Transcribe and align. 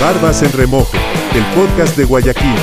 Barbas 0.00 0.42
en 0.42 0.50
Remojo, 0.52 0.96
el 1.34 1.44
podcast 1.54 1.94
de 1.94 2.06
Guayaquil. 2.06 2.56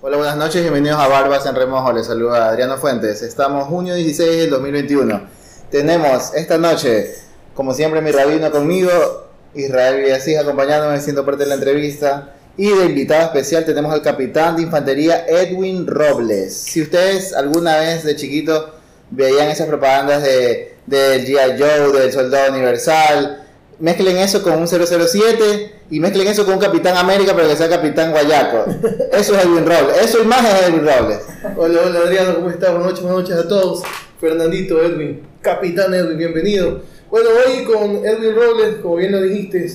Hola, 0.00 0.16
buenas 0.16 0.36
noches, 0.36 0.62
bienvenidos 0.62 1.00
a 1.00 1.08
Barbas 1.08 1.44
en 1.46 1.56
Remojo. 1.56 1.92
Les 1.92 2.06
saluda 2.06 2.50
Adriano 2.50 2.76
Fuentes. 2.76 3.20
Estamos 3.22 3.66
junio 3.66 3.96
16 3.96 4.42
del 4.42 4.50
2021. 4.50 5.22
Tenemos 5.72 6.32
esta 6.34 6.56
noche, 6.56 7.16
como 7.54 7.74
siempre, 7.74 8.00
mi 8.00 8.12
rabino 8.12 8.52
conmigo, 8.52 8.92
Israel 9.54 10.04
Villasís 10.04 10.38
acompañándome, 10.38 11.00
siendo 11.00 11.26
parte 11.26 11.42
de 11.42 11.48
la 11.48 11.56
entrevista. 11.56 12.34
Y 12.56 12.68
de 12.68 12.84
invitado 12.84 13.22
especial 13.22 13.64
tenemos 13.64 13.92
al 13.94 14.02
capitán 14.02 14.56
de 14.56 14.62
infantería 14.62 15.24
Edwin 15.26 15.86
Robles. 15.86 16.54
Si 16.54 16.82
ustedes 16.82 17.32
alguna 17.32 17.78
vez 17.78 18.04
de 18.04 18.14
chiquito 18.14 18.74
veían 19.10 19.48
esas 19.48 19.66
propagandas 19.66 20.22
de, 20.22 20.74
del 20.86 21.24
G.I. 21.24 21.58
Joe, 21.58 21.98
del 21.98 22.12
Soldado 22.12 22.52
Universal, 22.52 23.46
mezclen 23.78 24.18
eso 24.18 24.42
con 24.42 24.58
un 24.58 24.68
007 24.68 25.72
y 25.90 26.00
mezclen 26.00 26.28
eso 26.28 26.44
con 26.44 26.54
un 26.54 26.60
Capitán 26.60 26.94
América 26.98 27.34
para 27.34 27.48
que 27.48 27.56
sea 27.56 27.70
Capitán 27.70 28.10
Guayaco. 28.10 28.66
Eso 29.12 29.34
es 29.34 29.44
Edwin 29.44 29.64
Robles. 29.64 29.96
Eso 30.02 30.18
es 30.18 30.24
imagen 30.24 30.54
de 30.54 30.66
Edwin 30.66 30.86
Robles. 30.86 31.18
Hola, 31.56 31.80
hola 31.86 32.00
Adriano, 32.00 32.34
¿cómo 32.34 32.50
estás? 32.50 32.70
Buenas 32.70 32.88
noches, 32.90 33.02
buenas 33.02 33.22
noches 33.22 33.36
a 33.36 33.48
todos. 33.48 33.82
Fernandito, 34.20 34.80
Edwin, 34.82 35.22
Capitán 35.40 35.94
Edwin, 35.94 36.18
bienvenido. 36.18 36.82
Bueno, 37.10 37.30
hoy 37.30 37.64
con 37.64 38.06
Edwin 38.06 38.34
Robles, 38.34 38.76
como 38.82 38.96
bien 38.96 39.12
lo 39.12 39.22
dijiste, 39.22 39.66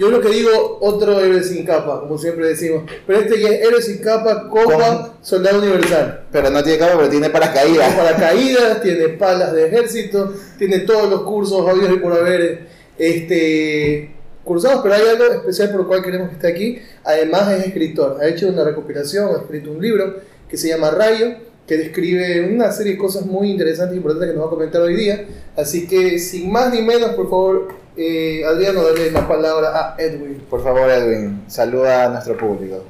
yo 0.00 0.10
lo 0.10 0.22
que 0.22 0.30
digo, 0.30 0.78
otro 0.80 1.20
héroe 1.20 1.42
sin 1.42 1.62
capa, 1.66 2.00
como 2.00 2.16
siempre 2.16 2.48
decimos. 2.48 2.84
Pero 3.06 3.18
este 3.18 3.38
ya 3.38 3.50
es 3.50 3.66
héroe 3.66 3.82
sin 3.82 3.98
capa, 3.98 4.48
copa, 4.48 5.18
soldado 5.20 5.58
universal. 5.58 6.24
Pero 6.32 6.48
no 6.48 6.62
tiene 6.62 6.78
capa, 6.78 6.94
pero 6.96 7.10
tiene 7.10 7.28
paracaídas. 7.28 7.86
Tiene 7.86 8.02
paracaídas, 8.02 8.80
tiene 8.82 9.08
palas 9.10 9.52
de 9.52 9.66
ejército, 9.66 10.32
tiene 10.56 10.80
todos 10.80 11.10
los 11.10 11.22
cursos 11.24 11.60
obvios 11.60 11.92
y 11.92 11.98
por 11.98 12.14
haber 12.14 12.66
este, 12.96 14.14
cursados, 14.42 14.80
pero 14.82 14.94
hay 14.94 15.02
algo 15.02 15.24
especial 15.34 15.68
por 15.70 15.80
lo 15.80 15.88
cual 15.88 16.02
queremos 16.02 16.30
que 16.30 16.36
esté 16.36 16.48
aquí. 16.48 16.78
Además 17.04 17.52
es 17.52 17.66
escritor, 17.66 18.16
ha 18.22 18.26
hecho 18.26 18.48
una 18.48 18.64
recopilación, 18.64 19.28
ha 19.34 19.40
escrito 19.40 19.70
un 19.70 19.82
libro 19.82 20.16
que 20.48 20.56
se 20.56 20.68
llama 20.68 20.90
Rayo, 20.92 21.34
que 21.66 21.76
describe 21.76 22.48
una 22.50 22.72
serie 22.72 22.92
de 22.92 22.98
cosas 22.98 23.26
muy 23.26 23.50
interesantes 23.50 23.94
y 23.94 23.98
importantes 23.98 24.30
que 24.30 24.34
nos 24.34 24.44
va 24.44 24.46
a 24.48 24.50
comentar 24.50 24.80
hoy 24.80 24.96
día. 24.96 25.26
Así 25.56 25.86
que 25.86 26.18
sin 26.18 26.50
más 26.50 26.72
ni 26.72 26.80
menos, 26.80 27.10
por 27.10 27.28
favor, 27.28 27.68
eh, 27.96 28.44
Adriano, 28.44 28.82
dale 28.82 29.10
la 29.10 29.26
palabra 29.26 29.68
a 29.74 29.94
Edwin. 29.98 30.42
Por 30.48 30.62
favor, 30.62 30.88
Edwin, 30.88 31.44
saluda 31.46 32.06
a 32.06 32.08
nuestro 32.08 32.36
público. 32.36 32.84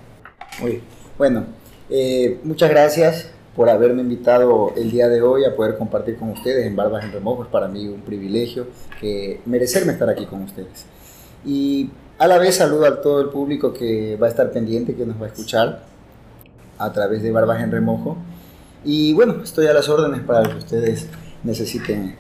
Muy 0.60 0.82
bueno, 1.16 1.44
eh, 1.88 2.38
muchas 2.44 2.70
gracias 2.70 3.28
por 3.54 3.68
haberme 3.68 4.02
invitado 4.02 4.72
el 4.76 4.90
día 4.90 5.08
de 5.08 5.22
hoy 5.22 5.44
a 5.44 5.54
poder 5.54 5.76
compartir 5.76 6.16
con 6.16 6.30
ustedes 6.30 6.66
en 6.66 6.76
Barbas 6.76 7.04
en 7.04 7.12
Remojo. 7.12 7.44
Es 7.44 7.48
para 7.48 7.68
mí 7.68 7.88
un 7.88 8.00
privilegio 8.02 8.66
que 9.00 9.40
merecerme 9.46 9.92
estar 9.92 10.08
aquí 10.08 10.26
con 10.26 10.42
ustedes. 10.42 10.86
Y 11.44 11.90
a 12.18 12.26
la 12.26 12.38
vez 12.38 12.56
saludo 12.56 12.86
a 12.86 13.00
todo 13.00 13.20
el 13.20 13.28
público 13.28 13.72
que 13.72 14.16
va 14.16 14.26
a 14.26 14.30
estar 14.30 14.50
pendiente, 14.52 14.94
que 14.94 15.06
nos 15.06 15.20
va 15.20 15.26
a 15.26 15.28
escuchar 15.28 15.82
a 16.78 16.92
través 16.92 17.22
de 17.22 17.30
Barbas 17.30 17.62
en 17.62 17.70
Remojo. 17.70 18.16
Y 18.84 19.12
bueno, 19.12 19.42
estoy 19.42 19.66
a 19.66 19.72
las 19.72 19.88
órdenes 19.88 20.22
para 20.22 20.42
lo 20.42 20.50
que 20.50 20.58
ustedes 20.58 21.06
necesiten. 21.42 22.16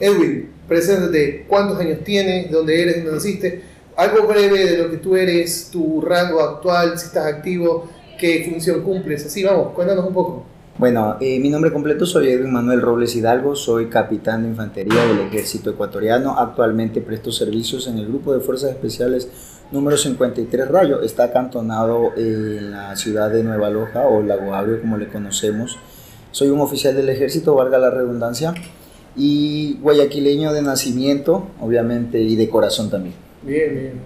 Edwin, 0.00 0.50
preséntate, 0.68 1.44
¿cuántos 1.48 1.78
años 1.78 1.98
tienes? 2.04 2.50
¿Dónde 2.50 2.82
eres? 2.82 2.96
¿Dónde 2.96 3.12
naciste? 3.12 3.62
Algo 3.96 4.26
breve 4.26 4.64
de 4.64 4.78
lo 4.78 4.90
que 4.90 4.96
tú 4.96 5.16
eres, 5.16 5.70
tu 5.70 6.00
rango 6.00 6.40
actual, 6.40 6.98
si 6.98 7.06
estás 7.06 7.26
activo, 7.26 7.88
qué 8.18 8.48
función 8.50 8.82
cumples. 8.82 9.24
Así, 9.26 9.42
vamos, 9.44 9.72
cuéntanos 9.72 10.06
un 10.06 10.14
poco. 10.14 10.44
Bueno, 10.76 11.18
eh, 11.20 11.38
mi 11.38 11.50
nombre 11.50 11.72
completo 11.72 12.04
soy 12.04 12.30
Edwin 12.30 12.52
Manuel 12.52 12.80
Robles 12.80 13.14
Hidalgo, 13.14 13.54
soy 13.54 13.86
capitán 13.86 14.42
de 14.42 14.48
infantería 14.48 15.06
del 15.06 15.20
ejército 15.20 15.70
ecuatoriano. 15.70 16.36
Actualmente 16.36 17.00
presto 17.00 17.30
servicios 17.30 17.86
en 17.86 17.98
el 17.98 18.08
grupo 18.08 18.34
de 18.34 18.40
fuerzas 18.40 18.70
especiales 18.70 19.28
número 19.70 19.96
53 19.96 20.66
Rayo. 20.66 21.02
Está 21.02 21.24
acantonado 21.24 22.10
en 22.16 22.72
la 22.72 22.96
ciudad 22.96 23.30
de 23.30 23.44
Nueva 23.44 23.70
Loja 23.70 24.08
o 24.08 24.20
Lago 24.20 24.52
Agrio 24.52 24.80
como 24.80 24.96
le 24.96 25.06
conocemos. 25.06 25.78
Soy 26.32 26.48
un 26.48 26.60
oficial 26.60 26.96
del 26.96 27.08
ejército, 27.08 27.54
valga 27.54 27.78
la 27.78 27.90
redundancia, 27.90 28.52
y 29.16 29.78
guayaquileño 29.80 30.52
de 30.52 30.62
nacimiento, 30.62 31.46
obviamente, 31.60 32.18
y 32.18 32.36
de 32.36 32.48
corazón 32.48 32.90
también. 32.90 33.14
Bien, 33.42 33.70
bien. 33.70 33.80
bien. 33.82 34.00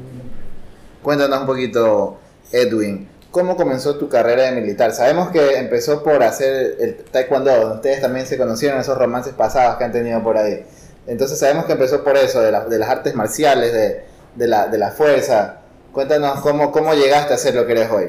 Cuéntanos 1.02 1.40
un 1.40 1.46
poquito, 1.46 2.18
Edwin, 2.52 3.08
¿cómo 3.30 3.56
comenzó 3.56 3.96
tu 3.96 4.08
carrera 4.08 4.42
de 4.50 4.60
militar? 4.60 4.92
Sabemos 4.92 5.30
que 5.30 5.56
empezó 5.56 6.02
por 6.02 6.22
hacer 6.22 6.76
el 6.80 6.96
taekwondo, 7.10 7.74
ustedes 7.76 8.00
también 8.00 8.26
se 8.26 8.36
conocieron, 8.36 8.80
esos 8.80 8.98
romances 8.98 9.32
pasados 9.34 9.76
que 9.76 9.84
han 9.84 9.92
tenido 9.92 10.22
por 10.22 10.36
ahí. 10.36 10.64
Entonces 11.06 11.38
sabemos 11.38 11.64
que 11.64 11.72
empezó 11.72 12.04
por 12.04 12.16
eso, 12.16 12.40
de, 12.42 12.52
la- 12.52 12.64
de 12.66 12.78
las 12.78 12.90
artes 12.90 13.14
marciales, 13.14 13.72
de, 13.72 14.02
de 14.34 14.46
la, 14.46 14.66
de 14.68 14.76
la 14.76 14.90
fuerza. 14.90 15.60
Cuéntanos 15.92 16.40
cómo, 16.40 16.70
cómo 16.70 16.92
llegaste 16.92 17.32
a 17.32 17.38
ser 17.38 17.54
lo 17.54 17.64
que 17.64 17.72
eres 17.72 17.90
hoy. 17.90 18.06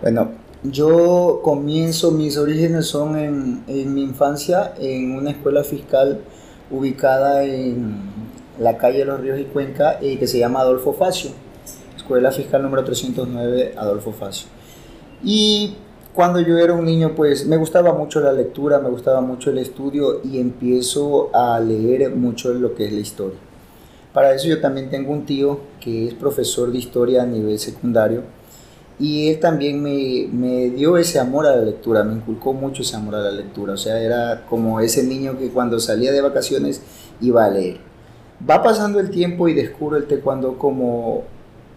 Bueno, 0.00 0.30
yo 0.70 1.40
comienzo, 1.42 2.10
mis 2.12 2.36
orígenes 2.36 2.86
son 2.86 3.16
en, 3.18 3.94
mi 3.94 4.02
infancia 4.02 4.74
en 4.78 5.12
una 5.12 5.30
escuela 5.30 5.64
fiscal 5.64 6.20
ubicada 6.70 7.44
en 7.44 8.00
la 8.58 8.76
calle 8.76 9.04
Los 9.04 9.20
Ríos 9.20 9.38
y 9.38 9.44
Cuenca 9.44 9.98
eh, 10.00 10.18
que 10.18 10.26
se 10.26 10.38
llama 10.38 10.60
Adolfo 10.60 10.92
Facio, 10.92 11.30
escuela 11.96 12.32
fiscal 12.32 12.62
número 12.62 12.84
309 12.84 13.74
Adolfo 13.76 14.12
Facio. 14.12 14.48
Y 15.22 15.74
cuando 16.14 16.40
yo 16.40 16.56
era 16.56 16.72
un 16.72 16.84
niño, 16.84 17.14
pues 17.14 17.46
me 17.46 17.56
gustaba 17.56 17.92
mucho 17.92 18.20
la 18.20 18.32
lectura, 18.32 18.78
me 18.78 18.88
gustaba 18.88 19.20
mucho 19.20 19.50
el 19.50 19.58
estudio 19.58 20.20
y 20.24 20.38
empiezo 20.38 21.30
a 21.34 21.60
leer 21.60 22.14
mucho 22.14 22.54
lo 22.54 22.74
que 22.74 22.86
es 22.86 22.92
la 22.92 23.00
historia. 23.00 23.38
Para 24.12 24.34
eso 24.34 24.48
yo 24.48 24.60
también 24.60 24.88
tengo 24.88 25.12
un 25.12 25.26
tío 25.26 25.60
que 25.78 26.08
es 26.08 26.14
profesor 26.14 26.72
de 26.72 26.78
historia 26.78 27.22
a 27.22 27.26
nivel 27.26 27.58
secundario 27.58 28.22
y 28.98 29.28
él 29.28 29.40
también 29.40 29.82
me, 29.82 30.26
me 30.32 30.70
dio 30.70 30.96
ese 30.96 31.18
amor 31.18 31.46
a 31.46 31.54
la 31.54 31.62
lectura, 31.62 32.02
me 32.02 32.14
inculcó 32.14 32.54
mucho 32.54 32.82
ese 32.82 32.96
amor 32.96 33.16
a 33.16 33.20
la 33.20 33.30
lectura. 33.30 33.74
O 33.74 33.76
sea, 33.76 34.00
era 34.00 34.46
como 34.48 34.80
ese 34.80 35.02
niño 35.02 35.38
que 35.38 35.50
cuando 35.50 35.78
salía 35.78 36.12
de 36.12 36.22
vacaciones 36.22 36.80
iba 37.20 37.44
a 37.44 37.50
leer. 37.50 37.78
Va 38.48 38.62
pasando 38.62 38.98
el 38.98 39.10
tiempo 39.10 39.48
y 39.48 39.54
descubro 39.54 39.98
el 39.98 40.06
taekwondo 40.06 40.56
como 40.56 41.24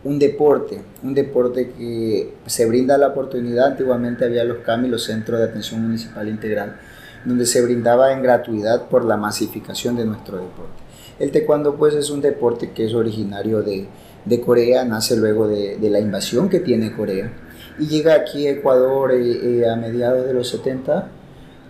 un 0.06 0.18
deporte, 0.18 0.82
un 1.04 1.14
deporte 1.14 1.72
que 1.72 2.36
se 2.46 2.66
brinda 2.66 2.98
la 2.98 3.08
oportunidad. 3.08 3.68
Antiguamente 3.68 4.24
había 4.24 4.46
los 4.46 4.60
CAMI, 4.60 4.88
los 4.88 5.04
Centros 5.04 5.40
de 5.40 5.46
Atención 5.46 5.82
Municipal 5.82 6.28
Integral, 6.30 6.78
donde 7.26 7.46
se 7.46 7.62
brindaba 7.62 8.14
en 8.14 8.24
gratuidad 8.24 8.88
por 8.88 9.04
la 9.04 9.18
masificación 9.18 9.98
de 9.98 10.06
nuestro 10.06 10.38
deporte. 10.38 10.90
El 11.20 11.32
taekwondo 11.32 11.76
pues 11.76 11.96
es 11.96 12.10
un 12.12 12.22
deporte 12.22 12.72
que 12.72 12.86
es 12.86 12.94
originario 12.94 13.62
de, 13.62 13.90
de 14.30 14.40
Corea, 14.42 14.86
nace 14.86 15.18
luego 15.18 15.48
de, 15.48 15.78
la 15.90 16.00
invasión 16.00 16.50
que 16.50 16.60
tiene 16.60 16.94
Corea 16.96 17.34
y 17.80 17.88
llega 17.88 18.14
aquí 18.14 18.46
a 18.48 18.52
Ecuador 18.52 19.12
eh, 19.12 19.62
eh, 19.62 19.70
a 19.70 19.76
mediados 19.76 20.26
de 20.26 20.34
los 20.34 20.48
70, 20.50 21.10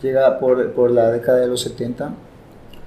llega 0.02 0.40
por, 0.40 0.92
la 0.92 1.12
década 1.12 1.40
de 1.40 1.48
los 1.48 1.62
70 1.62 2.14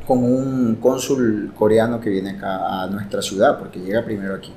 con 0.07 0.23
un 0.25 0.77
cónsul 0.77 1.53
coreano 1.57 2.01
que 2.01 2.11
viene 2.11 2.31
acá 2.31 2.83
a 2.83 2.87
nuestra 2.89 3.23
ciudad, 3.23 3.59
porque 3.59 3.81
llega 3.81 4.05
primero 4.05 4.35
aquí. 4.35 4.53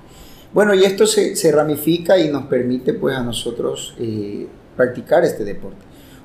Bueno, 0.53 0.73
y 0.73 0.83
esto 0.83 1.05
se, 1.05 1.35
se 1.35 1.51
ramifica 1.51 2.17
y 2.17 2.29
nos 2.29 2.45
permite 2.45 2.93
pues 2.93 3.15
a 3.15 3.23
nosotros 3.23 3.95
eh, 3.99 4.47
practicar 4.75 5.23
este 5.23 5.43
deporte. 5.43 5.77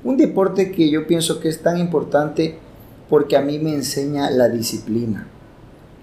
Un 0.03 0.17
deporte 0.17 0.71
que 0.71 0.89
yo 0.89 1.05
pienso 1.05 1.39
que 1.39 1.49
es 1.49 1.61
tan 1.61 1.77
importante 1.77 2.57
porque 3.09 3.37
a 3.37 3.41
mí 3.41 3.59
me 3.59 3.73
enseña 3.73 4.31
la 4.31 4.49
disciplina. 4.49 5.27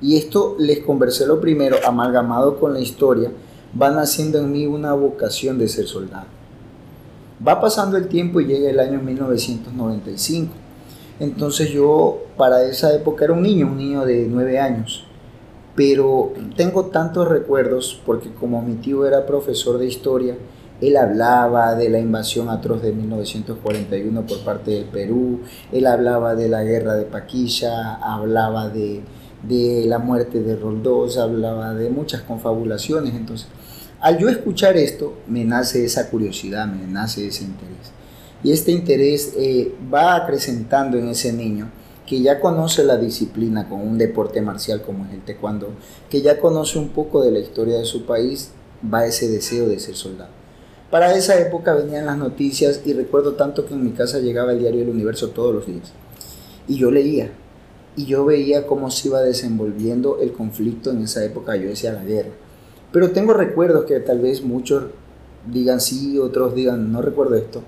Y 0.00 0.16
esto 0.16 0.56
les 0.58 0.80
conversé 0.80 1.26
lo 1.26 1.40
primero, 1.40 1.76
amalgamado 1.86 2.58
con 2.58 2.72
la 2.72 2.80
historia, 2.80 3.30
va 3.80 3.90
naciendo 3.90 4.38
en 4.38 4.52
mí 4.52 4.66
una 4.66 4.92
vocación 4.94 5.58
de 5.58 5.68
ser 5.68 5.86
soldado. 5.86 6.26
Va 7.46 7.60
pasando 7.60 7.96
el 7.96 8.08
tiempo 8.08 8.40
y 8.40 8.46
llega 8.46 8.70
el 8.70 8.80
año 8.80 9.00
1995. 9.00 10.52
Entonces 11.20 11.70
yo 11.70 12.22
para 12.36 12.64
esa 12.64 12.94
época 12.94 13.24
era 13.24 13.34
un 13.34 13.42
niño, 13.42 13.66
un 13.66 13.76
niño 13.76 14.04
de 14.04 14.26
nueve 14.28 14.58
años. 14.58 15.04
Pero 15.74 16.32
tengo 16.56 16.86
tantos 16.86 17.28
recuerdos 17.28 18.00
porque 18.04 18.32
como 18.32 18.62
mi 18.62 18.74
tío 18.74 19.06
era 19.06 19.26
profesor 19.26 19.78
de 19.78 19.86
historia, 19.86 20.36
él 20.80 20.96
hablaba 20.96 21.74
de 21.74 21.88
la 21.88 21.98
invasión 21.98 22.48
atroz 22.48 22.82
de 22.82 22.92
1941 22.92 24.26
por 24.26 24.38
parte 24.40 24.72
del 24.72 24.84
Perú, 24.84 25.40
él 25.72 25.86
hablaba 25.86 26.36
de 26.36 26.48
la 26.48 26.62
guerra 26.62 26.94
de 26.94 27.04
Paquilla, 27.04 27.96
hablaba 27.96 28.68
de, 28.68 29.02
de 29.42 29.84
la 29.86 29.98
muerte 29.98 30.40
de 30.42 30.56
Roldós, 30.56 31.18
hablaba 31.18 31.74
de 31.74 31.90
muchas 31.90 32.22
confabulaciones. 32.22 33.14
Entonces, 33.14 33.48
al 34.00 34.18
yo 34.18 34.28
escuchar 34.28 34.76
esto, 34.76 35.14
me 35.26 35.44
nace 35.44 35.84
esa 35.84 36.10
curiosidad, 36.10 36.66
me 36.66 36.86
nace 36.86 37.26
ese 37.26 37.44
interés. 37.44 37.92
Y 38.44 38.52
este 38.52 38.70
interés 38.70 39.34
eh, 39.36 39.74
va 39.92 40.14
acrecentando 40.16 40.96
en 40.96 41.08
ese 41.08 41.32
niño 41.32 41.70
que 42.06 42.22
ya 42.22 42.40
conoce 42.40 42.84
la 42.84 42.96
disciplina 42.96 43.68
con 43.68 43.80
un 43.80 43.98
deporte 43.98 44.40
marcial 44.40 44.82
como 44.82 45.04
es 45.04 45.12
el 45.12 45.20
taekwondo, 45.20 45.70
que 46.08 46.22
ya 46.22 46.40
conoce 46.40 46.78
un 46.78 46.88
poco 46.88 47.22
de 47.22 47.32
la 47.32 47.38
historia 47.38 47.78
de 47.78 47.84
su 47.84 48.06
país, 48.06 48.52
va 48.82 49.04
ese 49.04 49.28
deseo 49.28 49.68
de 49.68 49.78
ser 49.78 49.94
soldado. 49.94 50.30
Para 50.90 51.14
esa 51.14 51.38
época 51.38 51.74
venían 51.74 52.06
las 52.06 52.16
noticias 52.16 52.80
y 52.86 52.94
recuerdo 52.94 53.34
tanto 53.34 53.66
que 53.66 53.74
en 53.74 53.84
mi 53.84 53.90
casa 53.90 54.20
llegaba 54.20 54.52
el 54.52 54.60
diario 54.60 54.82
El 54.82 54.88
Universo 54.88 55.28
todos 55.30 55.54
los 55.54 55.66
días. 55.66 55.92
Y 56.66 56.78
yo 56.78 56.90
leía. 56.90 57.30
Y 57.98 58.06
yo 58.06 58.24
veía 58.24 58.64
cómo 58.64 58.92
se 58.92 59.08
iba 59.08 59.20
desenvolviendo 59.20 60.20
el 60.22 60.32
conflicto 60.32 60.92
en 60.92 61.02
esa 61.02 61.24
época. 61.24 61.56
Yo 61.56 61.68
decía 61.68 61.92
la 61.92 62.04
guerra. 62.04 62.30
Pero 62.92 63.10
tengo 63.10 63.32
recuerdos 63.32 63.86
que 63.86 63.98
tal 63.98 64.20
vez 64.20 64.40
muchos 64.40 64.84
digan 65.50 65.80
sí, 65.80 66.16
otros 66.16 66.54
digan 66.54 66.92
no 66.92 67.02
recuerdo 67.02 67.34
esto. 67.34 67.60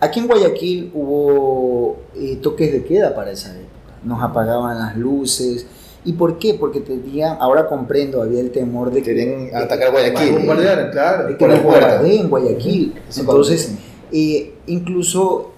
Aquí 0.00 0.20
en 0.20 0.26
Guayaquil 0.26 0.90
hubo 0.94 1.98
eh, 2.16 2.36
toques 2.36 2.72
de 2.72 2.82
queda 2.82 3.14
para 3.14 3.30
esa 3.30 3.50
época. 3.50 3.98
Nos 4.02 4.22
apagaban 4.22 4.78
las 4.78 4.96
luces. 4.96 5.66
¿Y 6.06 6.14
por 6.14 6.38
qué? 6.38 6.54
Porque 6.54 6.80
tenían, 6.80 7.36
ahora 7.38 7.68
comprendo, 7.68 8.22
había 8.22 8.40
el 8.40 8.52
temor 8.52 8.90
de 8.90 9.02
que... 9.02 9.14
Querían 9.14 9.54
atacar 9.54 9.90
Guayaquil. 9.90 10.32
Bombardearon, 10.32 10.90
claro. 10.92 11.26
de 11.26 11.32
que 11.34 11.38
Por 11.38 11.50
nos 11.50 11.62
bombardeen 11.62 12.30
Guayaquil. 12.30 12.94
Entonces, 13.18 13.74
eh, 14.12 14.54
incluso 14.66 15.52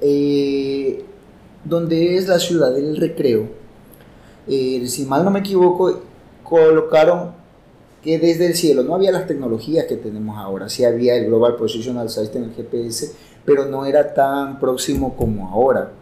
eh, 0.00 1.04
donde 1.64 2.16
es 2.16 2.28
la 2.28 2.38
ciudad 2.38 2.72
del 2.72 2.96
recreo, 2.96 3.46
eh, 4.48 4.84
si 4.86 5.04
mal 5.06 5.24
no 5.24 5.30
me 5.30 5.40
equivoco, 5.40 6.00
colocaron 6.42 7.32
que 8.02 8.18
desde 8.18 8.46
el 8.46 8.54
cielo 8.54 8.82
no 8.82 8.94
había 8.94 9.12
las 9.12 9.26
tecnologías 9.26 9.86
que 9.86 9.96
tenemos 9.96 10.36
ahora, 10.36 10.68
sí 10.68 10.84
había 10.84 11.14
el 11.14 11.26
Global 11.26 11.54
Positional 11.56 12.10
System, 12.10 12.44
el 12.44 12.52
GPS, 12.52 13.12
pero 13.44 13.64
no 13.66 13.86
era 13.86 14.12
tan 14.12 14.58
próximo 14.58 15.16
como 15.16 15.48
ahora. 15.48 15.92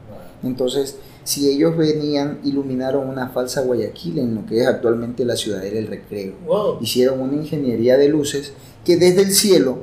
Entonces, 0.43 0.97
si 1.25 1.51
ellos 1.51 1.77
venían, 1.77 2.39
iluminaron 2.45 3.07
una 3.07 3.29
falsa 3.29 3.61
Guayaquil 3.61 4.19
en 4.19 4.35
lo 4.35 4.47
que 4.47 4.63
es 4.63 4.67
actualmente 4.67 5.25
la 5.27 5.37
ciudadela 5.37 5.77
del 5.77 5.87
recreo 5.87 6.33
Wow. 6.47 6.79
hicieron 6.81 7.21
una 7.21 7.35
ingeniería 7.35 7.99
de 7.99 8.09
luces 8.09 8.55
que 8.85 8.97
desde 8.97 9.21
el 9.23 9.33
cielo, 9.33 9.81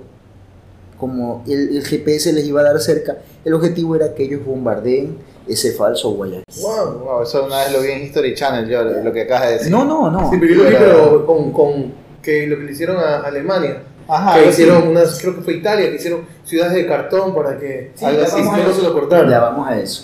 como 0.98 1.44
el, 1.48 1.78
el 1.78 1.84
GPS 1.84 2.34
les 2.34 2.48
iba 2.48 2.62
a 2.62 2.64
dar 2.64 2.80
cerca, 2.80 3.20
el 3.46 3.54
objetivo 3.54 3.96
era 3.96 4.16
que 4.16 4.24
ellos 4.24 4.44
bombardeen 4.44 5.18
ese 5.48 5.72
falso 5.74 6.12
Guayaquil. 6.12 6.44
Wow. 6.62 7.00
Wow, 7.00 7.24
eso 7.24 7.46
una 7.46 7.60
vez 7.60 7.72
lo 7.74 7.82
vi 7.82 7.92
en 7.92 8.04
History 8.04 8.34
Channel, 8.36 8.68
yo, 8.70 8.84
lo 8.84 9.12
que 9.14 9.22
acabas 9.24 9.48
de 9.48 9.54
decir. 9.54 9.72
No, 9.72 9.86
no, 9.86 10.10
no. 10.12 10.30
Sí, 10.30 10.38
pero 10.40 10.54
yo 10.56 10.64
lo 10.64 10.70
vi, 10.70 10.76
Pero- 10.76 11.26
con, 11.26 11.52
con 11.52 11.94
que 12.22 12.48
lo 12.48 12.58
que 12.58 12.64
le 12.64 12.72
hicieron 12.72 12.98
a 12.98 13.20
Alemania. 13.22 13.84
Ajá, 14.10 14.40
que 14.42 14.50
hicieron 14.50 14.78
así. 14.78 14.88
unas, 14.88 15.20
creo 15.22 15.36
que 15.36 15.42
fue 15.42 15.54
Italia, 15.56 15.90
que 15.90 15.96
hicieron 15.98 16.22
ciudades 16.46 16.74
de 16.76 16.86
cartón 16.88 17.34
para 17.36 17.58
que 17.60 17.92
Sí, 17.96 18.06
algo 18.06 18.24
así, 18.24 18.36
vamos 18.42 18.54
a 18.54 18.58
no 18.58 18.70
eso. 18.70 18.80
se 18.82 18.88
lo 18.88 18.94
cortaron. 18.94 19.30
Ya 19.30 19.40
vamos 19.40 19.68
a 19.68 19.80
eso. 19.80 20.04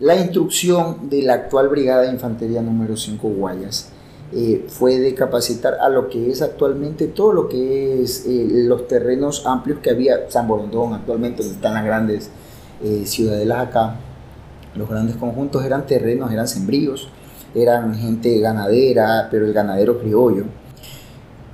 La 0.00 0.16
instrucción 0.16 1.08
de 1.08 1.22
la 1.22 1.34
actual 1.34 1.68
Brigada 1.68 2.02
de 2.02 2.08
Infantería 2.10 2.60
número 2.60 2.96
5 2.96 3.28
Guayas 3.28 3.88
eh, 4.34 4.66
fue 4.68 4.98
de 4.98 5.14
capacitar 5.14 5.74
a 5.80 5.88
lo 5.88 6.08
que 6.08 6.30
es 6.30 6.42
actualmente 6.42 7.06
todo 7.06 7.32
lo 7.32 7.48
que 7.48 8.02
es 8.02 8.24
eh, 8.26 8.46
los 8.50 8.88
terrenos 8.88 9.46
amplios 9.46 9.78
que 9.80 9.90
había, 9.90 10.28
San 10.28 10.48
Borondón 10.48 10.92
actualmente, 10.94 11.42
donde 11.42 11.54
están 11.56 11.74
las 11.74 11.84
grandes 11.84 12.30
eh, 12.82 13.04
ciudadelas 13.06 13.68
acá, 13.68 13.96
los 14.76 14.88
grandes 14.88 15.16
conjuntos 15.16 15.64
eran 15.64 15.86
terrenos, 15.86 16.32
eran 16.32 16.46
sembríos, 16.48 17.08
eran 17.54 17.94
gente 17.96 18.38
ganadera, 18.40 19.28
pero 19.30 19.46
el 19.46 19.52
ganadero 19.52 19.98
criollo. 19.98 20.44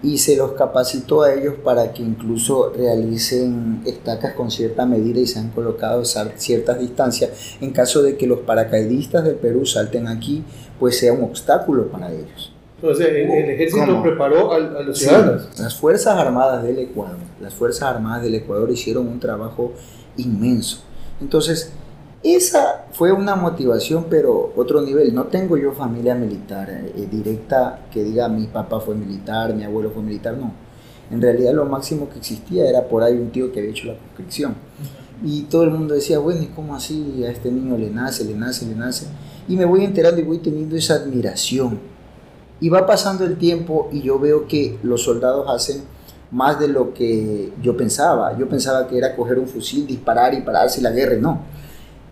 Y 0.03 0.19
se 0.19 0.37
los 0.37 0.53
capacitó 0.53 1.23
a 1.23 1.33
ellos 1.33 1.55
para 1.63 1.93
que 1.93 2.03
incluso 2.03 2.73
realicen 2.77 3.83
estacas 3.87 4.35
con 4.35 4.51
cierta 4.51 4.85
medida 4.85 5.21
y 5.21 5.27
se 5.29 5.39
han 5.39 5.51
colocado 5.51 6.03
a 6.03 6.05
ciertas 6.37 6.81
distancias 6.81 7.31
en 7.61 7.71
caso 7.71 8.03
de 8.03 8.17
que 8.17 8.27
los 8.27 8.41
paracaidistas 8.41 9.23
del 9.25 9.37
Perú 9.37 9.65
salten 9.65 10.09
aquí, 10.09 10.43
pues 10.81 10.99
sea 10.99 11.13
un 11.13 11.23
obstáculo 11.23 11.87
para 11.87 12.11
ellos. 12.13 12.53
Entonces, 12.81 13.07
el, 13.11 13.31
el 13.31 13.51
ejército 13.51 13.87
¿Cómo? 13.87 14.03
preparó 14.03 14.53
a, 14.53 14.57
a 14.57 14.83
los 14.83 14.99
Sí, 14.99 15.05
ciudadanos. 15.05 15.49
las 15.57 15.77
Fuerzas 15.77 16.19
Armadas 16.19 16.65
del 16.65 16.81
Ecuador, 16.81 17.19
las 17.41 17.55
Fuerzas 17.55 17.85
Armadas 17.85 18.25
del 18.25 18.35
Ecuador 18.35 18.69
hicieron 18.73 19.07
un 19.07 19.21
trabajo 19.21 19.73
inmenso. 20.17 20.79
Entonces, 21.21 21.73
esa 22.23 22.85
fue 22.93 23.11
una 23.11 23.35
motivación, 23.35 24.07
pero 24.09 24.53
otro 24.57 24.81
nivel. 24.81 25.15
No 25.15 25.25
tengo 25.25 25.57
yo 25.57 25.73
familia 25.73 26.15
militar 26.15 26.71
eh, 26.71 27.09
directa 27.11 27.87
que 27.91 28.05
diga 28.05 28.29
mi 28.29 28.47
papá 28.47 28.81
fue 28.81 28.95
militar, 28.95 29.55
mi 29.55 29.65
abuelo 29.65 29.91
fue 29.91 30.03
militar, 30.03 30.37
no. 30.37 30.53
En 31.11 31.21
realidad 31.21 31.53
lo 31.53 31.65
máximo 31.65 32.09
que 32.09 32.19
existía 32.19 32.69
era 32.69 32.89
por 32.89 33.03
ahí 33.03 33.15
un 33.15 33.31
tío 33.31 33.53
que 33.53 33.59
había 33.59 33.73
hecho 33.73 33.89
la 33.89 33.99
conscripción. 33.99 34.55
Y 35.25 35.43
todo 35.43 35.65
el 35.65 35.71
mundo 35.71 35.95
decía, 35.95 36.19
bueno, 36.19 36.43
¿y 36.43 36.47
cómo 36.47 36.75
así 36.75 37.23
a 37.25 37.31
este 37.31 37.51
niño 37.51 37.77
le 37.77 37.91
nace, 37.91 38.25
le 38.25 38.35
nace, 38.35 38.67
le 38.67 38.75
nace? 38.75 39.07
Y 39.49 39.57
me 39.57 39.65
voy 39.65 39.85
enterando 39.85 40.21
y 40.21 40.25
voy 40.25 40.39
teniendo 40.39 40.77
esa 40.77 40.95
admiración. 40.95 41.79
Y 42.61 42.69
va 42.69 42.87
pasando 42.87 43.25
el 43.25 43.37
tiempo 43.37 43.89
y 43.93 44.03
yo 44.03 44.19
veo 44.19 44.47
que 44.47 44.79
los 44.83 45.03
soldados 45.03 45.47
hacen 45.49 45.83
más 46.31 46.59
de 46.59 46.69
lo 46.69 46.95
que 46.95 47.53
yo 47.61 47.77
pensaba. 47.77 48.37
Yo 48.39 48.49
pensaba 48.49 48.87
que 48.87 48.97
era 48.97 49.15
coger 49.15 49.39
un 49.39 49.49
fusil, 49.49 49.87
disparar 49.87 50.35
y 50.35 50.41
pararse 50.41 50.81
la 50.81 50.91
guerra. 50.91 51.17
No, 51.17 51.43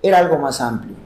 era 0.03 0.19
algo 0.19 0.39
más 0.39 0.61
amplio. 0.61 0.97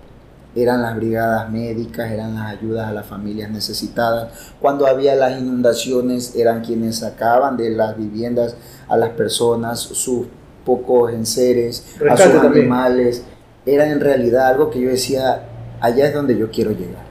Eran 0.57 0.83
las 0.83 0.95
brigadas 0.95 1.51
médicas, 1.51 2.13
eran 2.13 2.35
las 2.35 2.53
ayudas 2.53 2.89
a 2.89 2.93
las 2.93 3.07
familias 3.07 3.51
necesitadas. 3.51 4.53
Cuando 4.61 4.87
había 4.87 5.17
las 5.17 5.41
inundaciones, 5.41 6.37
eran 6.37 6.63
quienes 6.63 6.99
sacaban 6.99 7.57
de 7.57 7.71
las 7.71 7.97
viviendas 7.97 8.55
a 8.89 8.97
las 8.97 9.11
personas 9.11 9.81
sus 9.81 10.27
pocos 10.65 11.13
enseres, 11.13 11.97
a 12.09 12.17
sus 12.17 12.33
también. 12.33 12.53
animales. 12.53 13.25
Era 13.67 13.91
en 13.91 14.01
realidad 14.01 14.47
algo 14.47 14.71
que 14.71 14.81
yo 14.81 14.91
decía, 14.91 15.43
allá 15.81 16.07
es 16.07 16.15
donde 16.15 16.37
yo 16.39 16.51
quiero 16.51 16.71
llegar. 16.71 17.05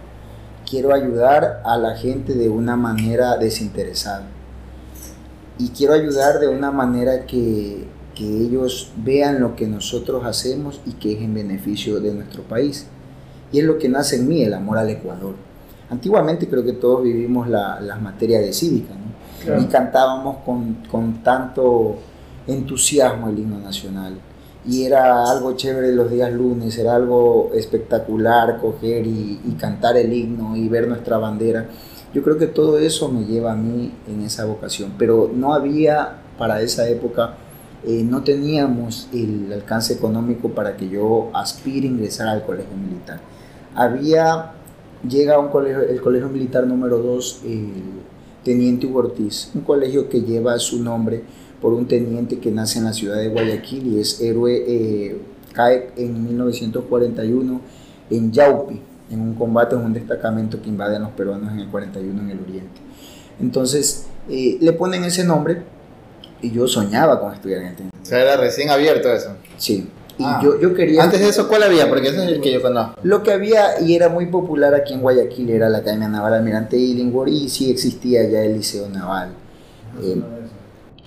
Quiero 0.70 0.94
ayudar 0.94 1.62
a 1.66 1.78
la 1.78 1.98
gente 1.98 2.36
de 2.36 2.48
una 2.48 2.78
manera 2.78 3.38
desinteresada. 3.38 4.24
Y 5.58 5.70
quiero 5.70 5.94
ayudar 5.94 6.40
de 6.40 6.48
una 6.48 6.72
manera 6.72 7.26
que, 7.26 7.88
que 8.16 8.26
ellos 8.26 8.92
vean 8.98 9.40
lo 9.40 9.56
que 9.56 9.68
nosotros 9.68 10.24
hacemos 10.26 10.80
y 10.86 10.92
que 10.94 11.14
es 11.14 11.22
en 11.22 11.34
beneficio 11.34 12.00
de 12.00 12.14
nuestro 12.14 12.44
país. 12.44 12.88
Y 13.52 13.60
es 13.60 13.66
lo 13.66 13.78
que 13.78 13.90
nace 13.90 14.18
en 14.18 14.28
mí, 14.28 14.44
el 14.44 14.54
amor 14.54 14.78
al 14.78 14.90
Ecuador. 14.90 15.36
Antiguamente 15.90 16.48
creo 16.48 16.64
que 16.64 16.74
todos 16.74 17.04
vivimos 17.04 17.48
la- 17.50 17.80
las 17.82 18.02
materias 18.02 18.42
de 18.42 18.54
cívica, 18.54 18.94
¿no? 18.94 19.04
Claro. 19.44 19.62
y 19.62 19.66
cantábamos 19.66 20.38
con, 20.46 20.76
con 20.90 21.22
tanto 21.22 21.98
entusiasmo 22.48 23.28
el 23.30 23.40
himno 23.40 23.60
nacional. 23.60 24.14
Y 24.66 24.84
era 24.84 25.30
algo 25.30 25.54
chévere 25.58 25.92
los 25.92 26.10
días 26.10 26.32
lunes, 26.32 26.78
era 26.78 26.96
algo 26.96 27.52
espectacular 27.54 28.60
coger 28.62 29.06
y, 29.06 29.42
y 29.46 29.52
cantar 29.60 29.98
el 29.98 30.14
himno 30.14 30.56
y 30.56 30.70
ver 30.70 30.88
nuestra 30.88 31.18
bandera. 31.18 31.68
Yo 32.14 32.24
creo 32.24 32.38
que 32.38 32.48
todo 32.48 32.78
eso 32.80 33.10
me 33.10 33.26
lleva 33.26 33.52
a 33.52 33.56
mí 33.56 33.92
en 34.08 34.22
esa 34.22 34.46
vocación, 34.46 34.94
pero 34.98 35.30
no 35.34 35.54
había 35.54 36.22
para 36.38 36.62
esa 36.62 36.88
época, 36.88 37.36
eh, 37.86 38.04
no 38.04 38.24
teníamos 38.24 39.10
el 39.14 39.52
alcance 39.52 39.94
económico 39.94 40.50
para 40.50 40.78
que 40.78 40.90
yo 40.90 41.30
aspire 41.34 41.88
a 41.88 41.92
ingresar 41.92 42.28
al 42.28 42.46
colegio 42.46 42.76
militar. 42.76 43.20
Había, 43.76 44.54
llega 45.08 45.36
a 45.36 45.40
un 45.40 45.50
colegio, 45.50 45.82
el 45.82 46.02
colegio 46.02 46.30
militar 46.30 46.66
número 46.68 47.00
2, 47.00 47.42
Teniente 48.44 48.86
Hugo 48.86 49.00
Ortiz, 49.00 49.52
un 49.56 49.62
colegio 49.62 50.10
que 50.10 50.22
lleva 50.22 50.60
su 50.60 50.84
nombre 50.84 51.24
por 51.62 51.74
un 51.74 51.88
teniente 51.88 52.40
que 52.40 52.52
nace 52.52 52.80
en 52.80 52.86
la 52.86 52.94
ciudad 52.94 53.16
de 53.16 53.30
Guayaquil 53.30 53.88
y 53.88 54.00
es 54.00 54.20
héroe, 54.20 54.64
eh, 54.68 55.18
cae 55.54 55.92
en 55.96 56.26
1941 56.26 57.62
en 58.10 58.32
Yaupi, 58.34 58.82
en 59.10 59.22
un 59.22 59.34
combate, 59.36 59.76
en 59.76 59.82
un 59.82 59.94
destacamento 59.94 60.62
que 60.62 60.68
invaden 60.68 61.04
los 61.04 61.12
peruanos 61.12 61.54
en 61.54 61.60
el 61.60 61.70
41 61.70 62.22
en 62.22 62.30
el 62.32 62.40
oriente. 62.42 62.82
Entonces 63.40 64.08
eh, 64.30 64.58
le 64.60 64.74
ponen 64.74 65.06
ese 65.06 65.24
nombre 65.24 65.64
y 66.44 66.52
yo 66.52 66.68
soñaba 66.68 67.20
con 67.20 67.34
estudiar 67.34 67.62
en 67.62 67.68
el 67.70 67.76
teniente. 67.76 67.98
O 68.02 68.06
sea, 68.06 68.22
era 68.22 68.38
recién 68.38 68.70
abierto 68.70 69.12
eso. 69.12 69.36
Sí, 69.58 69.90
y 70.20 70.24
Ah. 70.24 70.40
yo, 70.44 70.60
yo 70.60 70.76
quería... 70.76 71.02
Antes 71.04 71.20
de 71.22 71.30
eso, 71.30 71.48
¿cuál 71.48 71.64
había? 71.64 71.90
Porque 71.90 72.10
ese 72.10 72.24
es 72.24 72.32
el 72.34 72.42
que 72.42 72.52
yo 72.54 72.62
conozco. 72.62 73.00
Lo 73.02 73.24
que 73.24 73.32
había 73.32 73.80
y 73.82 73.96
era 73.96 74.10
muy 74.10 74.28
popular 74.28 74.76
aquí 74.76 74.94
en 74.94 75.02
Guayaquil 75.02 75.50
era 75.50 75.70
la 75.70 75.80
Academia 75.80 76.08
Naval 76.08 76.36
Almirante 76.36 76.78
Illingworth 76.78 77.32
y 77.32 77.50
sí 77.50 77.72
existía 77.72 78.24
ya 78.30 78.44
el 78.44 78.54
Liceo 78.54 78.88
Naval. 78.90 79.30
Eh, 80.04 80.22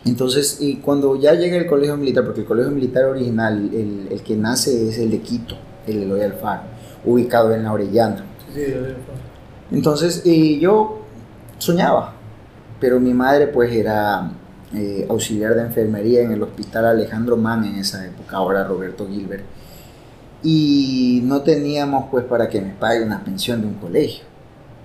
entonces, 0.06 0.58
y 0.60 0.76
cuando 0.76 1.16
ya 1.20 1.34
llega 1.34 1.56
el 1.56 1.66
colegio 1.66 1.96
militar, 1.96 2.24
porque 2.24 2.40
el 2.40 2.46
colegio 2.46 2.70
militar 2.70 3.04
original, 3.04 3.70
el, 3.72 4.08
el 4.10 4.22
que 4.22 4.36
nace 4.36 4.88
es 4.88 4.98
el 4.98 5.10
de 5.10 5.20
Quito, 5.20 5.56
el 5.86 6.04
Eloy 6.04 6.22
Alfaro, 6.22 6.62
ubicado 7.04 7.52
en 7.52 7.64
la 7.64 7.72
Orellana. 7.72 8.24
Sí. 8.54 8.62
Entonces, 9.72 10.22
y 10.24 10.60
yo 10.60 11.00
soñaba, 11.58 12.14
pero 12.80 13.00
mi 13.00 13.14
madre 13.14 13.48
pues 13.48 13.72
era 13.72 14.30
eh, 14.74 15.06
auxiliar 15.08 15.54
de 15.54 15.62
enfermería 15.62 16.22
en 16.22 16.32
el 16.32 16.42
hospital 16.42 16.86
Alejandro 16.86 17.36
Mann 17.36 17.64
en 17.64 17.76
esa 17.76 18.04
época, 18.04 18.36
ahora 18.36 18.64
Roberto 18.64 19.06
Gilbert, 19.08 19.44
y 20.42 21.20
no 21.24 21.42
teníamos 21.42 22.06
pues 22.10 22.24
para 22.24 22.48
que 22.48 22.60
me 22.60 22.72
pague 22.72 23.02
una 23.02 23.22
pensión 23.24 23.60
de 23.60 23.68
un 23.68 23.74
colegio. 23.74 24.24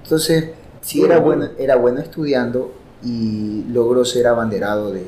Entonces, 0.03 0.51
sí 0.81 1.03
era 1.03 1.19
bueno, 1.19 1.49
era 1.57 1.75
bueno 1.75 1.99
estudiando 1.99 2.73
y 3.03 3.65
logro 3.69 4.05
ser 4.05 4.27
abanderado 4.27 4.91
de, 4.91 5.05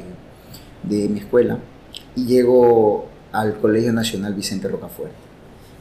de 0.83 1.09
mi 1.09 1.19
escuela 1.19 1.59
y 2.15 2.25
llego 2.25 3.05
al 3.31 3.57
Colegio 3.57 3.91
Nacional 3.93 4.33
Vicente 4.33 4.67
Rocafuerte. 4.67 5.15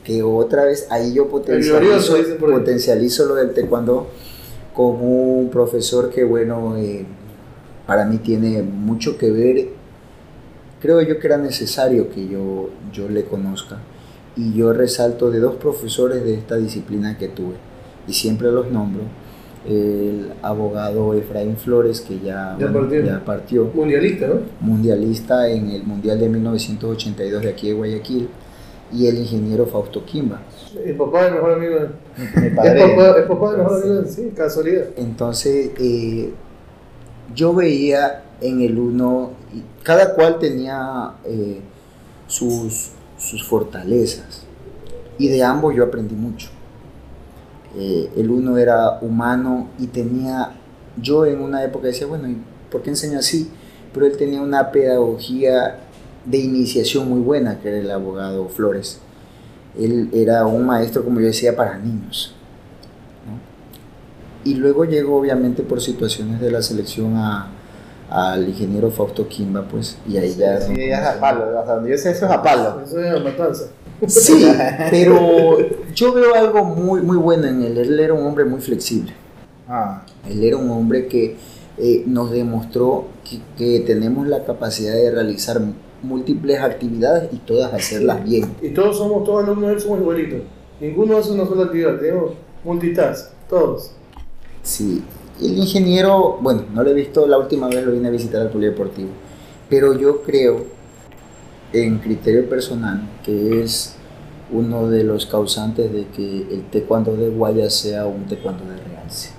Que 0.05 0.23
otra 0.23 0.65
vez 0.65 0.87
ahí 0.91 1.15
yo 1.15 1.29
potencializo, 1.29 3.27
lo 3.27 3.37
del 3.37 3.55
taekwondo 3.55 4.09
con 4.75 4.97
un 5.01 5.49
profesor 5.51 6.11
que 6.11 6.25
bueno, 6.25 6.77
eh, 6.77 7.07
para 7.93 8.07
mí 8.07 8.17
tiene 8.17 8.63
mucho 8.63 9.19
que 9.19 9.31
ver 9.31 9.69
creo 10.81 11.03
yo 11.03 11.19
que 11.19 11.27
era 11.27 11.37
necesario 11.37 12.09
que 12.09 12.27
yo, 12.27 12.71
yo 12.91 13.07
le 13.07 13.25
conozca. 13.25 13.81
Y 14.35 14.55
yo 14.55 14.73
resalto 14.73 15.31
de 15.31 15.41
dos 15.41 15.57
profesores 15.57 16.25
de 16.25 16.33
esta 16.33 16.57
disciplina 16.57 17.19
que 17.19 17.29
tuve, 17.29 17.57
y 18.09 18.15
siempre 18.15 18.51
los 18.51 18.71
nombro. 18.71 19.03
El 19.69 20.33
abogado 20.41 21.13
Efraín 21.13 21.59
Flores, 21.59 22.01
que 22.01 22.19
ya, 22.21 22.57
Ya 22.59 22.69
bueno, 22.69 22.81
partió. 22.89 23.05
ya 23.05 23.23
partió, 23.23 23.71
Mundialista, 23.75 24.27
¿no? 24.27 24.37
mundialista 24.61 25.51
en 25.51 25.69
el 25.69 25.83
Mundial 25.85 26.19
de 26.19 26.31
1982 26.31 27.43
de 27.43 27.51
aquí 27.51 27.69
de 27.69 27.75
Guayaquil, 27.75 28.29
y 28.91 29.07
el 29.07 29.19
ingeniero 29.19 29.67
Fausto 29.67 30.03
Quimba. 30.07 30.41
El 30.83 30.97
papá 30.97 31.25
del 31.25 31.35
mejor 31.35 31.53
amigo 31.53 31.77
Mi 32.41 32.49
padre. 32.57 32.81
papá, 32.97 33.19
es 33.19 33.27
papá 33.27 33.51
del 33.51 33.59
mejor 33.59 33.83
amigo 33.83 34.05
sí, 34.07 34.33
casualidad. 34.35 34.87
Entonces, 34.97 35.71
eh, 35.79 36.33
yo 37.35 37.55
veía 37.55 38.25
en 38.41 38.61
el 38.61 38.79
uno, 38.79 39.31
cada 39.83 40.15
cual 40.15 40.39
tenía 40.39 41.13
eh, 41.25 41.61
sus, 42.27 42.91
sus 43.19 43.45
fortalezas, 43.45 44.43
y 45.19 45.29
de 45.29 45.43
ambos 45.43 45.75
yo 45.75 45.85
aprendí 45.85 46.15
mucho. 46.15 46.51
Eh, 47.77 48.11
el 48.17 48.31
uno 48.31 48.59
era 48.59 48.99
humano 49.01 49.69
y 49.79 49.87
tenía, 49.87 50.53
yo 51.01 51.25
en 51.25 51.41
una 51.41 51.65
época 51.65 51.87
decía, 51.87 52.07
bueno, 52.07 52.29
¿y 52.29 52.37
por 52.71 52.83
qué 52.83 52.91
enseña 52.91 53.19
así? 53.19 53.51
Pero 53.95 54.07
él 54.07 54.17
tenía 54.17 54.41
una 54.43 54.71
pedagogía 54.71 55.79
de 56.25 56.39
iniciación 56.39 57.09
muy 57.09 57.21
buena, 57.21 57.61
que 57.61 57.69
era 57.69 57.79
el 57.79 57.91
abogado 57.91 58.49
Flores. 58.49 59.01
Él 59.79 60.11
era 60.13 60.47
un 60.47 60.67
maestro, 60.67 61.05
como 61.05 61.21
yo 61.21 61.27
decía, 61.27 61.57
para 61.57 61.79
niños. 61.79 62.35
Y 64.45 64.55
luego 64.55 64.85
llegó, 64.85 65.19
obviamente, 65.19 65.63
por 65.63 65.81
situaciones 65.81 66.41
de 66.41 66.51
la 66.51 66.63
selección 66.63 67.17
a- 67.17 67.49
al 68.11 68.47
ingeniero 68.49 68.91
Fausto 68.91 69.27
Quimba, 69.27 69.63
pues, 69.63 69.97
y 70.07 70.19
ahí 70.19 70.35
ya... 70.37 70.61
Sí, 70.61 70.75
es 70.79 70.99
a 70.99 71.19
palo. 71.19 71.59
Hasta 71.59 71.77
donde 71.77 71.91
yo 71.91 71.97
sé, 71.99 72.11
eso 72.11 72.27
es 72.27 72.33
a 72.33 72.43
palo. 72.43 72.81
Eso 72.85 73.01
es 73.01 73.25
matanza. 73.25 73.65
Sí, 74.07 74.45
pero 74.91 75.57
yo 75.95 76.13
veo 76.13 76.35
algo 76.35 76.65
muy, 76.65 77.01
muy 77.03 77.17
bueno 77.17 77.47
en 77.47 77.63
él. 77.63 77.79
Él 77.79 77.99
era 78.01 78.13
un 78.13 78.27
hombre 78.27 78.45
muy 78.45 78.61
flexible. 78.61 79.13
Ah, 79.69 80.03
Él 80.29 80.43
era 80.45 80.57
un 80.59 80.69
hombre 80.71 81.07
que 81.07 81.37
eh, 81.79 82.03
nos 82.07 82.31
demostró 82.33 83.07
que, 83.29 83.39
que 83.57 83.81
tenemos 83.87 84.27
la 84.27 84.45
capacidad 84.45 84.93
de 84.93 85.11
realizar 85.11 85.61
múltiples 86.03 86.61
actividades 86.61 87.33
y 87.33 87.37
todas 87.37 87.73
hacerlas 87.73 88.23
bien. 88.25 88.53
Y 88.61 88.71
todos 88.75 88.99
somos, 88.99 89.25
todos 89.25 89.45
alumnos 89.45 89.69
de 89.71 89.75
él 89.77 89.81
somos 89.81 90.01
igualitos. 90.01 90.41
Ninguno 90.81 91.17
hace 91.17 91.31
una 91.33 91.47
sola 91.47 91.65
actividad, 91.65 91.99
tenemos 91.99 92.33
multitask, 92.65 93.31
todos. 93.49 93.93
Sí, 94.63 95.03
el 95.41 95.59
ingeniero, 95.59 96.39
bueno, 96.41 96.65
no 96.73 96.85
lo 96.85 96.91
he 96.91 96.95
visto, 96.95 97.27
la 97.27 97.37
última 97.37 97.69
vez 97.69 97.85
lo 97.85 97.93
vine 97.93 98.09
a 98.09 98.11
visitar 98.13 98.41
al 98.43 98.51
polideportivo, 98.51 99.11
pero 99.69 99.99
yo 99.99 100.23
creo, 100.23 100.67
en 101.73 101.99
criterio 101.99 102.49
personal, 102.49 103.03
que 103.25 103.61
es 103.63 103.97
uno 104.53 104.89
de 104.89 105.03
los 105.03 105.27
causantes 105.27 105.93
de 105.93 106.07
que 106.09 106.47
el 106.53 106.63
taekwondo 106.71 107.17
de 107.17 107.31
Guayas 107.31 107.75
sea 107.75 108.07
un 108.07 108.25
taekwondo 108.27 108.65
de 108.65 108.77
realce, 108.77 109.31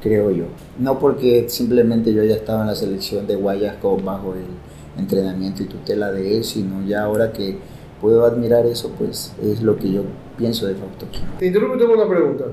creo 0.00 0.30
yo. 0.30 0.44
No 0.78 0.98
porque 0.98 1.50
simplemente 1.50 2.14
yo 2.14 2.24
ya 2.24 2.36
estaba 2.36 2.62
en 2.62 2.68
la 2.68 2.74
selección 2.74 3.26
de 3.26 3.36
Guayas 3.36 3.76
como 3.82 3.98
bajo 3.98 4.34
el 4.34 5.00
entrenamiento 5.00 5.62
y 5.62 5.66
tutela 5.66 6.12
de 6.12 6.38
él, 6.38 6.44
sino 6.44 6.86
ya 6.86 7.02
ahora 7.02 7.32
que 7.32 7.58
puedo 8.00 8.24
admirar 8.24 8.64
eso, 8.64 8.90
pues 8.96 9.32
es 9.42 9.62
lo 9.62 9.76
que 9.76 9.92
yo 9.92 10.02
pienso 10.38 10.66
de 10.66 10.74
Quino. 10.74 11.26
Te 11.38 11.46
interrumpo 11.46 11.76
tengo 11.76 11.92
una 11.92 12.08
pregunta. 12.08 12.44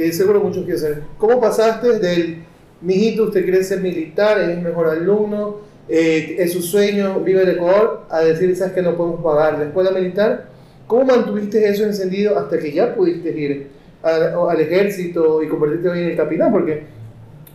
Que 0.00 0.14
seguro 0.14 0.40
muchos 0.40 0.64
quieren 0.64 0.80
saber. 0.80 1.02
¿Cómo 1.18 1.38
pasaste 1.38 1.98
del 1.98 2.42
mijito, 2.80 3.24
usted 3.24 3.42
quiere 3.42 3.62
ser 3.62 3.80
militar, 3.80 4.40
es 4.40 4.48
el 4.48 4.62
mejor 4.62 4.88
alumno, 4.88 5.58
eh, 5.90 6.36
es 6.38 6.54
su 6.54 6.62
sueño, 6.62 7.20
vive 7.20 7.42
en 7.42 7.50
Ecuador, 7.50 8.06
a 8.08 8.20
decir, 8.20 8.56
sabes 8.56 8.72
que 8.72 8.80
no 8.80 8.96
podemos 8.96 9.22
pagar 9.22 9.58
la 9.58 9.66
escuela 9.66 9.90
militar? 9.90 10.48
¿Cómo 10.86 11.04
mantuviste 11.04 11.68
eso 11.68 11.84
encendido 11.84 12.38
hasta 12.38 12.58
que 12.58 12.72
ya 12.72 12.94
pudiste 12.94 13.28
ir 13.38 13.68
al, 14.02 14.34
al 14.48 14.60
ejército 14.62 15.42
y 15.42 15.48
convertirte 15.48 15.90
hoy 15.90 15.98
en 15.98 16.10
el 16.12 16.16
capitán? 16.16 16.50
Porque 16.50 16.84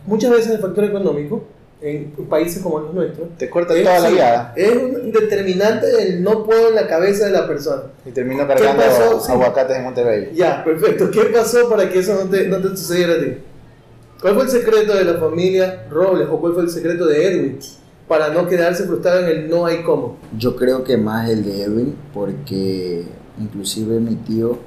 muchas 0.06 0.30
veces 0.30 0.52
el 0.52 0.60
factor 0.60 0.84
económico 0.84 1.42
en 1.80 2.10
países 2.28 2.62
como 2.62 2.80
los 2.80 2.94
nuestros 2.94 3.28
te 3.36 3.50
corta 3.50 3.74
es, 3.74 3.84
toda 3.84 4.00
la 4.00 4.08
vida. 4.08 4.52
es 4.56 4.76
un 4.76 5.12
determinante 5.12 5.86
del 5.86 6.22
no 6.22 6.44
puedo 6.44 6.70
en 6.70 6.74
la 6.74 6.86
cabeza 6.86 7.26
de 7.26 7.32
la 7.32 7.46
persona. 7.46 7.82
Y 8.04 8.10
termino 8.12 8.46
cargando 8.46 8.82
pasó? 8.82 9.20
Sí. 9.20 9.32
aguacates 9.32 9.76
en 9.76 9.84
Montebello. 9.84 10.28
Ya, 10.32 10.64
perfecto. 10.64 11.10
¿Qué 11.10 11.24
pasó 11.26 11.68
para 11.68 11.88
que 11.90 11.98
eso 11.98 12.14
no 12.14 12.30
te, 12.30 12.48
no 12.48 12.58
te 12.58 12.68
sucediera 12.70 13.14
a 13.14 13.18
ti? 13.18 13.32
¿Cuál 14.20 14.34
fue 14.34 14.44
el 14.44 14.50
secreto 14.50 14.94
de 14.94 15.04
la 15.04 15.18
familia 15.18 15.86
Robles 15.90 16.28
o 16.30 16.40
cuál 16.40 16.54
fue 16.54 16.62
el 16.62 16.70
secreto 16.70 17.04
de 17.06 17.26
Edwin 17.26 17.58
para 18.08 18.30
no 18.30 18.48
quedarse 18.48 18.84
frustrado 18.84 19.20
en 19.20 19.26
el 19.26 19.50
no 19.50 19.66
hay 19.66 19.82
cómo? 19.82 20.16
Yo 20.38 20.56
creo 20.56 20.82
que 20.82 20.96
más 20.96 21.28
el 21.28 21.44
de 21.44 21.64
Edwin, 21.64 21.94
porque 22.14 23.04
inclusive 23.38 24.00
mi 24.00 24.14
tío 24.14 24.58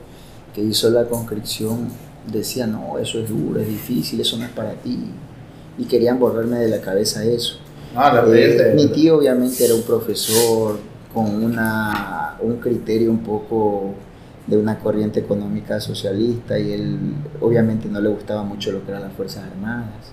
que 0.54 0.62
hizo 0.62 0.90
la 0.92 1.06
conscripción 1.06 1.90
decía, 2.32 2.68
no, 2.68 3.00
eso 3.00 3.20
es 3.20 3.30
duro, 3.30 3.60
es 3.60 3.68
difícil, 3.68 4.22
eso 4.22 4.38
no 4.38 4.46
es 4.46 4.52
para 4.52 4.74
ti. 4.74 5.12
Y 5.80 5.86
querían 5.86 6.20
borrarme 6.20 6.60
de 6.60 6.68
la 6.70 6.82
cabeza 6.82 7.24
eso. 7.24 7.58
Ah, 7.96 8.14
la 8.14 8.38
Eh, 8.38 8.74
mi 8.76 8.88
tío 8.90 9.18
obviamente 9.18 9.66
era 9.66 9.74
un 9.74 9.82
profesor 9.82 10.78
con 11.12 11.44
una, 11.44 12.38
un 12.42 12.58
criterio 12.58 13.10
un 13.10 13.24
poco 13.24 13.96
de 14.46 14.58
una 14.58 14.78
corriente 14.80 15.20
económica 15.20 15.80
socialista 15.80 16.60
y 16.60 16.74
él 16.74 16.98
obviamente 17.42 17.88
no 17.88 18.00
le 18.00 18.10
gustaba 18.10 18.44
mucho 18.44 18.72
lo 18.72 18.84
que 18.84 18.92
eran 18.92 19.04
las 19.04 19.14
Fuerzas 19.14 19.46
Armadas. 19.46 20.12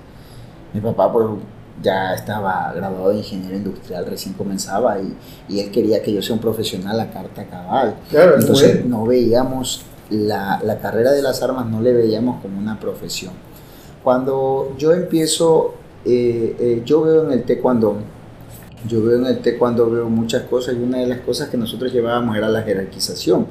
Mi 0.72 0.80
papá 0.80 1.12
pues 1.12 1.26
ya 1.82 2.14
estaba 2.14 2.72
graduado 2.74 3.10
de 3.10 3.18
ingeniero 3.18 3.56
industrial, 3.56 4.06
recién 4.06 4.34
comenzaba 4.34 4.98
y, 5.00 5.14
y 5.48 5.60
él 5.60 5.70
quería 5.70 6.02
que 6.02 6.12
yo 6.12 6.22
sea 6.22 6.34
un 6.34 6.40
profesional 6.40 6.98
a 7.00 7.10
carta 7.10 7.44
cabal. 7.44 7.96
Claro, 8.10 8.36
Entonces 8.38 8.84
no 8.86 9.04
veíamos 9.04 9.82
la, 10.10 10.60
la 10.64 10.78
carrera 10.78 11.12
de 11.12 11.22
las 11.22 11.42
armas, 11.42 11.66
no 11.66 11.80
le 11.80 11.92
veíamos 11.92 12.40
como 12.40 12.58
una 12.58 12.78
profesión. 12.80 13.32
Cuando 14.06 14.76
yo 14.78 14.92
empiezo, 14.92 15.74
eh, 16.04 16.54
eh, 16.60 16.82
yo 16.84 17.02
veo 17.02 17.24
en 17.24 17.32
el 17.32 17.42
taekwondo, 17.42 17.96
yo 18.86 19.02
veo 19.02 19.16
en 19.16 19.26
el 19.26 19.40
taekwondo 19.40 19.90
veo 19.90 20.08
muchas 20.08 20.44
cosas 20.44 20.76
y 20.76 20.78
una 20.78 20.98
de 20.98 21.08
las 21.08 21.22
cosas 21.22 21.48
que 21.48 21.56
nosotros 21.56 21.92
llevábamos 21.92 22.36
era 22.36 22.48
la 22.48 22.62
jerarquización. 22.62 23.48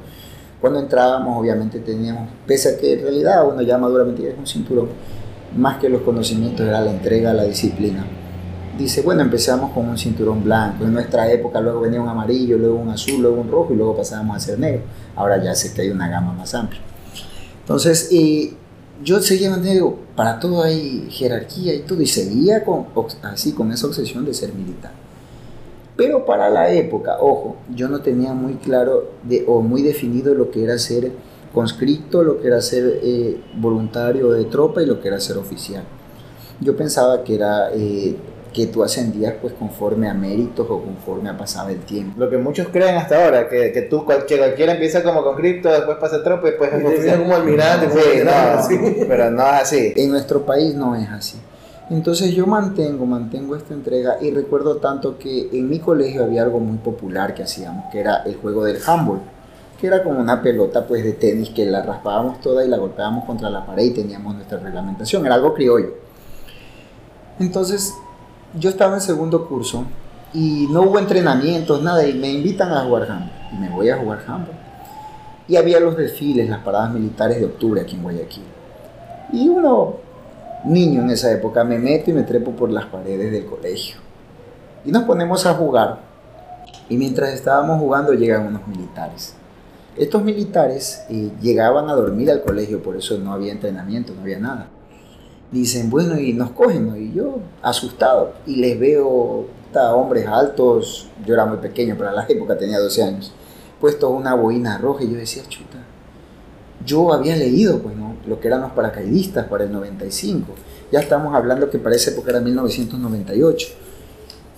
Cuando 0.62 0.80
entrábamos 0.80 1.38
obviamente 1.38 1.82
teníamos, 1.82 2.30
pese 2.48 2.70
a 2.70 2.78
que 2.78 2.94
en 2.94 3.02
realidad 3.02 3.46
uno 3.46 3.62
ya 3.64 3.78
maduramente 3.78 4.30
es 4.30 4.38
un 4.38 4.48
cinturón, 4.48 4.88
más 5.58 5.78
que 5.78 5.90
los 5.90 6.04
conocimientos 6.04 6.66
era 6.66 6.80
la 6.80 6.92
entrega 6.92 7.34
la 7.34 7.44
disciplina. 7.44 8.06
Dice, 8.78 9.02
bueno, 9.02 9.24
empezamos 9.24 9.72
con 9.74 9.90
un 9.90 9.98
cinturón 9.98 10.42
blanco, 10.42 10.86
en 10.86 10.94
nuestra 10.94 11.30
época 11.30 11.60
luego 11.60 11.82
venía 11.82 12.02
un 12.02 12.08
amarillo, 12.08 12.58
luego 12.58 12.76
un 12.76 12.92
azul, 12.92 13.22
luego 13.22 13.42
un 13.42 13.52
rojo 13.52 13.74
y 13.74 13.76
luego 13.76 13.98
pasábamos 13.98 14.38
a 14.38 14.40
ser 14.40 14.58
negro. 14.58 14.84
Ahora 15.18 15.44
ya 15.44 15.54
sé 15.54 15.74
que 15.74 15.82
hay 15.82 15.90
una 15.90 16.08
gama 16.08 16.32
más 16.32 16.56
amplia. 16.56 16.80
Entonces, 17.60 18.08
eh, 18.14 18.54
yo 19.04 19.22
seguía 19.22 19.50
manteniendo, 19.50 19.98
para 20.16 20.40
todo 20.40 20.64
hay 20.64 21.08
jerarquía 21.10 21.74
y 21.74 21.80
todo, 21.80 22.02
y 22.02 22.08
seguía 22.08 22.64
con, 22.64 22.88
así, 23.24 23.52
con 23.52 23.72
esa 23.72 23.88
obsesión 23.88 24.26
de 24.26 24.34
ser 24.34 24.54
militar. 24.54 24.92
Pero 25.98 26.26
para 26.26 26.50
la 26.50 26.72
época, 26.72 27.18
ojo, 27.20 27.56
yo 27.74 27.88
no 27.88 28.02
tenía 28.02 28.34
muy 28.34 28.56
claro 28.56 29.12
de, 29.24 29.46
o 29.48 29.62
muy 29.62 29.82
definido 29.82 30.34
lo 30.34 30.52
que 30.52 30.64
era 30.64 30.78
ser 30.78 31.12
conscripto, 31.54 32.24
lo 32.24 32.42
que 32.42 32.48
era 32.48 32.62
ser 32.62 33.00
eh, 33.02 33.42
voluntario 33.56 34.32
de 34.32 34.46
tropa 34.46 34.84
y 34.84 34.86
lo 34.86 35.00
que 35.00 35.08
era 35.08 35.20
ser 35.20 35.38
oficial. 35.38 35.84
Yo 36.60 36.76
pensaba 36.76 37.24
que 37.24 37.36
era 37.36 37.70
eh, 37.74 38.16
que 38.56 38.68
tú 38.68 38.84
ascendías 38.84 39.34
pues 39.42 39.54
conforme 39.54 40.08
a 40.08 40.14
méritos 40.14 40.66
o 40.70 40.82
conforme 40.82 41.30
a 41.30 41.38
pasaba 41.38 41.72
el 41.72 41.80
tiempo. 41.80 42.14
Lo 42.18 42.30
que 42.30 42.38
muchos 42.38 42.70
creen 42.70 42.96
hasta 42.96 43.24
ahora, 43.26 43.50
que, 43.50 43.74
que 43.74 43.82
tú, 43.82 44.06
cual- 44.06 44.26
que 44.26 44.38
cualquiera 44.38 44.72
empieza 44.74 45.04
como 45.04 45.24
con 45.24 45.36
cripto, 45.36 45.70
después 45.70 45.98
pasa 45.98 46.24
tropa 46.24 46.48
y 46.48 46.52
después 46.52 46.72
Y 46.72 46.76
oficial. 46.86 47.02
viene 47.04 47.24
como 47.24 47.36
almirante, 47.36 47.88
como 47.90 48.02
Sí, 48.02 48.08
no, 48.24 48.32
así. 48.60 48.80
pero 49.08 49.30
no 49.32 49.44
es 49.46 49.54
así. 49.62 49.94
En 49.98 50.10
nuestro 50.12 50.46
país 50.46 50.74
no 50.74 50.96
es 50.96 51.10
así. 51.10 51.38
Entonces 51.90 52.32
yo 52.32 52.48
mantengo, 52.48 53.06
mantengo 53.06 53.56
esta 53.58 53.74
entrega 53.74 54.18
y 54.22 54.32
recuerdo 54.32 54.78
tanto 54.78 55.18
que 55.20 55.50
en 55.52 55.70
mi 55.70 55.80
colegio 55.80 56.24
había 56.24 56.42
algo 56.44 56.60
muy 56.60 56.78
popular 56.78 57.34
que 57.36 57.44
hacíamos, 57.44 57.92
que 57.92 58.00
era 58.00 58.24
el 58.26 58.38
juego 58.38 58.64
del 58.64 58.78
handball, 58.88 59.20
que 59.80 59.88
era 59.88 60.02
como 60.02 60.20
una 60.22 60.42
pelota 60.42 60.88
pues 60.88 61.04
de 61.04 61.12
tenis 61.12 61.50
que 61.50 61.66
la 61.66 61.84
raspábamos 61.84 62.40
toda 62.40 62.64
y 62.66 62.70
la 62.70 62.78
golpeábamos 62.78 63.26
contra 63.26 63.50
la 63.50 63.66
pared 63.66 63.84
y 63.84 63.92
teníamos 63.92 64.34
nuestra 64.34 64.58
reglamentación, 64.60 65.26
era 65.26 65.36
algo 65.36 65.54
criollo. 65.54 65.94
Entonces 67.40 67.94
yo 68.58 68.70
estaba 68.70 68.96
en 68.96 69.02
segundo 69.02 69.48
curso 69.48 69.86
y 70.34 70.68
no 70.70 70.82
hubo 70.82 71.00
entrenamientos, 71.00 71.82
nada, 71.82 72.06
y 72.06 72.14
me 72.14 72.30
invitan 72.30 72.72
a 72.72 72.84
jugar 72.84 73.04
handball 73.04 73.32
y 73.54 73.56
me 73.58 73.70
voy 73.70 73.90
a 73.90 73.98
jugar 73.98 74.20
handball. 74.28 74.58
Y 75.48 75.56
había 75.56 75.80
los 75.80 75.96
desfiles, 75.96 76.50
las 76.50 76.60
paradas 76.60 76.92
militares 76.92 77.40
de 77.40 77.46
octubre 77.46 77.82
aquí 77.82 77.96
en 77.96 78.04
Guayaquil. 78.04 78.44
Y 79.32 79.48
uno, 79.48 79.96
niño 80.66 81.02
en 81.02 81.12
esa 81.12 81.32
época, 81.32 81.64
me 81.64 81.78
meto 81.78 82.10
y 82.10 82.14
me 82.14 82.24
trepo 82.24 82.52
por 82.52 82.72
las 82.72 82.86
paredes 82.86 83.32
del 83.32 83.46
colegio. 83.46 83.98
Y 84.84 84.92
nos 84.92 85.04
ponemos 85.04 85.46
a 85.46 85.54
jugar. 85.54 86.00
Y 86.90 86.98
mientras 86.98 87.34
estábamos 87.34 87.80
jugando 87.80 88.14
llegan 88.14 88.48
unos 88.48 88.68
militares. 88.68 89.36
Estos 89.96 90.24
militares 90.24 91.06
eh, 91.10 91.32
llegaban 91.42 91.90
a 91.90 91.94
dormir 91.94 92.30
al 92.30 92.42
colegio, 92.42 92.84
por 92.84 92.98
eso 92.98 93.18
no 93.18 93.32
había 93.32 93.52
entrenamiento, 93.52 94.14
no 94.14 94.22
había 94.22 94.40
nada. 94.40 94.68
Dicen, 95.52 95.90
bueno, 95.90 96.20
y 96.20 96.34
nos 96.34 96.52
cogen. 96.52 96.96
Y 96.98 97.16
yo, 97.16 97.40
asustado, 97.62 98.34
y 98.46 98.58
les 98.58 98.80
veo 98.80 99.48
50 99.76 99.96
hombres 99.96 100.28
altos, 100.28 101.08
yo 101.26 101.34
era 101.34 101.46
muy 101.46 101.58
pequeño, 101.58 101.98
para 101.98 102.12
la 102.12 102.26
época 102.30 102.58
tenía 102.58 102.80
12 102.80 103.04
años, 103.04 103.34
puesto 103.80 104.10
una 104.10 104.34
boina 104.34 104.78
roja 104.78 105.04
y 105.04 105.12
yo 105.12 105.18
decía, 105.18 105.44
chuta, 105.48 105.80
yo 106.86 107.12
había 107.14 107.36
leído 107.36 107.80
pues, 107.80 107.96
¿no? 107.96 108.16
lo 108.28 108.40
que 108.40 108.48
eran 108.48 108.62
los 108.62 108.72
paracaidistas 108.72 109.48
para 109.48 109.66
el 109.66 109.72
95, 109.72 110.48
ya 110.92 111.00
estamos 111.00 111.36
hablando 111.36 111.70
que 111.70 111.78
esa 111.78 112.12
época 112.12 112.32
era 112.32 112.40
1998. 112.40 113.68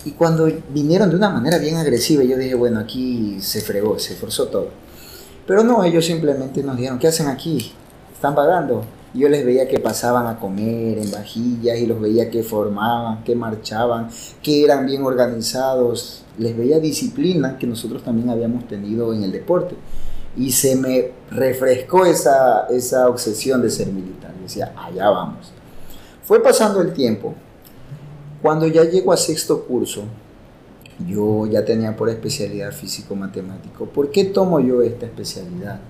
Y 0.04 0.12
cuando 0.12 0.48
vinieron 0.70 1.10
de 1.10 1.16
una 1.16 1.28
manera 1.28 1.58
bien 1.58 1.76
agresiva, 1.76 2.22
yo 2.22 2.36
dije, 2.36 2.54
bueno, 2.54 2.78
aquí 2.78 3.38
se 3.40 3.60
fregó, 3.60 3.98
se 3.98 4.14
forzó 4.14 4.46
todo. 4.46 4.68
Pero 5.46 5.64
no, 5.64 5.82
ellos 5.82 6.06
simplemente 6.06 6.62
nos 6.62 6.76
dijeron, 6.76 6.98
¿qué 6.98 7.08
hacen 7.08 7.26
aquí? 7.26 7.72
¿Están 8.12 8.34
pagando? 8.34 8.84
Yo 9.14 9.28
les 9.28 9.44
veía 9.44 9.66
que 9.68 9.78
pasaban 9.78 10.26
a 10.26 10.38
comer 10.38 10.98
en 10.98 11.10
vajillas 11.10 11.78
y 11.78 11.86
los 11.86 12.00
veía 12.00 12.30
que 12.30 12.42
formaban, 12.42 13.24
que 13.24 13.34
marchaban, 13.34 14.08
que 14.42 14.64
eran 14.64 14.86
bien 14.86 15.02
organizados. 15.02 16.24
Les 16.38 16.56
veía 16.56 16.78
disciplina 16.78 17.56
que 17.58 17.66
nosotros 17.66 18.02
también 18.02 18.28
habíamos 18.28 18.68
tenido 18.68 19.14
en 19.14 19.22
el 19.22 19.32
deporte. 19.32 19.76
Y 20.36 20.52
se 20.52 20.76
me 20.76 21.12
refrescó 21.30 22.04
esa, 22.04 22.66
esa 22.68 23.08
obsesión 23.08 23.62
de 23.62 23.70
ser 23.70 23.88
militar. 23.88 24.34
decía, 24.42 24.74
allá 24.76 25.08
vamos. 25.08 25.52
Fue 26.22 26.42
pasando 26.42 26.82
el 26.82 26.92
tiempo. 26.92 27.34
Cuando 28.42 28.66
ya 28.66 28.84
llego 28.84 29.12
a 29.12 29.16
sexto 29.16 29.64
curso, 29.64 30.04
yo 31.06 31.46
ya 31.46 31.64
tenía 31.64 31.96
por 31.96 32.08
especialidad 32.08 32.72
físico-matemático. 32.72 33.86
¿Por 33.86 34.10
qué 34.10 34.26
tomo 34.26 34.60
yo 34.60 34.82
esta 34.82 35.06
especialidad? 35.06 35.80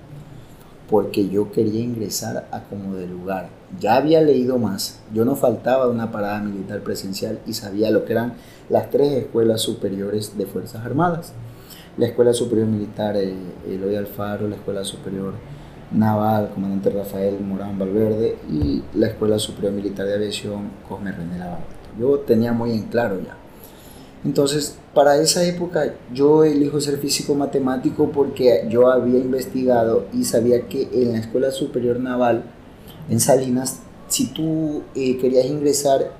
Porque 0.89 1.29
yo 1.29 1.51
quería 1.51 1.81
ingresar 1.81 2.47
a 2.51 2.63
como 2.63 2.95
de 2.95 3.07
lugar. 3.07 3.49
Ya 3.79 3.95
había 3.95 4.21
leído 4.21 4.57
más. 4.57 4.99
Yo 5.13 5.23
no 5.25 5.35
faltaba 5.35 5.85
de 5.85 5.91
una 5.91 6.11
parada 6.11 6.41
militar 6.41 6.81
presencial 6.81 7.39
y 7.45 7.53
sabía 7.53 7.91
lo 7.91 8.05
que 8.05 8.13
eran 8.13 8.33
las 8.69 8.89
tres 8.89 9.11
escuelas 9.13 9.61
superiores 9.61 10.37
de 10.37 10.45
Fuerzas 10.45 10.85
Armadas. 10.85 11.33
La 11.97 12.07
Escuela 12.07 12.33
Superior 12.33 12.67
Militar 12.67 13.17
eh, 13.17 13.35
Eloy 13.67 13.95
Alfaro, 13.95 14.47
la 14.47 14.55
Escuela 14.55 14.83
Superior 14.83 15.33
Naval, 15.91 16.51
Comandante 16.53 16.91
Rafael 16.91 17.39
Morán 17.39 17.77
Valverde 17.77 18.37
y 18.49 18.83
la 18.93 19.07
Escuela 19.07 19.39
Superior 19.39 19.73
Militar 19.73 20.05
de 20.05 20.15
Aviación 20.15 20.69
Cosme 20.87 21.11
René 21.11 21.37
Lavarto. 21.37 21.65
Yo 21.99 22.19
tenía 22.19 22.53
muy 22.53 22.71
en 22.71 22.83
claro 22.83 23.19
ya. 23.19 23.38
Entonces, 24.25 24.75
para 24.93 25.15
esa 25.17 25.43
época 25.45 25.93
yo 26.13 26.43
elijo 26.43 26.81
ser 26.81 26.97
físico 26.97 27.35
matemático 27.35 28.11
porque 28.11 28.65
yo 28.69 28.89
había 28.89 29.19
investigado 29.19 30.07
y 30.13 30.25
sabía 30.25 30.67
que 30.67 30.89
en 30.91 31.13
la 31.13 31.19
Escuela 31.19 31.51
Superior 31.51 31.99
Naval, 31.99 32.43
en 33.09 33.19
Salinas, 33.19 33.79
si 34.09 34.27
tú 34.33 34.83
eh, 34.95 35.17
querías 35.17 35.45
ingresar, 35.45 36.11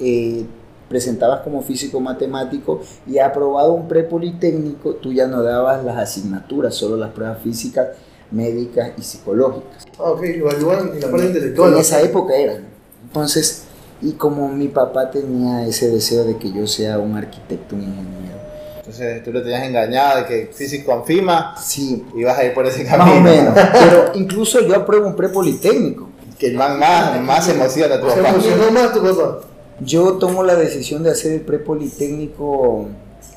eh, 0.00 0.46
presentabas 0.88 1.40
como 1.40 1.62
físico 1.62 2.00
matemático 2.00 2.80
y 3.06 3.18
aprobado 3.18 3.72
un 3.72 3.88
prepolitécnico, 3.88 4.94
tú 4.94 5.12
ya 5.12 5.26
no 5.26 5.42
dabas 5.42 5.84
las 5.84 5.98
asignaturas, 5.98 6.74
solo 6.74 6.96
las 6.96 7.10
pruebas 7.12 7.38
físicas, 7.42 7.88
médicas 8.30 8.92
y 8.98 9.02
psicológicas. 9.02 9.84
Ah, 9.98 10.10
ok, 10.10 10.22
evaluaban 10.22 10.92
en 10.94 11.00
la 11.00 11.10
parte 11.10 11.26
intelectual. 11.26 11.74
En 11.74 11.78
esa 11.78 12.00
época 12.00 12.34
eran. 12.34 12.66
Entonces, 13.04 13.61
y 14.02 14.12
como 14.12 14.48
mi 14.48 14.68
papá 14.68 15.10
tenía 15.10 15.66
ese 15.66 15.88
deseo 15.90 16.24
de 16.24 16.36
que 16.36 16.52
yo 16.52 16.66
sea 16.66 16.98
un 16.98 17.16
arquitecto, 17.16 17.74
un 17.76 17.82
ingeniero. 17.82 18.32
Entonces 18.78 19.22
tú 19.22 19.32
lo 19.32 19.42
tenías 19.42 19.62
engañado 19.62 20.18
de 20.18 20.26
que 20.26 20.50
físico 20.52 20.92
en 20.92 21.04
FIMA 21.04 21.54
Sí, 21.56 22.04
y 22.14 22.24
vas 22.24 22.36
a 22.38 22.44
ir 22.44 22.52
por 22.52 22.66
ese 22.66 22.82
más 22.84 22.96
camino. 22.96 23.18
o 23.18 23.22
menos. 23.22 23.54
Pero 23.72 24.10
incluso 24.14 24.60
yo 24.60 24.74
apruebo 24.76 25.06
un 25.06 25.14
prepolitécnico. 25.16 26.08
Que 26.38 26.50
más, 26.50 26.76
más, 26.76 27.20
más 27.20 27.48
emociona 27.48 28.00
tu 28.00 28.10
Se 28.10 28.16
papá. 28.16 28.28
emocionó 28.30 28.70
más 28.72 28.92
tu 28.92 29.00
papá. 29.02 29.38
Yo 29.80 30.14
tomo 30.18 30.42
la 30.42 30.56
decisión 30.56 31.02
de 31.04 31.10
hacer 31.10 31.32
el 31.32 31.40
prepolitécnico 31.42 32.86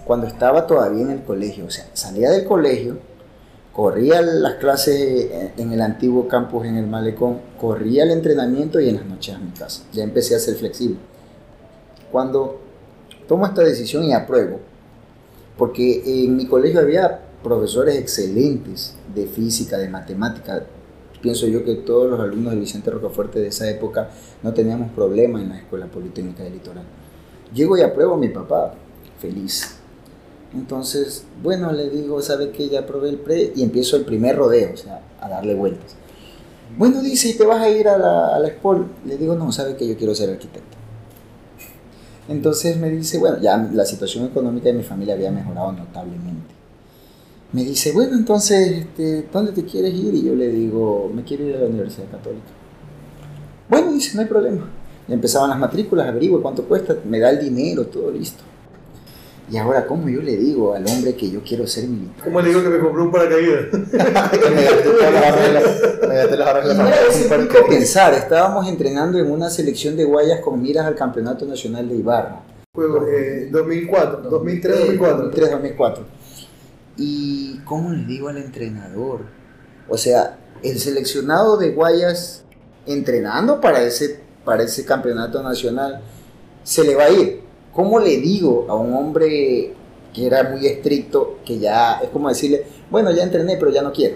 cuando 0.05 0.27
estaba 0.27 0.65
todavía 0.67 1.03
en 1.03 1.11
el 1.11 1.23
colegio. 1.23 1.65
O 1.65 1.69
sea, 1.71 1.85
salía 1.93 2.31
del 2.31 2.45
colegio, 2.45 2.97
corría 3.75 4.21
las 4.21 4.55
clases 4.55 5.51
en 5.57 5.73
el 5.73 5.81
antiguo 5.81 6.29
campus 6.29 6.65
en 6.65 6.77
el 6.77 6.87
malecón, 6.87 7.39
corría 7.59 8.03
el 8.03 8.11
entrenamiento 8.11 8.79
y 8.79 8.87
en 8.87 8.95
las 8.95 9.05
noches 9.05 9.35
a 9.35 9.39
mi 9.39 9.51
casa. 9.51 9.83
Ya 9.91 10.03
empecé 10.03 10.33
a 10.33 10.39
ser 10.39 10.55
flexible. 10.55 10.97
Cuando 12.09 12.61
tomo 13.27 13.45
esta 13.45 13.63
decisión 13.63 14.05
y 14.05 14.13
apruebo, 14.13 14.61
porque 15.57 16.01
en 16.05 16.37
mi 16.37 16.47
colegio 16.47 16.79
había 16.79 17.19
profesores 17.43 17.97
excelentes 17.97 18.95
de 19.13 19.27
física, 19.27 19.77
de 19.77 19.89
matemática. 19.89 20.65
Pienso 21.21 21.45
yo 21.47 21.65
que 21.65 21.75
todos 21.75 22.09
los 22.09 22.19
alumnos 22.19 22.53
de 22.53 22.59
Vicente 22.59 22.91
Rocafuerte 22.91 23.39
de 23.39 23.47
esa 23.47 23.69
época 23.69 24.09
no 24.41 24.53
teníamos 24.53 24.91
problema 24.91 25.41
en 25.41 25.49
la 25.49 25.57
Escuela 25.57 25.87
Politécnica 25.87 26.43
del 26.43 26.53
Litoral. 26.53 26.85
Llego 27.53 27.77
y 27.77 27.81
apruebo 27.81 28.13
a 28.13 28.17
mi 28.17 28.29
papá, 28.29 28.73
feliz. 29.19 29.74
Entonces, 30.55 31.25
bueno, 31.43 31.73
le 31.73 31.89
digo, 31.89 32.21
¿sabe 32.21 32.51
qué? 32.51 32.69
Ya 32.69 32.81
aprobé 32.81 33.09
el 33.09 33.17
pre 33.17 33.51
y 33.55 33.61
empiezo 33.61 33.97
el 33.97 34.05
primer 34.05 34.37
rodeo, 34.37 34.71
o 34.73 34.77
sea, 34.77 35.01
a 35.19 35.27
darle 35.27 35.53
vueltas. 35.53 35.95
Bueno, 36.77 37.01
dice, 37.01 37.29
¿y 37.29 37.33
te 37.33 37.45
vas 37.45 37.61
a 37.61 37.69
ir 37.69 37.87
a 37.89 37.97
la, 37.97 38.35
a 38.35 38.39
la? 38.39 38.53
Le 39.05 39.17
digo, 39.17 39.35
no, 39.35 39.51
¿sabe 39.51 39.75
que 39.75 39.85
yo 39.87 39.97
quiero 39.97 40.15
ser 40.15 40.29
arquitecto? 40.29 40.77
Entonces 42.27 42.77
me 42.77 42.89
dice, 42.89 43.19
bueno, 43.19 43.37
ya 43.39 43.57
la 43.57 43.85
situación 43.85 44.25
económica 44.25 44.69
de 44.69 44.73
mi 44.73 44.83
familia 44.83 45.13
había 45.13 45.29
mejorado 45.29 45.73
notablemente. 45.73 46.55
Me 47.51 47.63
dice, 47.63 47.91
bueno, 47.91 48.15
entonces, 48.15 48.71
este, 48.71 49.27
¿dónde 49.31 49.51
te 49.51 49.63
quieres 49.63 49.93
ir? 49.93 50.13
Y 50.13 50.23
yo 50.23 50.35
le 50.35 50.47
digo, 50.49 51.11
me 51.13 51.23
quiero 51.23 51.43
ir 51.43 51.55
a 51.55 51.59
la 51.59 51.67
Universidad 51.67 52.09
Católica. 52.09 52.47
Bueno, 53.69 53.91
dice, 53.91 54.15
no 54.15 54.21
hay 54.21 54.27
problema. 54.27 54.69
Ya 55.07 55.13
empezaban 55.13 55.49
las 55.49 55.59
matrículas, 55.59 56.07
averigüe 56.07 56.41
cuánto 56.41 56.63
cuesta, 56.63 56.95
me 57.05 57.19
da 57.19 57.29
el 57.29 57.39
dinero, 57.39 57.85
todo 57.85 58.09
listo. 58.09 58.43
Y 59.51 59.57
ahora, 59.57 59.85
¿cómo 59.85 60.09
yo 60.09 60.21
le 60.21 60.37
digo 60.37 60.73
al 60.73 60.87
hombre 60.87 61.15
que 61.15 61.29
yo 61.29 61.41
quiero 61.43 61.67
ser 61.67 61.87
militar? 61.87 62.23
¿Cómo 62.23 62.41
le 62.41 62.49
digo 62.49 62.63
que 62.63 62.69
me 62.69 62.79
compré 62.79 63.03
un 63.03 63.11
paracaídas? 63.11 63.65
me 63.73 63.85
gasté 66.15 66.37
pensar, 67.69 68.15
estábamos 68.15 68.67
entrenando 68.67 69.19
en 69.19 69.29
una 69.29 69.51
selección 69.51 69.95
de 69.95 70.03
guayas 70.03 70.39
con 70.39 70.59
miras 70.61 70.87
al 70.87 70.95
Campeonato 70.95 71.45
Nacional 71.45 71.87
de 71.87 71.95
Ibarra. 71.95 72.41
Juego, 72.73 73.05
eh, 73.07 73.49
2004, 73.51 74.29
2003, 74.29 74.79
2004. 74.79 75.17
2003, 75.17 75.51
2004. 75.51 76.03
¿Y 76.97 77.59
cómo 77.65 77.91
le 77.91 78.05
digo 78.05 78.29
al 78.29 78.37
entrenador? 78.37 79.21
O 79.87 79.97
sea, 79.97 80.39
el 80.63 80.79
seleccionado 80.79 81.57
de 81.57 81.71
Guayas 81.71 82.43
entrenando 82.87 83.61
para 83.61 83.83
ese, 83.83 84.21
para 84.43 84.63
ese 84.63 84.85
campeonato 84.85 85.43
nacional 85.43 86.01
se 86.63 86.83
le 86.83 86.95
va 86.95 87.03
a 87.05 87.11
ir. 87.11 87.44
¿Cómo 87.75 87.99
le 87.99 88.17
digo 88.17 88.65
a 88.69 88.75
un 88.75 88.93
hombre 88.93 89.73
que 90.13 90.25
era 90.25 90.43
muy 90.43 90.65
estricto, 90.65 91.39
que 91.45 91.59
ya 91.59 91.99
es 92.01 92.09
como 92.09 92.29
decirle, 92.29 92.63
bueno, 92.89 93.11
ya 93.11 93.23
entrené, 93.23 93.57
pero 93.57 93.69
ya 93.69 93.81
no 93.81 93.91
quiero? 93.91 94.15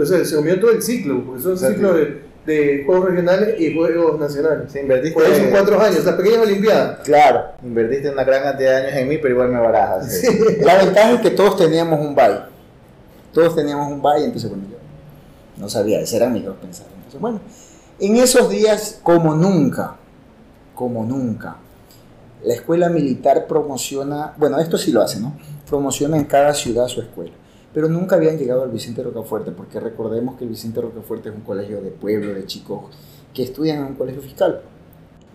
O 0.00 0.06
sea, 0.06 0.24
se 0.24 0.36
comió 0.36 0.58
todo 0.60 0.70
el 0.70 0.80
ciclo, 0.80 1.24
porque 1.26 1.42
son 1.42 1.58
ciclos 1.58 1.96
de, 1.96 2.22
de 2.46 2.84
Juegos 2.86 3.10
Regionales 3.10 3.60
y 3.60 3.74
Juegos 3.74 4.20
Nacionales. 4.20 4.70
Sí, 4.72 4.78
invertiste, 4.78 5.14
Por 5.14 5.50
cuatro 5.50 5.80
años, 5.80 6.04
las 6.04 6.14
pequeñas 6.14 6.42
Olimpiadas. 6.42 7.00
Claro. 7.00 7.40
invertiste 7.64 8.08
una 8.08 8.22
gran 8.22 8.44
cantidad 8.44 8.70
de 8.70 8.86
años 8.86 8.96
en 8.96 9.08
mí, 9.08 9.18
pero 9.18 9.34
igual 9.34 9.48
me 9.48 9.58
barajas. 9.58 10.20
sí. 10.20 10.38
La 10.60 10.84
ventaja 10.84 11.12
es 11.14 11.20
que 11.22 11.30
todos 11.30 11.56
teníamos 11.56 11.98
un 11.98 12.14
bye. 12.14 12.38
Todos 13.32 13.56
teníamos 13.56 13.90
un 13.90 14.00
bye, 14.00 14.24
entonces 14.24 14.48
bueno, 14.48 14.64
yo 14.70 14.76
no 15.60 15.68
sabía, 15.68 16.00
ese 16.00 16.18
era 16.18 16.28
mis 16.28 16.44
dos 16.44 16.56
pensamientos. 16.56 16.98
Entonces, 16.98 17.20
bueno, 17.20 17.40
en 17.98 18.16
esos 18.16 18.48
días, 18.48 19.00
como 19.02 19.34
nunca, 19.34 19.96
como 20.74 21.04
nunca, 21.04 21.56
la 22.44 22.54
escuela 22.54 22.88
militar 22.88 23.46
promociona, 23.46 24.34
bueno, 24.36 24.58
esto 24.58 24.76
sí 24.78 24.92
lo 24.92 25.02
hace, 25.02 25.20
¿no? 25.20 25.34
Promociona 25.68 26.16
en 26.16 26.24
cada 26.24 26.54
ciudad 26.54 26.88
su 26.88 27.00
escuela. 27.00 27.32
Pero 27.72 27.88
nunca 27.88 28.16
habían 28.16 28.36
llegado 28.36 28.62
al 28.62 28.70
Vicente 28.70 29.02
Rocafuerte, 29.02 29.52
porque 29.52 29.80
recordemos 29.80 30.36
que 30.36 30.44
el 30.44 30.50
Vicente 30.50 30.80
Rocafuerte 30.80 31.30
es 31.30 31.34
un 31.34 31.42
colegio 31.42 31.80
de 31.80 31.90
pueblo, 31.90 32.34
de 32.34 32.44
chicos 32.46 32.84
que 33.32 33.42
estudian 33.44 33.78
en 33.78 33.84
un 33.84 33.94
colegio 33.94 34.20
fiscal. 34.20 34.60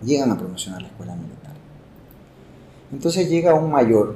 Llegan 0.04 0.30
a 0.30 0.38
promocionar 0.38 0.82
la 0.82 0.88
escuela 0.88 1.16
militar. 1.16 1.54
Entonces 2.92 3.28
llega 3.28 3.54
un 3.54 3.70
mayor 3.70 4.14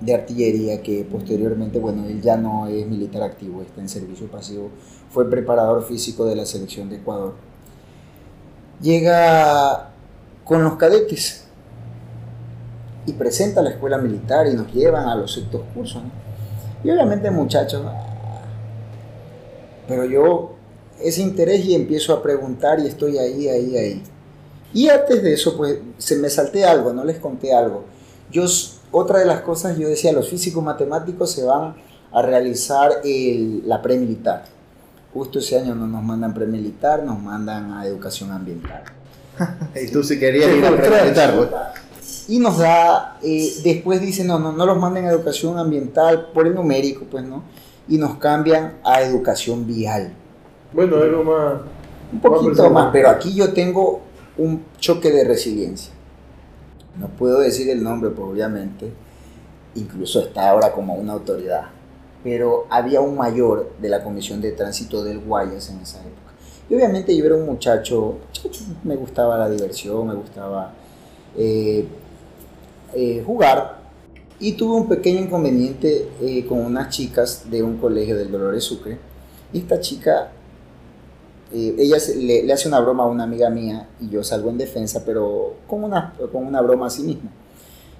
de 0.00 0.14
artillería 0.14 0.82
que 0.82 1.04
posteriormente, 1.10 1.78
bueno, 1.78 2.04
él 2.06 2.20
ya 2.20 2.36
no 2.36 2.66
es 2.66 2.86
militar 2.86 3.22
activo, 3.22 3.62
está 3.62 3.80
en 3.80 3.88
servicio 3.88 4.26
pasivo, 4.28 4.70
fue 5.10 5.28
preparador 5.28 5.84
físico 5.84 6.24
de 6.26 6.36
la 6.36 6.46
selección 6.46 6.88
de 6.88 6.96
Ecuador. 6.96 7.34
Llega 8.80 9.90
con 10.44 10.62
los 10.62 10.76
cadetes 10.76 11.43
y 13.06 13.12
presenta 13.12 13.62
la 13.62 13.70
escuela 13.70 13.98
militar 13.98 14.46
y 14.46 14.54
nos 14.54 14.72
llevan 14.72 15.08
a 15.08 15.14
los 15.14 15.32
sextos 15.32 15.62
cursos. 15.74 16.02
¿no? 16.02 16.10
Y 16.82 16.90
obviamente 16.90 17.30
muchachos, 17.30 17.82
pero 19.88 20.04
yo 20.04 20.52
ese 21.02 21.22
interés 21.22 21.64
y 21.64 21.74
empiezo 21.74 22.12
a 22.14 22.22
preguntar 22.22 22.80
y 22.80 22.86
estoy 22.86 23.18
ahí, 23.18 23.48
ahí, 23.48 23.76
ahí. 23.76 24.02
Y 24.72 24.88
antes 24.88 25.22
de 25.22 25.32
eso, 25.34 25.56
pues 25.56 25.78
se 25.98 26.16
me 26.16 26.28
salté 26.30 26.64
algo, 26.64 26.92
no 26.92 27.04
les 27.04 27.18
conté 27.18 27.54
algo. 27.54 27.84
Yo, 28.30 28.44
otra 28.90 29.18
de 29.20 29.24
las 29.26 29.40
cosas, 29.40 29.76
yo 29.78 29.88
decía, 29.88 30.12
los 30.12 30.28
físicos 30.28 30.62
matemáticos 30.64 31.30
se 31.32 31.44
van 31.44 31.74
a 32.12 32.22
realizar 32.22 32.90
el- 33.04 33.62
la 33.68 33.82
premilitar. 33.82 34.44
Justo 35.12 35.38
ese 35.38 35.58
año 35.58 35.74
no 35.74 35.86
nos 35.86 36.02
mandan 36.02 36.34
premilitar, 36.34 37.02
nos 37.04 37.20
mandan 37.20 37.72
a 37.72 37.86
educación 37.86 38.32
ambiental. 38.32 38.82
Y 39.80 39.88
tú 39.90 40.02
si 40.02 40.18
querías 40.18 40.50
ir 40.56 40.64
a 40.64 40.68
contrario. 40.70 41.50
Y 42.28 42.38
nos 42.38 42.58
da, 42.58 43.18
eh, 43.22 43.52
después 43.62 44.00
dice, 44.00 44.24
no, 44.24 44.38
no, 44.38 44.52
no 44.52 44.66
los 44.66 44.78
manden 44.78 45.06
a 45.06 45.10
educación 45.10 45.58
ambiental 45.58 46.30
por 46.32 46.46
el 46.46 46.54
numérico, 46.54 47.04
pues 47.10 47.24
no, 47.24 47.42
y 47.88 47.98
nos 47.98 48.16
cambian 48.16 48.78
a 48.84 49.02
educación 49.02 49.66
vial. 49.66 50.12
Bueno, 50.72 50.96
algo 50.96 51.24
más. 51.24 51.54
Un 52.12 52.20
poquito 52.20 52.70
más, 52.70 52.90
pero 52.92 53.08
aquí 53.08 53.34
yo 53.34 53.52
tengo 53.52 54.00
un 54.36 54.64
choque 54.78 55.10
de 55.10 55.24
resiliencia. 55.24 55.92
No 56.98 57.08
puedo 57.08 57.40
decir 57.40 57.68
el 57.70 57.82
nombre, 57.82 58.10
pues 58.10 58.28
obviamente, 58.28 58.92
incluso 59.74 60.20
está 60.20 60.50
ahora 60.50 60.72
como 60.72 60.94
una 60.94 61.14
autoridad, 61.14 61.66
pero 62.22 62.66
había 62.70 63.00
un 63.00 63.16
mayor 63.16 63.72
de 63.80 63.88
la 63.88 64.02
Comisión 64.02 64.40
de 64.40 64.52
Tránsito 64.52 65.02
del 65.02 65.18
Guayas 65.18 65.70
en 65.70 65.80
esa 65.80 65.98
época. 66.00 66.32
Y 66.70 66.74
obviamente 66.76 67.16
yo 67.16 67.24
era 67.24 67.34
un 67.34 67.46
muchacho, 67.46 68.18
muchacho, 68.26 68.64
me 68.84 68.96
gustaba 68.96 69.36
la 69.36 69.50
diversión, 69.50 70.06
me 70.06 70.14
gustaba 70.14 70.72
eh, 71.36 71.86
eh, 72.94 73.22
jugar, 73.24 73.82
y 74.40 74.52
tuve 74.52 74.76
un 74.76 74.88
pequeño 74.88 75.20
inconveniente 75.20 76.08
eh, 76.20 76.44
con 76.46 76.58
unas 76.58 76.88
chicas 76.90 77.50
de 77.50 77.62
un 77.62 77.78
colegio 77.78 78.16
del 78.16 78.30
Dolores 78.30 78.64
Sucre. 78.64 78.98
Y 79.52 79.58
esta 79.58 79.80
chica 79.80 80.32
eh, 81.52 81.76
ella 81.78 81.96
le 82.16 82.52
hace 82.52 82.66
una 82.66 82.80
broma 82.80 83.04
a 83.04 83.06
una 83.06 83.24
amiga 83.24 83.48
mía 83.48 83.88
y 84.00 84.08
yo 84.08 84.24
salgo 84.24 84.50
en 84.50 84.58
defensa, 84.58 85.04
pero 85.04 85.54
con 85.68 85.84
una, 85.84 86.14
con 86.32 86.46
una 86.46 86.60
broma 86.60 86.88
a 86.88 86.90
sí 86.90 87.02
misma. 87.04 87.30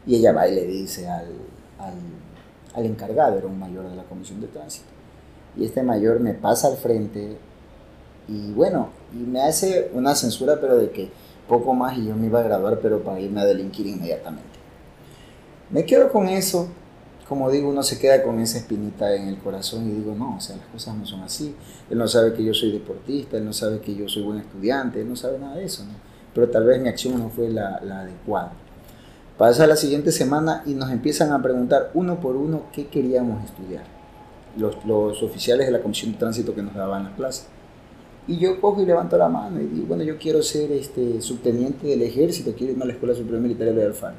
Y 0.06 0.16
ella 0.16 0.32
va 0.32 0.48
y 0.48 0.54
le 0.54 0.66
dice 0.66 1.08
al, 1.08 1.28
al, 1.78 1.94
al 2.74 2.86
encargado, 2.86 3.38
era 3.38 3.46
un 3.46 3.58
mayor 3.58 3.88
de 3.88 3.96
la 3.96 4.02
comisión 4.02 4.40
de 4.40 4.48
tránsito. 4.48 4.86
Y 5.56 5.64
este 5.64 5.82
mayor 5.82 6.18
me 6.18 6.34
pasa 6.34 6.66
al 6.66 6.76
frente 6.76 7.38
y 8.26 8.52
bueno, 8.52 8.88
y 9.12 9.18
me 9.18 9.42
hace 9.42 9.90
una 9.94 10.14
censura, 10.14 10.58
pero 10.60 10.76
de 10.76 10.90
que 10.90 11.10
poco 11.48 11.74
más 11.74 11.96
y 11.96 12.06
yo 12.06 12.16
me 12.16 12.26
iba 12.26 12.40
a 12.40 12.42
graduar, 12.42 12.80
pero 12.80 13.02
para 13.02 13.20
irme 13.20 13.40
a 13.40 13.44
delinquir 13.44 13.86
inmediatamente. 13.86 14.53
Me 15.70 15.84
quedo 15.84 16.10
con 16.10 16.28
eso, 16.28 16.68
como 17.28 17.50
digo, 17.50 17.68
uno 17.68 17.82
se 17.82 17.98
queda 17.98 18.22
con 18.22 18.38
esa 18.40 18.58
espinita 18.58 19.14
en 19.14 19.28
el 19.28 19.38
corazón 19.38 19.88
y 19.88 19.92
digo, 19.92 20.14
no, 20.14 20.36
o 20.36 20.40
sea, 20.40 20.56
las 20.56 20.66
cosas 20.66 20.94
no 20.96 21.06
son 21.06 21.22
así. 21.22 21.54
Él 21.90 21.98
no 21.98 22.06
sabe 22.06 22.34
que 22.34 22.44
yo 22.44 22.52
soy 22.52 22.72
deportista, 22.72 23.38
él 23.38 23.44
no 23.44 23.52
sabe 23.52 23.80
que 23.80 23.94
yo 23.94 24.08
soy 24.08 24.22
buen 24.22 24.38
estudiante, 24.38 25.00
él 25.00 25.08
no 25.08 25.16
sabe 25.16 25.38
nada 25.38 25.56
de 25.56 25.64
eso, 25.64 25.84
¿no? 25.84 25.92
Pero 26.34 26.50
tal 26.50 26.64
vez 26.64 26.80
mi 26.80 26.88
acción 26.88 27.18
no 27.18 27.30
fue 27.30 27.48
la, 27.48 27.80
la 27.82 28.00
adecuada. 28.00 28.52
Pasa 29.38 29.66
la 29.66 29.76
siguiente 29.76 30.12
semana 30.12 30.62
y 30.66 30.74
nos 30.74 30.90
empiezan 30.90 31.32
a 31.32 31.42
preguntar 31.42 31.90
uno 31.94 32.20
por 32.20 32.36
uno 32.36 32.64
qué 32.72 32.86
queríamos 32.86 33.44
estudiar. 33.44 33.84
Los, 34.56 34.84
los 34.84 35.22
oficiales 35.22 35.66
de 35.66 35.72
la 35.72 35.80
Comisión 35.80 36.12
de 36.12 36.18
Tránsito 36.18 36.54
que 36.54 36.62
nos 36.62 36.74
daban 36.74 37.04
las 37.04 37.14
clases. 37.14 37.46
Y 38.26 38.38
yo 38.38 38.60
cojo 38.60 38.80
y 38.80 38.86
levanto 38.86 39.18
la 39.18 39.28
mano 39.28 39.60
y 39.60 39.66
digo, 39.66 39.86
bueno, 39.88 40.02
yo 40.02 40.18
quiero 40.18 40.42
ser 40.42 40.70
este, 40.72 41.20
subteniente 41.20 41.88
del 41.88 42.02
ejército, 42.02 42.54
quiero 42.56 42.72
irme 42.72 42.84
a 42.84 42.86
la 42.86 42.92
Escuela 42.92 43.14
Superior 43.14 43.40
Militar 43.40 43.72
de 43.74 43.84
Alfaro. 43.84 44.14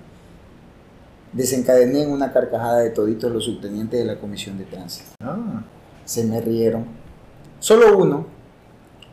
Desencadené 1.35 2.03
en 2.03 2.11
una 2.11 2.31
carcajada 2.31 2.79
de 2.79 2.89
toditos 2.91 3.29
los 3.31 3.43
subtenientes 3.43 3.99
de 3.99 4.05
la 4.05 4.17
Comisión 4.19 4.57
de 4.57 4.63
Tránsito. 4.63 5.09
Ah. 5.21 5.63
Se 6.05 6.23
me 6.23 6.39
rieron. 6.39 6.85
Solo 7.59 7.97
uno 7.97 8.25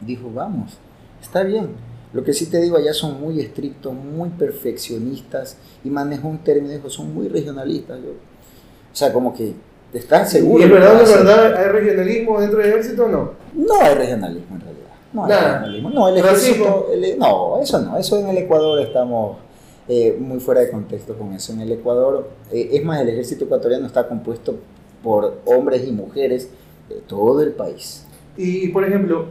dijo, 0.00 0.30
vamos, 0.32 0.72
está 1.20 1.42
bien. 1.42 1.70
Lo 2.12 2.22
que 2.22 2.32
sí 2.32 2.46
te 2.46 2.60
digo, 2.60 2.76
allá 2.76 2.92
son 2.94 3.20
muy 3.20 3.40
estrictos, 3.40 3.92
muy 3.92 4.28
perfeccionistas 4.30 5.56
y 5.82 5.90
manejó 5.90 6.28
un 6.28 6.38
término, 6.38 6.72
dijo, 6.72 6.88
son 6.90 7.12
muy 7.12 7.26
regionalistas. 7.28 7.98
Yo, 8.00 8.10
o 8.10 8.94
sea, 8.94 9.12
como 9.12 9.34
que, 9.34 9.54
¿estás 9.92 10.30
seguro? 10.30 10.60
¿Y 10.62 10.66
es 10.66 10.70
verdad, 10.70 11.02
es 11.02 11.08
verdad? 11.08 11.56
¿Hay 11.56 11.68
regionalismo 11.70 12.40
dentro 12.40 12.58
del 12.58 12.68
ejército 12.68 13.06
o 13.06 13.08
no? 13.08 13.32
No 13.54 13.80
hay 13.80 13.94
regionalismo 13.94 14.54
en 14.56 14.60
realidad. 14.60 14.82
No 15.12 15.24
hay 15.24 15.30
Nada. 15.30 15.52
regionalismo. 15.54 15.90
No, 15.90 16.08
el 16.08 16.18
ejército, 16.18 16.86
el- 16.92 17.18
no, 17.18 17.58
eso 17.60 17.80
no. 17.80 17.96
Eso 17.98 18.18
en 18.20 18.28
el 18.28 18.38
Ecuador 18.38 18.78
estamos 18.80 19.38
eh, 19.88 20.16
muy 20.18 20.38
fuera 20.38 20.60
de 20.60 20.70
contexto 20.70 21.16
con 21.16 21.32
eso. 21.32 21.52
En 21.52 21.60
el 21.60 21.72
Ecuador, 21.72 22.30
eh, 22.52 22.70
es 22.72 22.84
más, 22.84 23.00
el 23.00 23.08
ejército 23.08 23.44
ecuatoriano 23.44 23.86
está 23.86 24.06
compuesto 24.06 24.58
por 25.02 25.40
hombres 25.44 25.86
y 25.86 25.92
mujeres 25.92 26.48
de 26.88 26.96
todo 27.06 27.42
el 27.42 27.52
país. 27.52 28.06
Y, 28.36 28.68
por 28.68 28.84
ejemplo, 28.84 29.26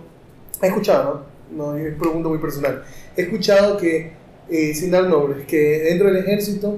he 0.61 0.67
escuchado, 0.67 1.25
¿no? 1.51 1.73
no 1.73 1.77
es 1.77 1.95
pregunta 1.95 2.29
muy 2.29 2.37
personal, 2.37 2.83
he 3.15 3.21
escuchado 3.23 3.77
que, 3.77 4.11
eh, 4.49 4.73
sin 4.73 4.91
dar 4.91 5.07
nombres, 5.07 5.45
que 5.45 5.79
dentro 5.79 6.07
del 6.07 6.17
ejército, 6.17 6.77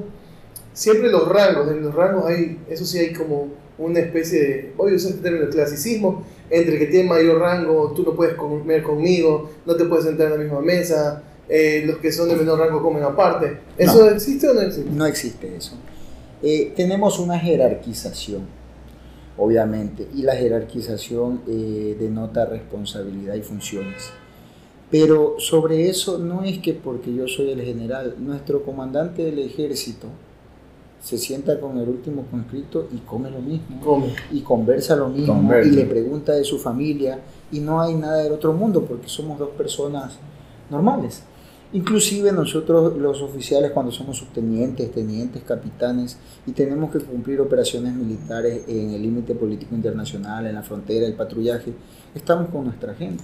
siempre 0.73 1.09
los 1.09 1.27
rangos, 1.27 1.69
en 1.71 1.81
los 1.81 1.93
rangos 1.93 2.25
hay, 2.25 2.59
eso 2.69 2.85
sí 2.85 2.99
hay 2.99 3.13
como 3.13 3.49
una 3.77 3.99
especie 3.99 4.39
de, 4.39 4.73
a 4.77 4.83
usar 4.83 5.11
este 5.11 5.23
término, 5.23 5.49
clasicismo, 5.49 6.23
entre 6.49 6.73
el 6.73 6.79
que 6.79 6.87
tiene 6.87 7.09
mayor 7.09 7.39
rango, 7.39 7.91
tú 7.95 8.03
no 8.03 8.15
puedes 8.15 8.35
comer 8.35 8.83
conmigo, 8.83 9.49
no 9.65 9.75
te 9.75 9.85
puedes 9.85 10.05
sentar 10.05 10.27
en 10.27 10.33
la 10.33 10.43
misma 10.43 10.61
mesa, 10.61 11.23
eh, 11.49 11.83
los 11.85 11.97
que 11.97 12.11
son 12.11 12.29
de 12.29 12.35
menor 12.35 12.59
rango 12.59 12.81
comen 12.81 13.03
aparte. 13.03 13.59
¿Eso 13.77 14.09
existe 14.09 14.47
o 14.47 14.53
no 14.53 14.61
existe? 14.61 14.91
No 14.91 15.05
existe 15.05 15.55
eso. 15.55 15.73
Eh, 16.41 16.73
tenemos 16.75 17.19
una 17.19 17.39
jerarquización, 17.39 18.41
obviamente, 19.37 20.07
y 20.13 20.23
la 20.23 20.35
jerarquización 20.35 21.41
eh, 21.47 21.95
denota 21.99 22.45
responsabilidad 22.45 23.35
y 23.35 23.41
funciones. 23.41 24.11
Pero 24.91 25.35
sobre 25.39 25.89
eso 25.89 26.19
no 26.19 26.43
es 26.43 26.59
que 26.59 26.73
porque 26.73 27.13
yo 27.13 27.27
soy 27.27 27.51
el 27.51 27.61
general, 27.61 28.15
nuestro 28.19 28.63
comandante 28.63 29.23
del 29.23 29.39
ejército 29.39 30.07
se 31.01 31.17
sienta 31.17 31.59
con 31.59 31.77
el 31.77 31.89
último 31.89 32.25
conscripto 32.31 32.87
y 32.93 32.99
come 32.99 33.29
lo 33.29 33.39
mismo 33.39 33.81
Come. 33.83 34.13
y 34.31 34.39
conversa 34.41 34.95
lo 34.95 35.09
mismo 35.09 35.51
y 35.61 35.69
le 35.69 35.83
pregunta 35.85 36.31
de 36.31 36.45
su 36.45 36.59
familia 36.59 37.19
y 37.51 37.59
no 37.59 37.81
hay 37.81 37.93
nada 37.95 38.23
del 38.23 38.31
otro 38.31 38.53
mundo 38.53 38.85
porque 38.85 39.09
somos 39.09 39.37
dos 39.37 39.49
personas 39.49 40.13
normales. 40.69 41.23
Inclusive 41.73 42.31
nosotros 42.31 42.95
los 42.97 43.21
oficiales 43.23 43.71
cuando 43.71 43.91
somos 43.91 44.17
subtenientes, 44.17 44.91
tenientes, 44.91 45.41
capitanes 45.43 46.17
y 46.45 46.51
tenemos 46.51 46.91
que 46.91 46.99
cumplir 46.99 47.41
operaciones 47.41 47.93
militares 47.93 48.61
en 48.67 48.91
el 48.91 49.01
límite 49.01 49.33
político 49.33 49.73
internacional, 49.73 50.45
en 50.45 50.53
la 50.53 50.61
frontera, 50.61 51.07
el 51.07 51.15
patrullaje, 51.15 51.73
estamos 52.13 52.49
con 52.49 52.65
nuestra 52.65 52.93
gente. 52.93 53.23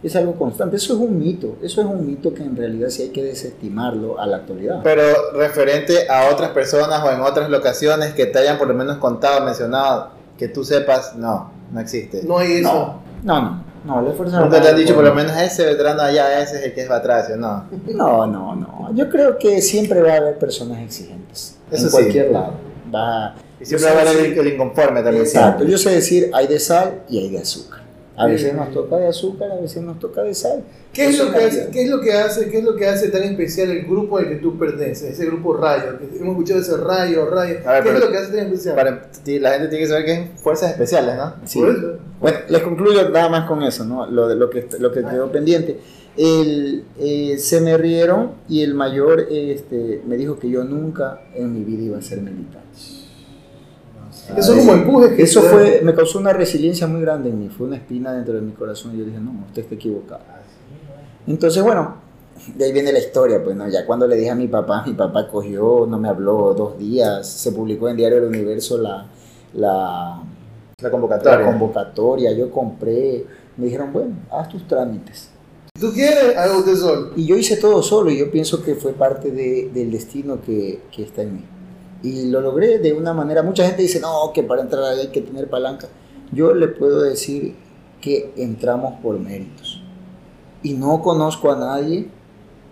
Es 0.00 0.14
algo 0.14 0.36
constante, 0.36 0.76
eso 0.76 0.94
es 0.94 1.00
un 1.00 1.18
mito, 1.18 1.56
eso 1.60 1.80
es 1.80 1.86
un 1.88 2.06
mito 2.06 2.32
que 2.32 2.44
en 2.44 2.56
realidad 2.56 2.88
sí 2.88 3.02
hay 3.02 3.08
que 3.08 3.24
desestimarlo 3.24 4.20
a 4.20 4.26
la 4.28 4.36
actualidad. 4.36 4.80
Pero 4.84 5.32
referente 5.32 6.08
a 6.08 6.32
otras 6.32 6.50
personas 6.50 7.02
o 7.02 7.10
en 7.10 7.20
otras 7.20 7.50
locaciones 7.50 8.14
que 8.14 8.26
te 8.26 8.38
hayan 8.38 8.58
por 8.58 8.68
lo 8.68 8.74
menos 8.74 8.98
contado, 8.98 9.44
mencionado, 9.44 10.10
que 10.38 10.46
tú 10.46 10.62
sepas, 10.62 11.16
no, 11.16 11.50
no 11.72 11.80
existe. 11.80 12.22
No 12.22 12.38
hay 12.38 12.52
eso. 12.52 13.00
No, 13.24 13.40
no, 13.40 13.42
no, 13.42 13.64
no, 13.88 14.02
las 14.02 14.14
Fuerzas 14.16 14.40
Nunca 14.40 14.60
te 14.62 14.68
han 14.68 14.76
dicho 14.76 14.94
por 14.94 15.02
lo 15.02 15.10
no. 15.10 15.16
menos 15.16 15.36
ese 15.36 15.64
veterano 15.64 16.02
allá, 16.02 16.40
ese 16.42 16.58
es 16.58 16.64
el 16.66 16.74
que 16.74 16.82
es 16.82 16.88
Batracio, 16.88 17.36
no. 17.36 17.64
No, 17.88 18.26
no, 18.26 18.54
no. 18.54 18.90
Yo 18.94 19.08
creo 19.08 19.38
que 19.38 19.60
siempre 19.62 20.00
va 20.02 20.12
a 20.12 20.16
haber 20.18 20.38
personas 20.38 20.78
exigentes. 20.80 21.56
Eso 21.70 21.84
en 21.84 21.90
sí. 21.90 21.96
cualquier 21.96 22.30
lado. 22.30 22.52
Va, 22.94 23.34
Y 23.60 23.64
siempre 23.64 23.90
va 23.92 23.98
a 23.98 24.02
haber 24.02 24.24
el, 24.26 24.38
el 24.38 24.46
inconforme 24.54 25.02
también. 25.02 25.24
Exacto. 25.24 25.58
siempre. 25.64 25.70
Yo 25.72 25.78
sé 25.78 25.90
decir, 25.90 26.30
hay 26.32 26.46
de 26.46 26.58
sal 26.60 27.02
y 27.08 27.18
hay 27.18 27.30
de 27.30 27.38
azúcar. 27.38 27.80
A 28.18 28.26
veces 28.26 28.52
nos 28.52 28.72
toca 28.72 28.96
de 28.96 29.06
azúcar, 29.06 29.52
a 29.52 29.60
veces 29.60 29.82
nos 29.82 29.98
toca 30.00 30.22
de 30.22 30.34
sal. 30.34 30.64
¿Qué 30.92 31.06
es, 31.06 31.18
lo 31.18 31.30
que 31.30 31.44
hace, 31.44 31.68
¿Qué 31.70 31.82
es 31.84 31.88
lo 31.88 32.00
que 32.00 32.12
hace, 32.12 32.50
qué 32.50 32.58
es 32.58 32.64
lo 32.64 32.74
que 32.74 32.86
hace 32.86 33.10
tan 33.10 33.22
especial 33.22 33.70
el 33.70 33.86
grupo 33.86 34.18
al 34.18 34.28
que 34.28 34.36
tú 34.36 34.58
perteneces, 34.58 35.12
ese 35.12 35.26
grupo 35.26 35.54
Rayo? 35.54 35.98
que 35.98 36.16
hemos 36.16 36.32
escuchado 36.32 36.60
ese 36.60 36.76
Rayo, 36.78 37.26
Rayo. 37.26 37.60
Ver, 37.64 37.82
¿Qué 37.84 37.90
es 37.90 38.00
lo 38.00 38.10
que 38.10 38.16
hace 38.18 38.36
tan 38.36 38.46
especial? 38.46 38.74
Para, 38.74 38.90
la 38.90 39.50
gente 39.52 39.68
tiene 39.68 39.78
que 39.78 39.86
saber 39.86 40.04
que 40.04 40.12
es 40.14 40.40
fuerzas 40.40 40.72
especiales, 40.72 41.16
¿no? 41.16 41.34
Sí. 41.44 41.60
Por 41.60 41.70
eso. 41.70 41.98
Bueno, 42.20 42.38
les 42.48 42.62
concluyo 42.62 43.08
nada 43.10 43.28
más 43.28 43.46
con 43.46 43.62
eso, 43.62 43.84
¿no? 43.84 44.10
Lo, 44.10 44.26
de, 44.26 44.34
lo, 44.34 44.50
que, 44.50 44.66
lo 44.80 44.90
que 44.90 45.04
quedó 45.04 45.30
pendiente. 45.30 45.78
El, 46.16 46.84
eh, 46.98 47.38
se 47.38 47.60
me 47.60 47.78
rieron 47.78 48.32
y 48.48 48.62
el 48.62 48.74
mayor 48.74 49.28
este, 49.30 50.02
me 50.04 50.16
dijo 50.16 50.36
que 50.40 50.50
yo 50.50 50.64
nunca 50.64 51.20
en 51.34 51.54
mi 51.54 51.62
vida 51.62 51.84
iba 51.84 51.98
a 51.98 52.02
ser 52.02 52.20
militar. 52.20 52.62
Eso 54.36 54.52
como 54.56 54.72
que 55.16 55.22
fue, 55.42 55.80
me 55.82 55.94
causó 55.94 56.18
una 56.18 56.32
resiliencia 56.32 56.86
muy 56.86 57.00
grande 57.00 57.30
en 57.30 57.38
mí, 57.38 57.48
fue 57.48 57.66
una 57.66 57.76
espina 57.76 58.12
dentro 58.12 58.34
de 58.34 58.40
mi 58.42 58.52
corazón 58.52 58.94
y 58.94 58.98
yo 58.98 59.04
dije, 59.04 59.18
no, 59.18 59.32
usted 59.46 59.62
está 59.62 59.74
equivocado. 59.74 60.20
Entonces, 61.26 61.62
bueno, 61.62 61.96
de 62.54 62.64
ahí 62.64 62.72
viene 62.72 62.92
la 62.92 62.98
historia, 62.98 63.42
pues, 63.42 63.56
¿no? 63.56 63.68
Ya 63.68 63.84
cuando 63.86 64.06
le 64.06 64.16
dije 64.16 64.30
a 64.30 64.34
mi 64.34 64.48
papá, 64.48 64.84
mi 64.86 64.94
papá 64.94 65.28
cogió, 65.28 65.86
no 65.88 65.98
me 65.98 66.08
habló 66.08 66.54
dos 66.54 66.78
días, 66.78 67.26
se 67.28 67.52
publicó 67.52 67.88
en 67.88 67.96
Diario 67.96 68.20
del 68.20 68.28
Universo 68.28 68.78
la, 68.78 69.06
la, 69.54 70.20
La 70.20 70.22
la 70.82 70.90
convocatoria. 70.90 71.44
convocatoria, 71.46 72.32
yo 72.32 72.50
compré, 72.50 73.24
me 73.56 73.64
dijeron, 73.66 73.92
bueno, 73.92 74.14
haz 74.30 74.48
tus 74.48 74.66
trámites. 74.66 75.30
Tú 75.78 75.92
quieres, 75.92 76.36
haga 76.36 76.56
usted 76.58 76.74
solo. 76.76 77.10
Y 77.16 77.24
yo 77.26 77.36
hice 77.36 77.56
todo 77.56 77.82
solo 77.82 78.10
y 78.10 78.18
yo 78.18 78.30
pienso 78.30 78.62
que 78.62 78.74
fue 78.74 78.92
parte 78.92 79.30
de- 79.30 79.70
del 79.72 79.90
destino 79.92 80.40
que, 80.40 80.80
que 80.94 81.02
está 81.04 81.22
en 81.22 81.34
mí. 81.34 81.44
Y 82.02 82.26
lo 82.30 82.40
logré 82.40 82.78
de 82.78 82.92
una 82.92 83.12
manera, 83.12 83.42
mucha 83.42 83.66
gente 83.66 83.82
dice, 83.82 84.00
no, 84.00 84.32
que 84.32 84.42
para 84.42 84.62
entrar 84.62 84.84
ahí 84.84 85.00
hay 85.00 85.08
que 85.08 85.20
tener 85.20 85.48
palanca. 85.48 85.88
Yo 86.32 86.54
le 86.54 86.68
puedo 86.68 87.02
decir 87.02 87.56
que 88.00 88.32
entramos 88.36 89.00
por 89.02 89.18
méritos. 89.18 89.82
Y 90.62 90.74
no 90.74 91.02
conozco 91.02 91.50
a 91.50 91.56
nadie 91.56 92.08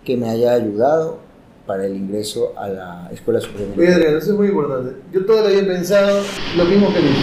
que 0.04 0.16
me 0.16 0.28
haya 0.28 0.52
ayudado 0.52 1.18
para 1.66 1.84
el 1.84 1.96
ingreso 1.96 2.52
a 2.56 2.68
la 2.68 3.10
Escuela 3.12 3.40
Superior 3.40 3.70
Oye. 3.76 3.92
Adrián, 3.92 4.16
eso 4.16 4.30
es 4.32 4.36
muy 4.38 4.48
importante. 4.48 4.96
Yo 5.12 5.26
todavía 5.26 5.58
había 5.58 5.74
pensado 5.74 6.22
lo 6.56 6.64
mismo 6.64 6.92
que 6.92 7.00
dice, 7.00 7.20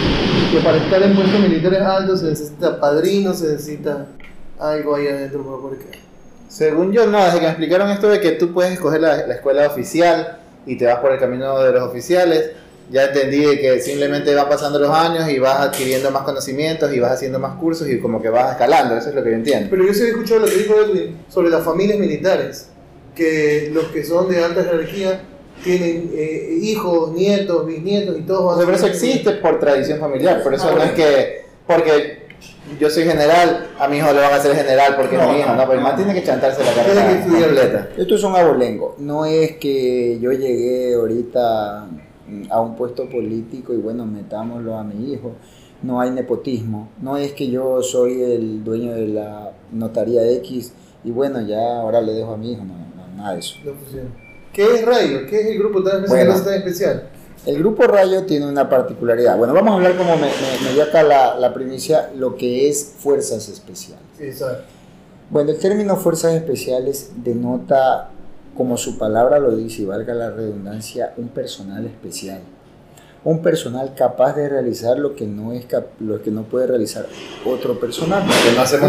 que 0.52 0.60
para 0.62 0.76
estar 0.76 1.02
en 1.02 1.14
puestos 1.14 1.40
militares 1.40 1.80
altos 1.80 2.20
se 2.20 2.26
necesita 2.26 2.78
padrino, 2.78 3.32
se 3.32 3.52
necesita 3.52 4.06
algo 4.58 4.94
ahí 4.94 5.08
adentro 5.08 5.42
quedar. 5.78 6.04
Según 6.48 6.92
yo, 6.92 7.06
no, 7.06 7.24
desde 7.24 7.38
que 7.38 7.44
me 7.44 7.48
explicaron 7.48 7.90
esto 7.90 8.08
de 8.08 8.20
que 8.20 8.32
tú 8.32 8.52
puedes 8.52 8.72
escoger 8.72 9.00
la, 9.00 9.26
la 9.26 9.34
escuela 9.34 9.66
oficial 9.66 10.43
y 10.66 10.76
te 10.76 10.86
vas 10.86 10.96
por 11.00 11.12
el 11.12 11.18
camino 11.18 11.58
de 11.62 11.72
los 11.72 11.82
oficiales, 11.82 12.50
ya 12.90 13.04
entendí 13.06 13.40
que 13.58 13.80
simplemente 13.80 14.34
van 14.34 14.48
pasando 14.48 14.78
los 14.78 14.90
años 14.90 15.28
y 15.28 15.38
vas 15.38 15.60
adquiriendo 15.60 16.10
más 16.10 16.22
conocimientos 16.22 16.92
y 16.92 17.00
vas 17.00 17.12
haciendo 17.12 17.38
más 17.38 17.56
cursos 17.58 17.88
y 17.88 17.98
como 17.98 18.20
que 18.20 18.28
vas 18.28 18.52
escalando, 18.52 18.96
eso 18.96 19.08
es 19.08 19.14
lo 19.14 19.22
que 19.24 19.30
yo 19.30 19.36
entiendo. 19.36 19.68
Pero 19.70 19.86
yo 19.86 19.94
sí 19.94 20.02
he 20.04 20.08
escuchado 20.08 20.40
lo 20.40 20.46
que 20.46 20.56
dijo 20.56 20.74
Edwin 20.74 21.16
sobre 21.28 21.48
las 21.50 21.64
familias 21.64 21.98
militares, 21.98 22.68
que 23.14 23.70
los 23.72 23.84
que 23.86 24.04
son 24.04 24.28
de 24.30 24.42
alta 24.44 24.64
jerarquía 24.64 25.22
tienen 25.62 26.10
eh, 26.14 26.58
hijos, 26.60 27.12
nietos, 27.12 27.64
bisnietos 27.66 28.18
y 28.18 28.22
todos 28.22 28.54
O 28.54 28.56
sea, 28.56 28.66
pero 28.66 28.76
eso 28.76 28.86
existe 28.86 29.30
por 29.32 29.58
tradición 29.60 29.98
familiar, 29.98 30.42
por 30.42 30.52
eso 30.52 30.64
Ah, 30.68 30.72
no 30.74 30.82
es 30.82 30.94
bueno. 30.94 30.94
que, 30.96 31.44
porque 31.66 32.23
yo 32.78 32.90
soy 32.90 33.04
general, 33.04 33.66
a 33.78 33.88
mi 33.88 33.98
hijo 33.98 34.12
le 34.12 34.20
van 34.20 34.32
a 34.32 34.36
hacer 34.36 34.54
general 34.54 34.94
porque 34.96 35.16
es 35.16 35.22
No, 35.22 35.32
mi 35.32 35.38
hijo, 35.40 35.50
no, 35.54 35.62
pero 35.66 35.72
el 35.74 35.80
man 35.80 35.96
tiene 35.96 36.14
que 36.14 36.22
chantarse 36.22 36.62
la 36.64 36.72
Tiene 36.72 36.88
que 36.88 36.94
carrera 36.94 37.18
estudiar. 37.20 37.44
completa. 37.46 37.88
Esto 37.96 38.14
es 38.14 38.22
un 38.24 38.36
abolengo. 38.36 38.94
No 38.98 39.24
es 39.24 39.56
que 39.56 40.18
yo 40.20 40.32
llegué 40.32 40.94
ahorita 40.94 41.86
mm, 42.28 42.42
a 42.50 42.60
un 42.60 42.76
puesto 42.76 43.08
político 43.08 43.72
y 43.74 43.78
bueno, 43.78 44.06
metámoslo 44.06 44.76
a 44.76 44.84
mi 44.84 45.12
hijo. 45.12 45.32
No 45.82 46.00
hay 46.00 46.10
nepotismo. 46.10 46.88
No 47.00 47.16
es 47.16 47.32
que 47.32 47.48
yo 47.50 47.82
soy 47.82 48.22
el 48.22 48.64
dueño 48.64 48.92
de 48.94 49.08
la 49.08 49.52
notaría 49.72 50.26
X 50.38 50.72
y 51.04 51.10
bueno, 51.10 51.40
ya 51.42 51.80
ahora 51.80 52.00
le 52.00 52.12
dejo 52.12 52.32
a 52.32 52.36
mi 52.36 52.52
hijo. 52.52 52.64
No, 52.64 52.74
no, 52.74 53.16
nada 53.16 53.34
de 53.34 53.40
eso. 53.40 53.56
No 53.64 53.72
funciona. 53.74 54.08
¿Qué 54.52 54.62
es 54.76 54.84
Rayo? 54.86 55.26
¿Qué 55.28 55.40
es 55.40 55.46
el 55.48 55.58
grupo? 55.58 55.82
Bueno. 56.08 56.40
tan 56.42 56.54
especial? 56.54 57.08
El 57.46 57.58
grupo 57.58 57.82
Rayo 57.84 58.24
tiene 58.24 58.46
una 58.48 58.68
particularidad. 58.68 59.36
Bueno, 59.36 59.52
vamos 59.52 59.72
a 59.72 59.74
hablar 59.74 59.96
como 59.96 60.16
me, 60.16 60.22
me- 60.28 60.64
me 60.66 60.72
dio 60.72 60.82
acá 60.84 61.02
la, 61.02 61.38
la 61.38 61.52
primicia, 61.52 62.10
lo 62.16 62.36
que 62.36 62.68
es 62.68 62.94
fuerzas 62.98 63.48
especiales. 63.48 64.02
Exacto. 64.18 64.64
Bueno, 65.30 65.50
el 65.50 65.58
término 65.58 65.96
fuerzas 65.96 66.34
especiales 66.34 67.10
denota, 67.16 68.08
como 68.56 68.76
su 68.76 68.96
palabra 68.98 69.38
lo 69.38 69.54
dice, 69.56 69.82
y 69.82 69.84
valga 69.84 70.14
la 70.14 70.30
redundancia, 70.30 71.12
un 71.16 71.28
personal 71.28 71.84
especial. 71.86 72.40
Un 73.24 73.40
personal 73.40 73.94
capaz 73.94 74.36
de 74.36 74.50
realizar 74.50 74.98
lo 74.98 75.14
que 75.16 75.26
no, 75.26 75.52
es 75.54 75.64
lo 76.00 76.22
que 76.22 76.30
no 76.30 76.42
puede 76.42 76.66
realizar 76.66 77.06
otro 77.46 77.80
personal. 77.80 78.22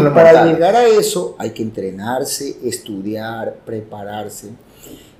No 0.02 0.14
para 0.14 0.32
llegar 0.52 0.76
a 0.76 0.86
eso 0.86 1.34
hay 1.38 1.50
que 1.50 1.62
entrenarse, 1.62 2.56
estudiar, 2.62 3.54
prepararse. 3.64 4.50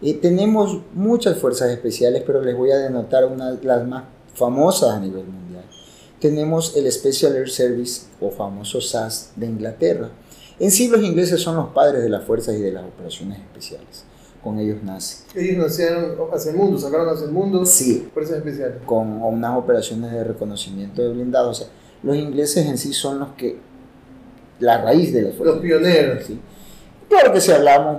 Eh, 0.02 0.14
tenemos 0.14 0.80
muchas 0.94 1.38
fuerzas 1.38 1.70
especiales, 1.70 2.22
pero 2.26 2.42
les 2.42 2.56
voy 2.56 2.70
a 2.70 2.76
denotar 2.78 3.24
una 3.24 3.52
de 3.52 3.64
las 3.64 3.86
más 3.86 4.04
famosas 4.34 4.90
a 4.90 5.00
nivel 5.00 5.24
mundial. 5.24 5.64
Tenemos 6.20 6.76
el 6.76 6.90
Special 6.90 7.34
Air 7.36 7.48
Service 7.50 8.02
o 8.20 8.30
famoso 8.30 8.80
SAS 8.80 9.32
de 9.36 9.46
Inglaterra. 9.46 10.10
En 10.58 10.70
sí 10.70 10.88
los 10.88 11.02
ingleses 11.02 11.40
son 11.40 11.56
los 11.56 11.68
padres 11.68 12.02
de 12.02 12.08
las 12.08 12.24
fuerzas 12.24 12.54
y 12.56 12.60
de 12.60 12.72
las 12.72 12.84
operaciones 12.84 13.38
especiales. 13.38 14.04
Con 14.42 14.58
ellos 14.58 14.78
nace. 14.82 15.24
Ellos 15.34 15.56
nacieron 15.58 16.14
hacia 16.32 16.52
el 16.52 16.56
mundo, 16.56 16.78
sacaron 16.78 17.08
hacia 17.08 17.26
el 17.26 17.32
mundo 17.32 17.66
Sí, 17.66 18.08
fuerzas 18.14 18.36
especiales. 18.38 18.76
con 18.86 19.20
unas 19.22 19.56
operaciones 19.58 20.12
de 20.12 20.24
reconocimiento 20.24 21.02
de 21.02 21.08
blindados. 21.08 21.60
O 21.60 21.64
sea, 21.64 21.72
los 22.02 22.16
ingleses 22.16 22.64
en 22.66 22.78
sí 22.78 22.92
son 22.92 23.18
los 23.18 23.30
que, 23.30 23.58
la 24.60 24.80
raíz 24.82 25.12
de 25.12 25.22
las 25.22 25.28
Los 25.30 25.38
fuerzas. 25.38 25.60
pioneros. 25.60 26.24
¿sí? 26.26 26.38
Claro 27.08 27.32
que 27.32 27.40
si 27.40 27.50
hablamos, 27.52 27.98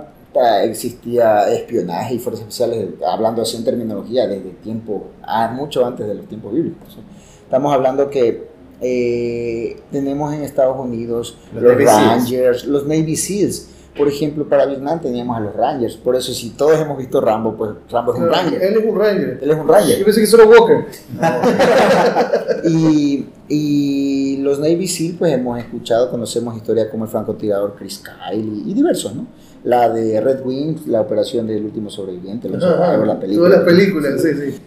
existía 0.64 1.52
espionaje 1.52 2.14
y 2.14 2.18
fuerzas 2.18 2.42
especiales, 2.42 2.90
hablando 3.06 3.42
así 3.42 3.56
en 3.56 3.64
terminología, 3.64 4.26
desde 4.26 4.50
tiempo, 4.62 5.08
ah, 5.22 5.50
mucho 5.54 5.84
antes 5.84 6.06
de 6.06 6.14
los 6.14 6.26
tiempos 6.26 6.52
bíblicos. 6.54 6.92
¿sí? 6.94 7.00
Estamos 7.44 7.72
hablando 7.72 8.10
que 8.10 8.46
eh, 8.80 9.80
tenemos 9.90 10.32
en 10.32 10.42
Estados 10.42 10.78
Unidos 10.78 11.36
Los 11.52 11.62
los, 11.62 11.72
Navy 11.72 11.84
Seals. 11.86 12.06
Rangers, 12.06 12.64
los 12.66 12.82
Navy 12.86 13.16
Seals. 13.16 13.68
Por 13.96 14.06
ejemplo, 14.06 14.48
para 14.48 14.64
Vietnam 14.66 15.00
teníamos 15.00 15.36
a 15.36 15.40
los 15.40 15.56
Rangers. 15.56 15.96
Por 15.96 16.14
eso, 16.14 16.32
si 16.32 16.50
todos 16.50 16.78
hemos 16.78 16.96
visto 16.98 17.20
Rambo, 17.20 17.56
pues 17.56 17.70
Rambo 17.90 18.12
es 18.12 18.20
un 18.20 18.26
No, 18.26 18.32
Ranger. 18.32 18.62
Él 18.62 18.76
es 18.76 18.84
un 18.84 18.96
Ranger. 18.96 19.38
Él 19.42 19.50
es 19.50 19.56
un 19.56 19.66
Yo 19.66 19.72
Ranger. 19.72 20.04
pensé 20.04 20.20
que 20.20 20.26
solo 20.26 20.46
Walker. 20.48 20.86
Y, 22.64 23.26
y 23.48 24.36
los 24.38 24.58
Navy 24.58 24.86
SEAL, 24.86 25.14
pues 25.18 25.32
hemos 25.32 25.58
escuchado, 25.58 26.10
conocemos 26.10 26.56
historias 26.56 26.88
como 26.88 27.04
el 27.04 27.10
francotirador 27.10 27.74
Chris 27.76 28.02
Kyle 28.02 28.44
y, 28.44 28.70
y 28.70 28.74
diversos, 28.74 29.14
¿no? 29.14 29.26
La 29.64 29.88
de 29.90 30.20
Red 30.20 30.44
Wings, 30.44 30.86
la 30.86 31.00
operación 31.00 31.46
del 31.46 31.64
último 31.64 31.90
sobreviviente, 31.90 32.48
los 32.48 32.62
Survivor, 32.62 33.06
la 33.06 33.18
película. 33.18 33.48
Todas 33.48 33.64
las 33.66 33.74
películas, 33.74 34.22
sí, 34.22 34.28
sí. 34.34 34.58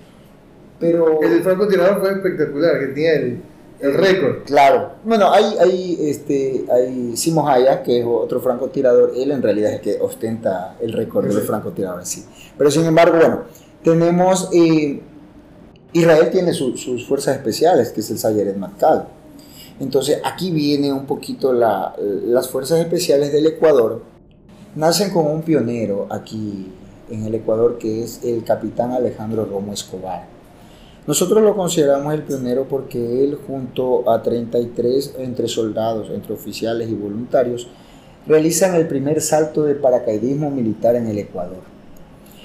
Pero, 0.79 1.21
El 1.21 1.41
francotirador 1.43 1.99
fue 1.99 2.11
espectacular, 2.11 2.79
que 2.79 2.87
tenía 2.87 3.13
el, 3.13 3.41
el 3.79 3.93
récord. 3.93 4.43
claro, 4.45 4.93
bueno, 5.03 5.31
hay, 5.31 5.45
hay, 5.59 5.97
este, 6.09 6.65
hay 6.71 7.15
Simo 7.15 7.47
Hayek, 7.47 7.83
que 7.83 7.99
es 7.99 8.05
otro 8.05 8.41
francotirador, 8.41 9.13
él 9.15 9.31
en 9.31 9.41
realidad 9.41 9.71
es 9.71 9.75
el 9.77 9.81
que 9.81 9.97
ostenta 10.01 10.75
el 10.81 10.91
récord 10.93 11.25
del 11.27 11.33
Sí. 11.39 11.47
francotirador 11.47 11.99
en 11.99 12.05
sí. 12.05 12.25
Pero 12.57 12.69
sin 12.71 12.85
embargo, 12.85 13.17
bueno, 13.17 13.41
tenemos, 13.83 14.49
eh, 14.53 15.01
Israel 15.93 16.29
tiene 16.31 16.53
su- 16.53 16.75
sus 16.77 17.07
fuerzas 17.07 17.35
especiales, 17.37 17.89
que 17.91 18.01
es 18.01 18.09
el 18.11 18.17
Sayeret 18.17 18.57
Matkal. 18.57 19.05
Entonces 19.79 20.19
aquí 20.23 20.51
viene 20.51 20.91
un 20.93 21.05
poquito 21.05 21.53
la- 21.53 21.95
las 22.25 22.49
fuerzas 22.49 22.79
especiales 22.79 23.31
del 23.31 23.45
Ecuador. 23.47 24.01
Nacen 24.75 25.09
con 25.11 25.27
un 25.27 25.41
pionero 25.41 26.07
aquí 26.09 26.67
en 27.09 27.25
el 27.25 27.35
Ecuador 27.35 27.77
que 27.77 28.03
es 28.03 28.21
el 28.23 28.43
capitán 28.43 28.91
Alejandro 28.91 29.45
Romo 29.45 29.73
Escobar. 29.73 30.25
Nosotros 31.07 31.41
lo 31.43 31.55
consideramos 31.55 32.13
el 32.13 32.21
pionero 32.23 32.65
porque 32.69 33.23
él 33.23 33.37
junto 33.47 34.09
a 34.09 34.21
33 34.21 35.15
entre 35.19 35.47
soldados, 35.47 36.09
entre 36.13 36.33
oficiales 36.33 36.89
y 36.89 36.93
voluntarios, 36.93 37.67
realizan 38.27 38.75
el 38.75 38.87
primer 38.87 39.19
salto 39.19 39.63
de 39.63 39.75
paracaidismo 39.75 40.51
militar 40.51 40.95
en 40.95 41.07
el 41.07 41.17
Ecuador. 41.17 41.57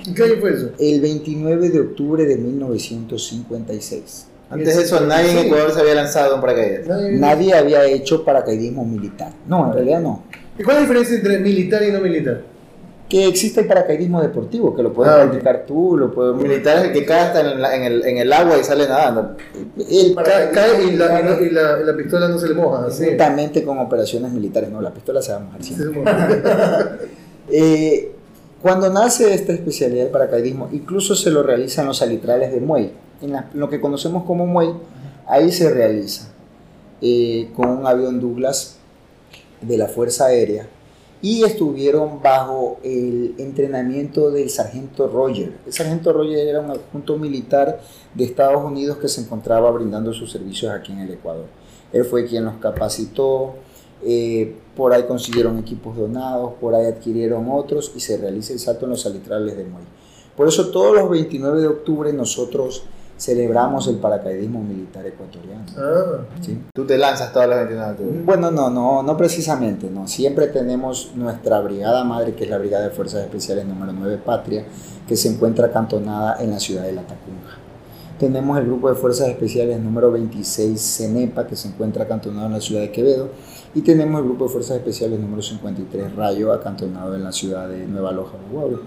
¿En 0.06 0.14
qué 0.14 0.22
año 0.24 0.34
fue 0.40 0.54
eso? 0.54 0.70
El 0.78 1.00
29 1.00 1.68
de 1.68 1.80
octubre 1.80 2.24
de 2.24 2.36
1956. 2.36 4.26
Antes 4.48 4.76
de 4.76 4.82
eso, 4.84 5.00
nadie 5.00 5.32
en. 5.32 5.46
Ecuador 5.46 5.72
se 5.72 5.80
había 5.80 5.94
lanzado 5.96 6.36
un 6.36 6.40
paracaídas. 6.40 6.86
Nadie- 6.86 7.18
Nadie 7.18 7.54
había 7.54 7.84
hecho 7.86 8.24
paracaidismo 8.24 8.84
militar. 8.84 9.32
No, 9.48 9.66
en 9.66 9.72
realidad 9.74 10.00
no. 10.00 10.22
¿Y 10.58 10.62
cuál 10.62 10.76
es 10.76 10.82
la 10.82 10.88
diferencia 10.88 11.16
entre 11.16 11.38
militar 11.38 11.82
y 11.82 11.92
no 11.92 12.00
militar? 12.00 12.42
Que 13.08 13.28
existe 13.28 13.60
el 13.60 13.66
paracaidismo 13.68 14.20
deportivo, 14.20 14.74
que 14.74 14.82
lo 14.82 14.92
puedes 14.92 15.12
Ah, 15.12 15.22
practicar 15.22 15.64
tú, 15.64 15.96
lo 15.96 16.12
puedes... 16.12 16.34
Militar 16.42 16.78
es 16.78 16.84
el 16.86 16.92
que 16.92 17.04
cae 17.04 17.20
hasta 17.20 17.40
en, 17.40 17.62
la- 17.62 17.76
en 17.76 17.84
el, 17.84 18.04
en 18.04 18.18
el 18.18 18.32
agua 18.32 18.58
y 18.58 18.64
sale 18.64 18.88
nadando. 18.88 19.36
El 19.78 20.14
Ca- 20.16 20.50
Cae 20.50 20.84
y 20.84 20.96
la, 20.96 21.20
y 21.20 21.24
la- 21.24 21.40
y 21.40 21.50
la- 21.50 21.80
y 21.80 21.84
la 21.84 21.96
pistola 21.96 22.26
no 22.28 22.36
se 22.36 22.48
le 22.48 22.54
moja. 22.54 22.86
Así. 22.86 23.04
Juntamente 23.04 23.62
con 23.62 23.78
operaciones 23.78 24.32
militares, 24.32 24.70
no, 24.70 24.80
la 24.80 24.92
pistola 24.92 25.22
se 25.22 25.30
va 25.30 25.38
a 25.38 25.40
mojar 25.40 25.62
siempre. 25.62 26.02
Eh, 27.48 28.10
cuando 28.60 28.92
nace 28.92 29.32
esta 29.32 29.52
especialidad 29.52 30.02
del 30.04 30.12
paracaidismo, 30.12 30.68
incluso 30.72 31.14
se 31.14 31.30
lo 31.30 31.44
realiza 31.44 31.82
en 31.82 31.86
los 31.88 31.98
salitrales 31.98 32.50
de 32.52 32.60
Muey, 32.60 32.90
en 33.22 33.36
lo 33.54 33.70
que 33.70 33.80
conocemos 33.80 34.24
como 34.24 34.46
Muey, 34.46 34.70
ahí 35.28 35.52
se 35.52 35.70
realiza 35.72 36.28
eh, 37.00 37.50
con 37.54 37.68
un 37.68 37.86
avión 37.86 38.20
Douglas 38.20 38.78
de 39.60 39.78
la 39.78 39.88
Fuerza 39.88 40.26
Aérea 40.26 40.68
y 41.22 41.44
estuvieron 41.44 42.22
bajo 42.22 42.78
el 42.82 43.34
entrenamiento 43.38 44.30
del 44.30 44.50
sargento 44.50 45.08
Roger. 45.08 45.52
El 45.66 45.72
sargento 45.72 46.12
Roger 46.12 46.46
era 46.46 46.60
un 46.60 46.70
adjunto 46.70 47.16
militar 47.16 47.80
de 48.14 48.24
Estados 48.24 48.64
Unidos 48.64 48.98
que 48.98 49.08
se 49.08 49.22
encontraba 49.22 49.70
brindando 49.70 50.12
sus 50.12 50.30
servicios 50.30 50.72
aquí 50.72 50.92
en 50.92 51.00
el 51.00 51.12
Ecuador. 51.12 51.46
Él 51.92 52.04
fue 52.04 52.26
quien 52.26 52.44
los 52.44 52.56
capacitó, 52.56 53.54
eh, 54.04 54.54
por 54.76 54.92
ahí 54.92 55.04
consiguieron 55.04 55.58
equipos 55.58 55.96
donados, 55.96 56.52
por 56.60 56.74
ahí 56.74 56.86
adquirieron 56.86 57.46
otros 57.50 57.92
y 57.96 58.00
se 58.00 58.18
realiza 58.18 58.52
el 58.52 58.58
salto 58.58 58.84
en 58.84 58.90
los 58.90 59.00
salitrales 59.00 59.56
de 59.56 59.64
Muey. 59.64 59.84
Por 60.36 60.48
eso 60.48 60.68
todos 60.68 60.94
los 60.94 61.08
29 61.08 61.62
de 61.62 61.66
octubre 61.66 62.12
nosotros 62.12 62.84
celebramos 63.18 63.88
el 63.88 63.96
paracaidismo 63.96 64.62
militar 64.62 65.06
ecuatoriano. 65.06 65.64
Ah, 65.76 66.24
¿sí? 66.40 66.58
Tú 66.74 66.84
te 66.84 66.98
lanzas 66.98 67.32
todas 67.32 67.48
las 67.48 67.58
29 67.58 67.86
de 67.86 67.92
octubre. 67.92 68.22
Bueno, 68.24 68.50
no, 68.50 68.70
no, 68.70 69.02
no 69.02 69.16
precisamente, 69.16 69.88
no. 69.90 70.06
Siempre 70.06 70.48
tenemos 70.48 71.12
nuestra 71.14 71.60
brigada 71.60 72.04
madre, 72.04 72.34
que 72.34 72.44
es 72.44 72.50
la 72.50 72.58
Brigada 72.58 72.84
de 72.84 72.90
Fuerzas 72.90 73.22
Especiales 73.22 73.66
número 73.66 73.92
9 73.92 74.20
Patria, 74.24 74.64
que 75.08 75.16
se 75.16 75.28
encuentra 75.28 75.66
acantonada 75.66 76.42
en 76.42 76.50
la 76.50 76.60
ciudad 76.60 76.82
de 76.82 76.92
La 76.92 77.02
Tacunga. 77.02 77.66
Tenemos 78.18 78.58
el 78.58 78.64
grupo 78.64 78.88
de 78.88 78.94
Fuerzas 78.94 79.28
Especiales 79.28 79.78
número 79.78 80.10
26 80.10 80.80
CENEPA, 80.80 81.46
que 81.46 81.54
se 81.54 81.68
encuentra 81.68 82.04
acantonado 82.04 82.46
en 82.46 82.52
la 82.54 82.60
ciudad 82.60 82.80
de 82.80 82.90
Quevedo. 82.90 83.28
Y 83.74 83.82
tenemos 83.82 84.20
el 84.20 84.26
grupo 84.26 84.44
de 84.44 84.50
Fuerzas 84.50 84.78
Especiales 84.78 85.20
número 85.20 85.42
53 85.42 86.16
Rayo, 86.16 86.52
acantonado 86.52 87.14
en 87.14 87.24
la 87.24 87.32
ciudad 87.32 87.68
de 87.68 87.86
Nueva 87.86 88.12
Loja, 88.12 88.38
Guaguaure. 88.50 88.78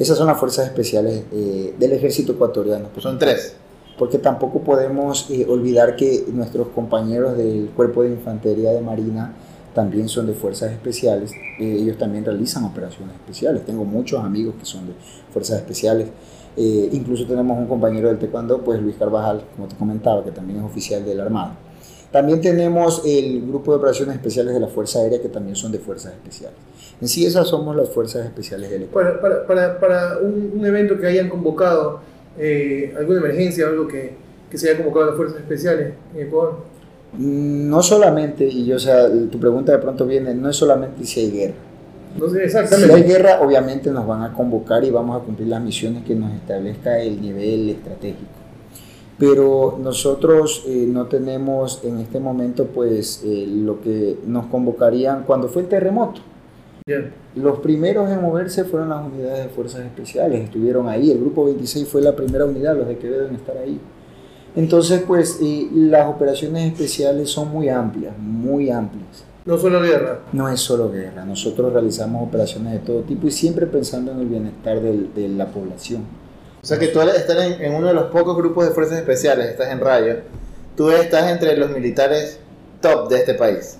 Esas 0.00 0.16
son 0.16 0.28
las 0.28 0.38
fuerzas 0.38 0.64
especiales 0.64 1.24
eh, 1.30 1.74
del 1.78 1.92
ejército 1.92 2.32
ecuatoriano. 2.32 2.88
Pues 2.88 3.02
son 3.02 3.18
tres. 3.18 3.54
porque 3.98 4.16
tampoco 4.16 4.60
podemos 4.60 5.28
eh, 5.28 5.44
olvidar 5.46 5.94
que 5.94 6.24
nuestros 6.32 6.68
compañeros 6.68 7.36
del 7.36 7.68
Cuerpo 7.76 8.02
de 8.02 8.08
Infantería 8.08 8.72
de 8.72 8.80
Marina 8.80 9.34
también 9.74 10.08
son 10.08 10.26
de 10.26 10.32
fuerzas 10.32 10.72
especiales, 10.72 11.32
eh, 11.32 11.76
ellos 11.82 11.98
también 11.98 12.24
realizan 12.24 12.64
operaciones 12.64 13.14
especiales, 13.16 13.66
tengo 13.66 13.84
muchos 13.84 14.24
amigos 14.24 14.54
que 14.58 14.64
son 14.64 14.86
de 14.86 14.94
fuerzas 15.30 15.58
especiales, 15.58 16.08
incluso 16.56 17.26
tenemos 17.26 17.58
un 17.58 17.66
compañero 17.66 18.08
del 18.08 18.18
taekwondo, 18.18 18.62
pues 18.62 18.80
Luis 18.80 18.96
Carvajal, 18.96 19.44
como 19.54 19.68
te 19.68 19.76
comentaba, 19.76 20.24
que 20.24 20.32
también 20.32 20.60
es 20.60 20.64
oficial 20.64 21.04
de 21.04 21.14
la 21.14 21.24
Armada. 21.24 21.56
También 22.12 22.40
tenemos 22.40 23.02
el 23.06 23.46
grupo 23.46 23.70
de 23.72 23.78
operaciones 23.78 24.16
especiales 24.16 24.52
de 24.54 24.60
la 24.60 24.66
Fuerza 24.66 24.98
Aérea, 25.00 25.22
que 25.22 25.28
también 25.28 25.54
son 25.54 25.70
de 25.70 25.78
fuerzas 25.78 26.12
especiales. 26.12 26.56
En 27.00 27.06
sí, 27.08 27.24
esas 27.24 27.46
somos 27.48 27.76
las 27.76 27.88
fuerzas 27.88 28.24
especiales 28.26 28.68
del 28.70 28.82
Ecuador. 28.84 29.20
Para, 29.20 29.46
para, 29.46 29.78
para, 29.78 29.80
para 29.80 30.18
un, 30.18 30.52
un 30.58 30.66
evento 30.66 30.98
que 30.98 31.06
hayan 31.06 31.28
convocado, 31.28 32.00
eh, 32.38 32.92
alguna 32.98 33.18
emergencia, 33.20 33.66
algo 33.68 33.86
que, 33.86 34.12
que 34.50 34.58
se 34.58 34.68
haya 34.68 34.76
convocado 34.78 35.04
a 35.04 35.08
las 35.08 35.16
fuerzas 35.16 35.38
especiales 35.40 35.92
en 36.14 36.26
Ecuador. 36.26 36.56
Mm, 37.12 37.68
No 37.70 37.82
solamente, 37.82 38.44
y 38.44 38.66
yo, 38.66 38.76
o 38.76 38.80
sea, 38.80 39.08
tu 39.30 39.38
pregunta 39.38 39.72
de 39.72 39.78
pronto 39.78 40.04
viene, 40.06 40.34
no 40.34 40.50
es 40.50 40.56
solamente 40.56 41.04
si 41.04 41.20
hay 41.20 41.30
guerra. 41.30 41.54
No 42.18 42.26
sé 42.26 42.32
Si 42.32 42.38
hay 42.56 42.64
exactamente. 42.64 43.02
guerra, 43.04 43.40
obviamente 43.40 43.90
nos 43.92 44.04
van 44.06 44.22
a 44.22 44.32
convocar 44.32 44.82
y 44.84 44.90
vamos 44.90 45.20
a 45.20 45.24
cumplir 45.24 45.46
las 45.48 45.62
misiones 45.62 46.04
que 46.04 46.14
nos 46.16 46.32
establezca 46.34 46.98
el 46.98 47.20
nivel 47.20 47.70
estratégico. 47.70 48.39
Pero 49.20 49.78
nosotros 49.80 50.64
eh, 50.66 50.86
no 50.88 51.06
tenemos 51.06 51.84
en 51.84 51.98
este 51.98 52.18
momento, 52.18 52.64
pues, 52.66 53.22
eh, 53.24 53.46
lo 53.46 53.80
que 53.82 54.16
nos 54.26 54.46
convocarían 54.46 55.24
cuando 55.24 55.46
fue 55.48 55.62
el 55.62 55.68
terremoto. 55.68 56.22
Los 57.36 57.58
primeros 57.60 58.10
en 58.10 58.22
moverse 58.22 58.64
fueron 58.64 58.88
las 58.88 59.04
unidades 59.06 59.44
de 59.44 59.50
fuerzas 59.50 59.82
especiales, 59.84 60.42
estuvieron 60.44 60.88
ahí. 60.88 61.10
El 61.10 61.20
grupo 61.20 61.44
26 61.44 61.86
fue 61.86 62.00
la 62.00 62.16
primera 62.16 62.46
unidad, 62.46 62.76
los 62.76 62.88
de 62.88 62.96
que 62.96 63.08
deben 63.08 63.34
estar 63.34 63.56
ahí. 63.58 63.78
Entonces, 64.56 65.02
pues, 65.06 65.38
eh, 65.42 65.68
las 65.72 66.08
operaciones 66.08 66.72
especiales 66.72 67.30
son 67.30 67.50
muy 67.52 67.68
amplias, 67.68 68.16
muy 68.18 68.70
amplias. 68.70 69.24
No 69.44 69.56
solo 69.58 69.80
guerra. 69.80 70.20
No 70.32 70.48
es 70.48 70.60
solo 70.60 70.90
guerra, 70.90 71.24
nosotros 71.24 71.72
realizamos 71.72 72.26
operaciones 72.26 72.72
de 72.72 72.78
todo 72.80 73.00
tipo 73.02 73.26
y 73.26 73.30
siempre 73.30 73.66
pensando 73.66 74.12
en 74.12 74.20
el 74.20 74.26
bienestar 74.26 74.80
del- 74.80 75.12
de 75.14 75.28
la 75.28 75.46
población. 75.46 76.02
O 76.62 76.66
sea 76.66 76.78
que 76.78 76.88
tú 76.88 77.00
estar 77.00 77.38
en, 77.38 77.62
en 77.62 77.74
uno 77.74 77.88
de 77.88 77.94
los 77.94 78.10
pocos 78.10 78.36
grupos 78.36 78.66
de 78.66 78.72
fuerzas 78.72 78.98
especiales, 78.98 79.48
estás 79.48 79.70
en 79.70 79.80
Rayo, 79.80 80.16
tú 80.76 80.90
estás 80.90 81.30
entre 81.30 81.56
los 81.56 81.70
militares 81.70 82.38
top 82.80 83.08
de 83.08 83.16
este 83.16 83.34
país, 83.34 83.78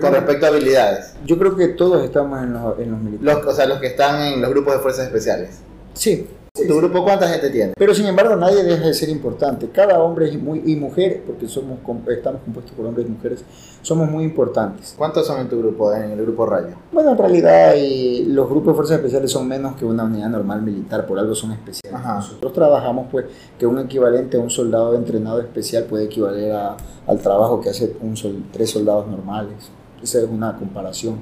con 0.00 0.12
respecto 0.12 0.46
a 0.46 0.48
habilidades. 0.48 1.14
Yo 1.24 1.38
creo 1.38 1.56
que 1.56 1.68
todos 1.68 2.04
estamos 2.04 2.42
en 2.42 2.52
los, 2.52 2.78
en 2.78 2.90
los 2.90 3.00
militares. 3.00 3.44
Los, 3.44 3.54
o 3.54 3.56
sea, 3.56 3.66
los 3.66 3.78
que 3.78 3.88
están 3.88 4.20
en 4.20 4.40
los 4.40 4.50
grupos 4.50 4.74
de 4.74 4.80
fuerzas 4.80 5.06
especiales. 5.06 5.58
Sí, 5.94 6.28
¿Tu 6.66 6.76
grupo 6.76 7.04
cuánta 7.04 7.28
gente 7.28 7.50
tiene? 7.50 7.72
pero 7.76 7.94
sin 7.94 8.06
embargo 8.06 8.34
nadie 8.36 8.62
deja 8.64 8.86
de 8.86 8.94
ser 8.94 9.08
importante. 9.08 9.68
Cada 9.70 9.98
hombre 10.02 10.28
y, 10.30 10.36
muy, 10.38 10.62
y 10.66 10.76
mujer, 10.76 11.22
porque 11.26 11.46
somos, 11.46 11.78
estamos 12.08 12.40
compuestos 12.42 12.74
por 12.76 12.86
hombres 12.86 13.06
y 13.06 13.10
mujeres, 13.10 13.44
somos 13.82 14.10
muy 14.10 14.24
importantes. 14.24 14.94
¿Cuántos 14.96 15.26
son 15.26 15.40
en 15.40 15.48
tu 15.48 15.58
grupo, 15.58 15.92
en 15.94 16.10
el 16.10 16.22
grupo 16.22 16.46
Rayo? 16.46 16.74
Bueno, 16.92 17.12
en 17.12 17.18
realidad 17.18 17.72
eh, 17.76 18.24
los 18.26 18.48
grupos 18.48 18.68
de 18.68 18.74
fuerzas 18.74 18.96
especiales 18.96 19.30
son 19.30 19.46
menos 19.46 19.76
que 19.76 19.84
una 19.84 20.04
unidad 20.04 20.28
normal 20.28 20.62
militar, 20.62 21.06
por 21.06 21.18
algo 21.18 21.34
son 21.34 21.52
especiales. 21.52 21.98
Ajá. 21.98 22.14
Nosotros 22.16 22.52
trabajamos 22.52 23.06
pues 23.10 23.26
que 23.58 23.66
un 23.66 23.78
equivalente 23.78 24.36
a 24.36 24.40
un 24.40 24.50
soldado 24.50 24.94
entrenado 24.96 25.40
especial 25.40 25.84
puede 25.84 26.04
equivaler 26.04 26.52
a- 26.52 26.76
al 27.06 27.18
trabajo 27.18 27.60
que 27.60 27.70
hace 27.70 27.94
un 28.02 28.16
sol- 28.16 28.44
tres 28.52 28.70
soldados 28.70 29.06
normales. 29.06 29.70
Esa 30.02 30.18
es 30.18 30.24
una 30.30 30.56
comparación. 30.56 31.16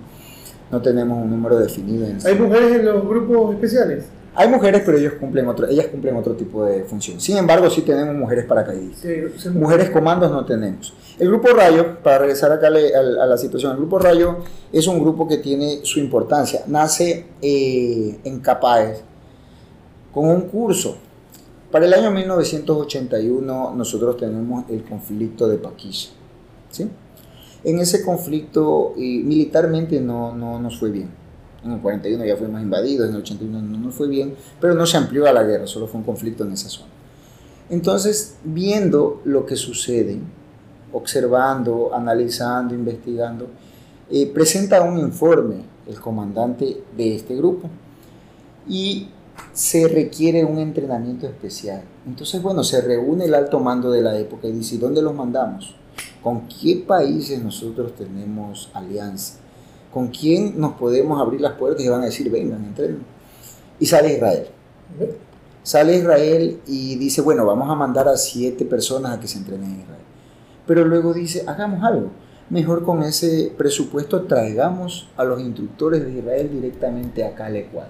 No 0.70 0.83
tenemos 0.83 1.16
un 1.22 1.31
número 1.31 1.57
definido. 1.59 2.07
En 2.07 2.20
sí. 2.20 2.27
¿Hay 2.29 2.35
mujeres 2.38 2.72
en 2.81 2.85
los 2.87 3.07
grupos 3.07 3.55
especiales? 3.55 4.07
Hay 4.38 4.49
mujeres, 4.49 4.83
pero 4.85 4.99
ellos 4.99 5.14
cumplen 5.18 5.46
otro, 5.49 5.66
ellas 5.66 5.87
cumplen 5.87 6.14
otro 6.16 6.35
tipo 6.35 6.64
de 6.64 6.85
función. 6.85 7.20
Sin 7.20 7.37
embargo, 7.38 7.70
sí 7.70 7.81
tenemos 7.83 8.14
mujeres 8.14 8.44
paracaidistas. 8.44 9.01
Sí. 9.38 9.49
Mujeres 9.49 9.88
comandos 9.90 10.31
no 10.31 10.44
tenemos. 10.44 10.92
El 11.18 11.29
grupo 11.29 11.49
Rayo, 11.49 12.01
para 12.03 12.18
regresar 12.18 12.53
acá 12.53 12.68
le- 12.68 12.94
al- 12.94 13.18
a, 13.18 13.27
la 13.27 13.38
situación, 13.38 13.72
el 13.72 13.79
grupo 13.79 13.99
Rayo 13.99 14.37
es 14.72 14.87
un 14.87 15.01
grupo 15.01 15.27
que 15.27 15.38
tiene 15.38 15.81
su 15.85 15.99
importancia. 16.01 16.61
Nace 16.66 17.27
eh, 17.40 18.18
en 18.25 18.40
Capaes 18.40 19.03
con 20.12 20.29
un 20.29 20.42
curso. 20.42 20.96
Para 21.70 21.87
el 21.87 21.94
año 21.94 22.11
1981 22.11 23.75
nosotros 23.75 24.16
tenemos 24.16 24.64
el 24.70 24.83
conflicto 24.85 25.49
de 25.49 25.57
Paquilla. 25.59 26.09
¿sí? 26.70 26.88
En 27.64 27.79
ese 27.81 28.05
conflicto 28.05 28.92
eh, 28.96 29.20
militarmente 29.25 30.01
no, 30.01 30.35
no 30.35 30.61
nos 30.61 30.79
fue 30.79 30.90
bien. 30.90 31.11
En 31.66 31.72
el 31.72 31.81
41 31.81 32.24
ya 32.24 32.37
fuimos 32.37 32.62
invadidos, 32.62 33.09
en 33.09 33.16
el 33.16 33.22
81 33.22 33.61
no 33.61 33.79
nos 33.79 33.94
fue 33.94 34.09
bien, 34.09 34.35
pero 34.61 34.74
no 34.74 34.87
se 34.87 34.96
amplió 34.96 35.26
a 35.26 35.33
la 35.33 35.42
guerra, 35.42 35.66
solo 35.66 35.88
fue 35.88 35.98
un 35.98 36.07
conflicto 36.07 36.44
en 36.44 36.52
esa 36.52 36.68
zona. 36.68 36.90
Entonces, 37.68 38.37
viendo 38.44 39.20
lo 39.24 39.44
que 39.44 39.57
sucede, 39.57 40.20
observando, 40.92 41.90
analizando, 41.92 42.74
investigando, 42.74 43.48
eh, 44.09 44.31
presenta 44.33 44.83
un 44.83 44.98
informe 44.98 45.64
el 45.88 46.00
comandante 46.00 46.83
de 46.96 47.16
este 47.16 47.35
grupo 47.37 47.68
y 48.68 49.09
se 49.52 49.88
requiere 49.88 50.44
un 50.44 50.59
entrenamiento 50.59 51.26
especial. 51.26 51.83
Entonces, 52.07 52.40
bueno, 52.42 52.62
se 52.62 52.81
reúne 52.81 53.24
el 53.24 53.35
alto 53.35 53.59
mando 53.59 53.90
de 53.90 54.02
la 54.02 54.16
época 54.18 54.46
y 54.46 54.52
dice, 54.52 54.79
¿dónde 54.79 55.02
los 55.02 55.14
mandamos? 55.14 55.74
¿Con 56.22 56.48
qué 56.48 56.85
países 56.87 57.42
nosotros 57.42 57.94
tenemos 57.94 58.70
alianza? 58.72 59.38
¿Con 59.96 60.09
quién 60.09 60.61
nos 60.61 60.74
podemos 60.74 61.18
abrir 61.18 61.40
las 61.40 61.54
puertas 61.54 61.82
y 61.82 61.88
van 61.88 62.02
a 62.02 62.04
decir, 62.04 62.30
vengan, 62.30 62.62
entrenen? 62.62 62.98
Y 63.80 63.87
sale 63.87 64.12
Israel. 64.12 64.46
Sale 65.62 65.96
Israel 65.96 66.61
y 66.66 66.96
dice, 66.96 67.22
bueno, 67.22 67.46
vamos 67.46 67.70
a 67.70 67.74
mandar 67.74 68.06
a 68.06 68.18
siete 68.18 68.66
personas 68.66 69.16
a 69.16 69.20
que 69.20 69.26
se 69.26 69.38
entrenen 69.38 69.70
en 69.70 69.80
Israel. 69.80 70.02
Pero 70.66 70.85
luego 70.85 71.14
dice, 71.14 71.44
hagamos 71.46 71.82
algo. 71.82 72.11
Mejor 72.50 72.85
con 72.85 73.04
ese 73.04 73.54
presupuesto 73.56 74.24
traigamos 74.24 75.09
a 75.16 75.24
los 75.24 75.40
instructores 75.40 76.04
de 76.04 76.18
Israel 76.18 76.50
directamente 76.52 77.24
acá 77.24 77.46
al 77.46 77.56
Ecuador. 77.56 77.88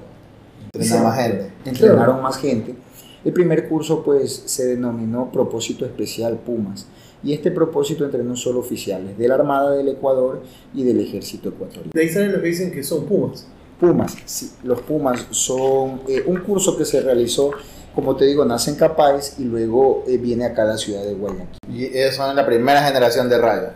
Entrenar 0.74 1.02
más 1.02 1.18
gente. 1.18 1.52
Entrenaron 1.64 2.22
más 2.22 2.38
gente. 2.38 2.76
El 3.24 3.32
primer 3.32 3.68
curso 3.68 4.04
pues 4.04 4.44
se 4.46 4.64
denominó 4.64 5.32
Propósito 5.32 5.84
Especial 5.84 6.36
Pumas. 6.36 6.86
Y 7.26 7.32
este 7.32 7.50
propósito 7.50 8.04
entrenó 8.04 8.36
solo 8.36 8.60
oficiales 8.60 9.18
de 9.18 9.26
la 9.26 9.34
Armada 9.34 9.72
del 9.72 9.88
Ecuador 9.88 10.42
y 10.72 10.84
del 10.84 11.00
Ejército 11.00 11.48
Ecuatoriano. 11.48 11.90
De 11.92 12.00
ahí 12.00 12.08
salen 12.08 12.32
los 12.32 12.40
que 12.40 12.46
dicen 12.48 12.70
que 12.70 12.84
son 12.84 13.04
pumas. 13.04 13.48
Pumas, 13.80 14.16
sí, 14.24 14.52
los 14.62 14.80
Pumas 14.82 15.26
son 15.30 16.00
eh, 16.08 16.22
un 16.26 16.36
curso 16.40 16.78
que 16.78 16.84
se 16.86 17.00
realizó, 17.02 17.50
como 17.94 18.14
te 18.16 18.24
digo, 18.24 18.44
nace 18.44 18.70
en 18.70 18.76
Capáez 18.76 19.34
y 19.38 19.44
luego 19.44 20.04
eh, 20.06 20.16
viene 20.18 20.44
acá 20.46 20.62
a 20.62 20.66
la 20.66 20.78
ciudad 20.78 21.02
de 21.04 21.14
Guayaquil. 21.14 21.58
Y 21.68 21.84
ellos 21.86 22.14
son 22.14 22.34
la 22.36 22.46
primera 22.46 22.82
generación 22.86 23.28
de 23.28 23.38
Rayo. 23.38 23.68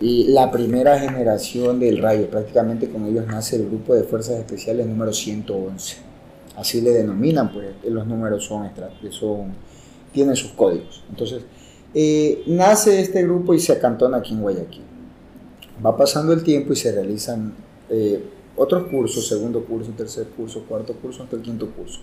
Y 0.00 0.28
la 0.28 0.50
primera 0.50 0.98
generación 0.98 1.80
del 1.80 1.98
Rayo, 1.98 2.30
prácticamente 2.30 2.88
con 2.88 3.04
ellos 3.06 3.26
nace 3.26 3.56
el 3.56 3.66
grupo 3.66 3.94
de 3.94 4.04
fuerzas 4.04 4.36
especiales 4.38 4.86
número 4.86 5.12
111. 5.12 5.96
Así 6.56 6.80
le 6.80 6.90
denominan, 6.92 7.52
pues 7.52 7.66
los 7.88 8.06
números 8.06 8.44
son, 8.44 8.64
extra- 8.66 8.90
son 9.10 9.54
tienen 10.12 10.36
sus 10.36 10.52
códigos. 10.52 11.02
Entonces, 11.10 11.42
eh, 11.94 12.42
nace 12.46 13.00
este 13.00 13.22
grupo 13.22 13.54
y 13.54 13.60
se 13.60 13.72
acantona 13.72 14.18
aquí 14.18 14.34
en 14.34 14.42
Guayaquil. 14.42 14.82
Va 15.84 15.96
pasando 15.96 16.32
el 16.32 16.42
tiempo 16.42 16.72
y 16.72 16.76
se 16.76 16.92
realizan 16.92 17.54
eh, 17.88 18.22
otros 18.56 18.88
cursos, 18.88 19.26
segundo 19.26 19.64
curso, 19.64 19.92
tercer 19.96 20.26
curso, 20.28 20.64
cuarto 20.68 20.94
curso, 20.94 21.22
hasta 21.22 21.36
el 21.36 21.42
quinto 21.42 21.70
curso. 21.70 22.00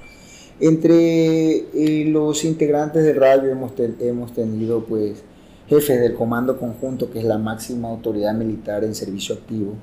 Entre 0.60 1.58
eh, 1.58 2.06
los 2.06 2.44
integrantes 2.44 3.04
del 3.04 3.16
Rayo 3.16 3.50
hemos, 3.50 3.74
hemos 4.00 4.34
tenido 4.34 4.84
pues 4.86 5.24
jefes 5.68 6.00
del 6.00 6.14
Comando 6.14 6.58
Conjunto, 6.58 7.10
que 7.10 7.20
es 7.20 7.26
la 7.26 7.38
máxima 7.38 7.90
autoridad 7.90 8.34
militar 8.34 8.84
en 8.84 8.94
servicio 8.94 9.36
activo. 9.36 9.74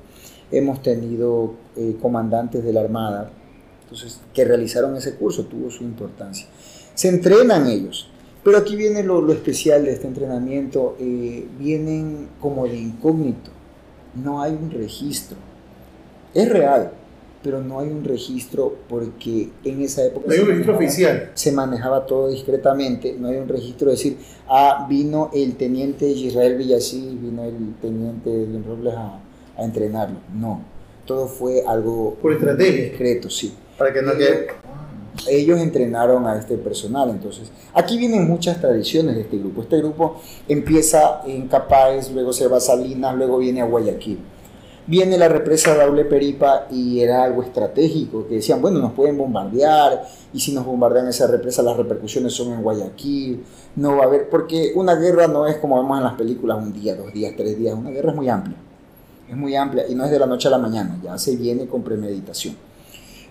Hemos 0.51 0.81
tenido 0.81 1.53
comandantes 2.01 2.63
de 2.63 2.73
la 2.73 2.81
Armada, 2.81 3.29
entonces, 3.89 4.19
que 4.35 4.45
realizaron 4.45 4.95
ese 4.95 5.15
curso, 5.15 5.45
tuvo 5.45 5.71
su 5.71 5.83
importancia. 5.83 6.47
Se 6.93 7.07
entrenan 7.07 7.65
ellos, 7.65 8.07
pero 8.43 8.57
aquí 8.57 8.75
viene 8.75 9.03
lo, 9.03 9.21
lo 9.21 9.33
especial 9.33 9.85
de 9.85 9.91
este 9.93 10.07
entrenamiento, 10.07 10.95
eh, 10.99 11.45
vienen 11.59 12.27
como 12.39 12.65
de 12.67 12.77
incógnito, 12.77 13.51
no 14.23 14.41
hay 14.41 14.53
un 14.53 14.71
registro. 14.71 15.37
Es 16.33 16.47
real, 16.49 16.91
pero 17.43 17.61
no 17.61 17.79
hay 17.79 17.89
un 17.89 18.03
registro 18.03 18.75
porque 18.87 19.49
en 19.63 19.81
esa 19.81 20.03
época 20.05 20.27
No 20.27 20.33
hay 20.33 20.39
un 20.39 20.47
registro 20.47 20.73
manejaba- 20.73 20.87
oficial. 20.87 21.31
se 21.33 21.51
manejaba 21.51 22.05
todo 22.05 22.27
discretamente, 22.29 23.15
no 23.19 23.27
hay 23.29 23.37
un 23.37 23.47
registro 23.47 23.87
de 23.87 23.91
decir, 23.93 24.17
ah, 24.47 24.85
vino 24.89 25.29
el 25.33 25.55
teniente 25.55 26.07
Israel 26.07 26.55
Villasí, 26.57 27.17
vino 27.21 27.43
el 27.43 27.75
teniente 27.81 28.29
de 28.29 28.61
Robles 28.63 28.93
a, 28.95 29.19
a 29.57 29.63
entrenarlo. 29.63 30.17
No, 30.35 30.61
todo 31.05 31.27
fue 31.27 31.63
algo 31.67 32.15
Por 32.21 32.33
estrategia. 32.33 32.83
discreto, 32.89 33.29
sí. 33.29 33.53
Para 33.77 33.93
que 33.93 34.01
no 34.01 34.11
quede. 34.13 34.47
Ellos 35.27 35.59
entrenaron 35.59 36.25
a 36.27 36.37
este 36.37 36.57
personal, 36.57 37.09
entonces 37.09 37.51
aquí 37.73 37.97
vienen 37.97 38.27
muchas 38.27 38.59
tradiciones 38.59 39.15
de 39.15 39.21
este 39.21 39.37
grupo. 39.37 39.61
Este 39.61 39.77
grupo 39.77 40.21
empieza 40.47 41.21
en 41.25 41.47
Capáez, 41.47 42.11
luego 42.11 42.33
se 42.33 42.47
va 42.47 42.57
a 42.57 42.61
Salinas, 42.61 43.15
luego 43.15 43.37
viene 43.39 43.61
a 43.61 43.65
Guayaquil. 43.65 44.19
Viene 44.87 45.19
la 45.19 45.27
represa 45.27 45.75
Daule 45.75 46.03
Peripa 46.05 46.65
y 46.71 46.99
era 47.01 47.23
algo 47.23 47.43
estratégico, 47.43 48.27
que 48.27 48.35
decían, 48.35 48.59
bueno, 48.59 48.79
nos 48.79 48.93
pueden 48.93 49.19
bombardear 49.19 50.03
y 50.33 50.39
si 50.39 50.51
nos 50.51 50.65
bombardean 50.65 51.07
esa 51.07 51.27
represa 51.27 51.61
las 51.61 51.77
repercusiones 51.77 52.33
son 52.33 52.53
en 52.53 52.63
Guayaquil, 52.63 53.43
no 53.75 53.97
va 53.97 54.05
a 54.05 54.07
haber, 54.07 54.29
porque 54.29 54.71
una 54.73 54.95
guerra 54.95 55.27
no 55.27 55.45
es 55.45 55.57
como 55.57 55.79
vemos 55.79 55.95
en 55.99 56.05
las 56.05 56.15
películas, 56.15 56.57
un 56.57 56.73
día, 56.73 56.95
dos 56.95 57.13
días, 57.13 57.33
tres 57.37 57.55
días, 57.59 57.75
una 57.75 57.91
guerra 57.91 58.09
es 58.09 58.15
muy 58.15 58.29
amplia, 58.29 58.57
es 59.29 59.37
muy 59.37 59.55
amplia 59.55 59.85
y 59.87 59.93
no 59.93 60.05
es 60.05 60.11
de 60.11 60.17
la 60.17 60.25
noche 60.25 60.47
a 60.47 60.51
la 60.51 60.57
mañana, 60.57 60.99
ya 61.03 61.15
se 61.19 61.35
viene 61.35 61.67
con 61.67 61.83
premeditación. 61.83 62.68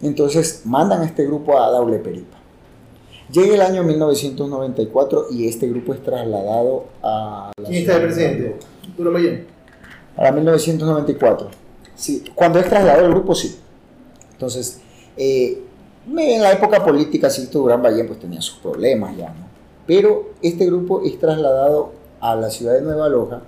Entonces 0.03 0.63
mandan 0.65 1.03
a 1.03 1.05
este 1.07 1.25
grupo 1.27 1.61
a 1.61 1.71
Daule 1.71 1.99
Peripa. 1.99 2.37
Llega 3.31 3.55
el 3.55 3.61
año 3.61 3.83
1994 3.83 5.27
y 5.31 5.49
este 5.49 5.69
grupo 5.69 5.93
es 5.93 6.03
trasladado 6.03 6.87
a 7.03 7.53
la 7.61 7.69
¿Quién 7.69 7.83
está 7.83 7.99
de 7.99 8.07
presidente? 8.07 8.57
Duro 8.97 9.11
Mayén. 9.11 9.47
Para 10.17 10.33
1994. 10.33 11.49
Sí, 11.95 12.25
cuando 12.35 12.59
es 12.59 12.69
trasladado 12.69 13.07
el 13.07 13.13
grupo, 13.13 13.35
sí. 13.35 13.59
Entonces, 14.33 14.81
eh, 15.17 15.63
en 16.07 16.43
la 16.43 16.53
época 16.53 16.85
política, 16.85 17.29
Sixto 17.29 17.59
Durán 17.59 17.83
Ballén 17.83 18.07
pues 18.07 18.19
tenía 18.19 18.41
sus 18.41 18.59
problemas 18.59 19.17
ya, 19.17 19.29
¿no? 19.29 19.49
Pero 19.87 20.31
este 20.43 20.67
grupo 20.67 21.03
es 21.05 21.19
trasladado 21.19 21.93
a 22.21 22.35
la 22.35 22.51
ciudad 22.51 22.75
de 22.75 22.83
Nueva 22.83 23.09
Loja, 23.09 23.43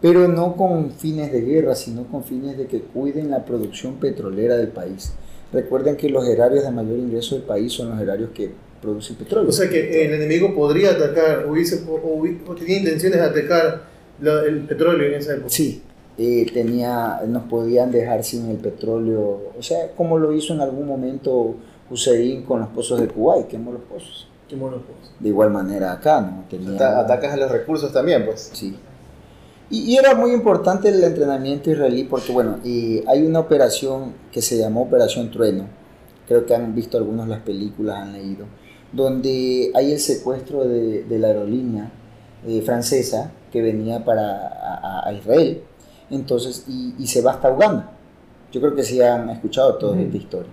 pero 0.00 0.28
no 0.28 0.56
con 0.56 0.92
fines 0.92 1.32
de 1.32 1.42
guerra, 1.42 1.74
sino 1.74 2.04
con 2.04 2.24
fines 2.24 2.56
de 2.56 2.66
que 2.66 2.80
cuiden 2.80 3.30
la 3.30 3.44
producción 3.44 3.94
petrolera 3.94 4.56
del 4.56 4.68
país. 4.68 5.12
Recuerden 5.52 5.96
que 5.96 6.08
los 6.08 6.26
erarios 6.28 6.62
de 6.64 6.70
mayor 6.70 6.98
ingreso 6.98 7.34
del 7.34 7.44
país 7.44 7.72
son 7.72 7.90
los 7.90 8.00
erarios 8.00 8.30
que 8.34 8.50
producen 8.80 9.16
petróleo. 9.16 9.48
O 9.48 9.52
sea 9.52 9.68
que 9.68 10.04
el 10.06 10.14
enemigo 10.14 10.54
podría 10.54 10.92
atacar, 10.92 11.46
hubiese, 11.48 11.84
o, 11.88 12.24
o 12.50 12.54
tenía 12.54 12.78
intenciones 12.78 13.18
de 13.18 13.24
atacar 13.26 13.82
la- 14.20 14.42
el 14.44 14.60
petróleo 14.60 15.06
en 15.08 15.14
esa 15.14 15.32
época. 15.34 15.50
Sí, 15.50 15.82
eh, 16.18 16.46
tenía, 16.52 17.20
nos 17.26 17.44
podían 17.44 17.90
dejar 17.90 18.22
sin 18.24 18.48
el 18.50 18.56
petróleo, 18.58 19.52
o 19.58 19.62
sea, 19.62 19.90
como 19.96 20.18
lo 20.18 20.32
hizo 20.32 20.54
en 20.54 20.60
algún 20.60 20.86
momento 20.86 21.54
Hussein 21.90 22.42
con 22.44 22.60
los 22.60 22.68
pozos 22.68 23.00
de 23.00 23.08
Kuwait, 23.08 23.48
quemó 23.48 23.72
los 23.72 23.82
pozos. 23.82 24.28
Qué 24.48 24.56
mono, 24.56 24.76
pues. 24.78 25.10
De 25.20 25.28
igual 25.28 25.50
manera 25.50 25.92
acá, 25.92 26.20
¿no? 26.20 26.44
Tenía, 26.50 26.74
Ata- 26.74 27.00
Atacas 27.00 27.32
a 27.34 27.36
los 27.36 27.50
recursos 27.50 27.92
también, 27.92 28.24
pues. 28.26 28.50
Sí. 28.52 28.76
Y, 29.70 29.92
y 29.92 29.96
era 29.96 30.14
muy 30.14 30.32
importante 30.32 30.88
el 30.88 31.02
entrenamiento 31.02 31.70
israelí 31.70 32.04
porque, 32.04 32.32
bueno, 32.32 32.58
y 32.64 33.02
hay 33.06 33.24
una 33.24 33.38
operación 33.38 34.14
que 34.32 34.42
se 34.42 34.58
llamó 34.58 34.82
Operación 34.82 35.30
Trueno, 35.30 35.66
creo 36.26 36.44
que 36.44 36.54
han 36.54 36.74
visto 36.74 36.98
algunos 36.98 37.28
las 37.28 37.40
películas, 37.40 37.98
han 37.98 38.12
leído, 38.12 38.46
donde 38.92 39.70
hay 39.74 39.92
el 39.92 40.00
secuestro 40.00 40.64
de, 40.64 41.04
de 41.04 41.18
la 41.18 41.28
aerolínea 41.28 41.90
eh, 42.46 42.62
francesa 42.62 43.30
que 43.52 43.62
venía 43.62 44.04
para 44.04 44.48
a, 44.48 45.08
a 45.08 45.12
Israel, 45.12 45.62
entonces, 46.10 46.64
y, 46.66 46.94
y 46.98 47.06
se 47.06 47.22
va 47.22 47.32
hasta 47.32 47.52
Uganda. 47.52 47.92
Yo 48.50 48.60
creo 48.60 48.74
que 48.74 48.82
sí 48.82 49.00
han 49.00 49.30
escuchado 49.30 49.76
toda 49.76 49.92
Ujú. 49.92 50.02
esta 50.02 50.16
historia. 50.16 50.52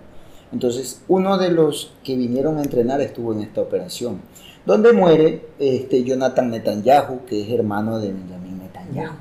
Entonces, 0.52 1.02
uno 1.08 1.36
de 1.36 1.50
los 1.50 1.92
que 2.04 2.16
vinieron 2.16 2.58
a 2.58 2.62
entrenar 2.62 3.00
estuvo 3.00 3.32
en 3.32 3.40
esta 3.40 3.60
operación, 3.60 4.20
donde 4.64 4.92
muere 4.92 5.46
este, 5.58 6.04
Jonathan 6.04 6.50
Netanyahu, 6.50 7.24
que 7.26 7.42
es 7.42 7.50
hermano 7.50 7.98
de 7.98 8.12
Benjamin 8.12 8.37
Netanyahu. 8.88 9.14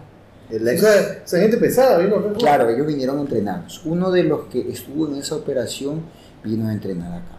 El 0.49 0.65
O 0.65 0.72
ex- 0.72 0.82
sea, 0.82 1.01
esa 1.26 1.39
gente 1.39 1.57
pesada, 1.57 1.97
¿vino? 1.97 2.34
Claro, 2.38 2.70
ellos 2.70 2.88
vinieron 2.88 3.18
a 3.18 3.22
entrenarnos. 3.22 3.82
Uno 3.86 4.11
de 4.11 4.24
los 4.24 4.45
que 4.45 4.61
estuvo 4.70 5.07
en 5.07 5.15
esa 5.15 5.36
operación 5.36 6.01
vino 6.43 6.68
a 6.70 6.74
entrenar 6.74 7.11
acá. 7.22 7.38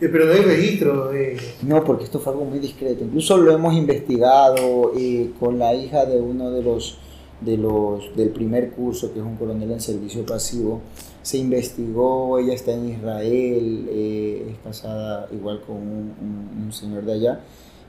Eh, 0.00 0.08
Pero 0.08 0.24
no 0.26 0.32
hay 0.32 0.40
registro 0.40 1.08
de... 1.10 1.38
No, 1.62 1.84
porque 1.84 2.04
esto 2.04 2.18
fue 2.20 2.32
algo 2.32 2.44
muy 2.46 2.58
discreto. 2.58 3.04
Incluso 3.04 3.36
lo 3.36 3.52
hemos 3.52 3.74
investigado 3.74 4.92
eh, 4.96 5.30
con 5.38 5.58
la 5.58 5.74
hija 5.74 6.06
de 6.06 6.20
uno 6.20 6.50
de 6.50 6.62
los, 6.62 6.98
de 7.42 7.56
los 7.58 8.16
del 8.16 8.30
primer 8.30 8.70
curso, 8.70 9.12
que 9.12 9.18
es 9.20 9.24
un 9.24 9.36
coronel 9.36 9.70
en 9.70 9.80
servicio 9.80 10.24
pasivo. 10.24 10.80
Se 11.22 11.36
investigó, 11.38 12.38
ella 12.38 12.54
está 12.54 12.72
en 12.72 12.88
Israel, 12.88 13.86
eh, 13.90 14.46
es 14.52 14.58
casada 14.64 15.28
igual 15.32 15.60
con 15.66 15.76
un, 15.76 16.14
un- 16.20 16.62
un 16.64 16.72
señor 16.72 17.04
de 17.04 17.12
allá, 17.12 17.40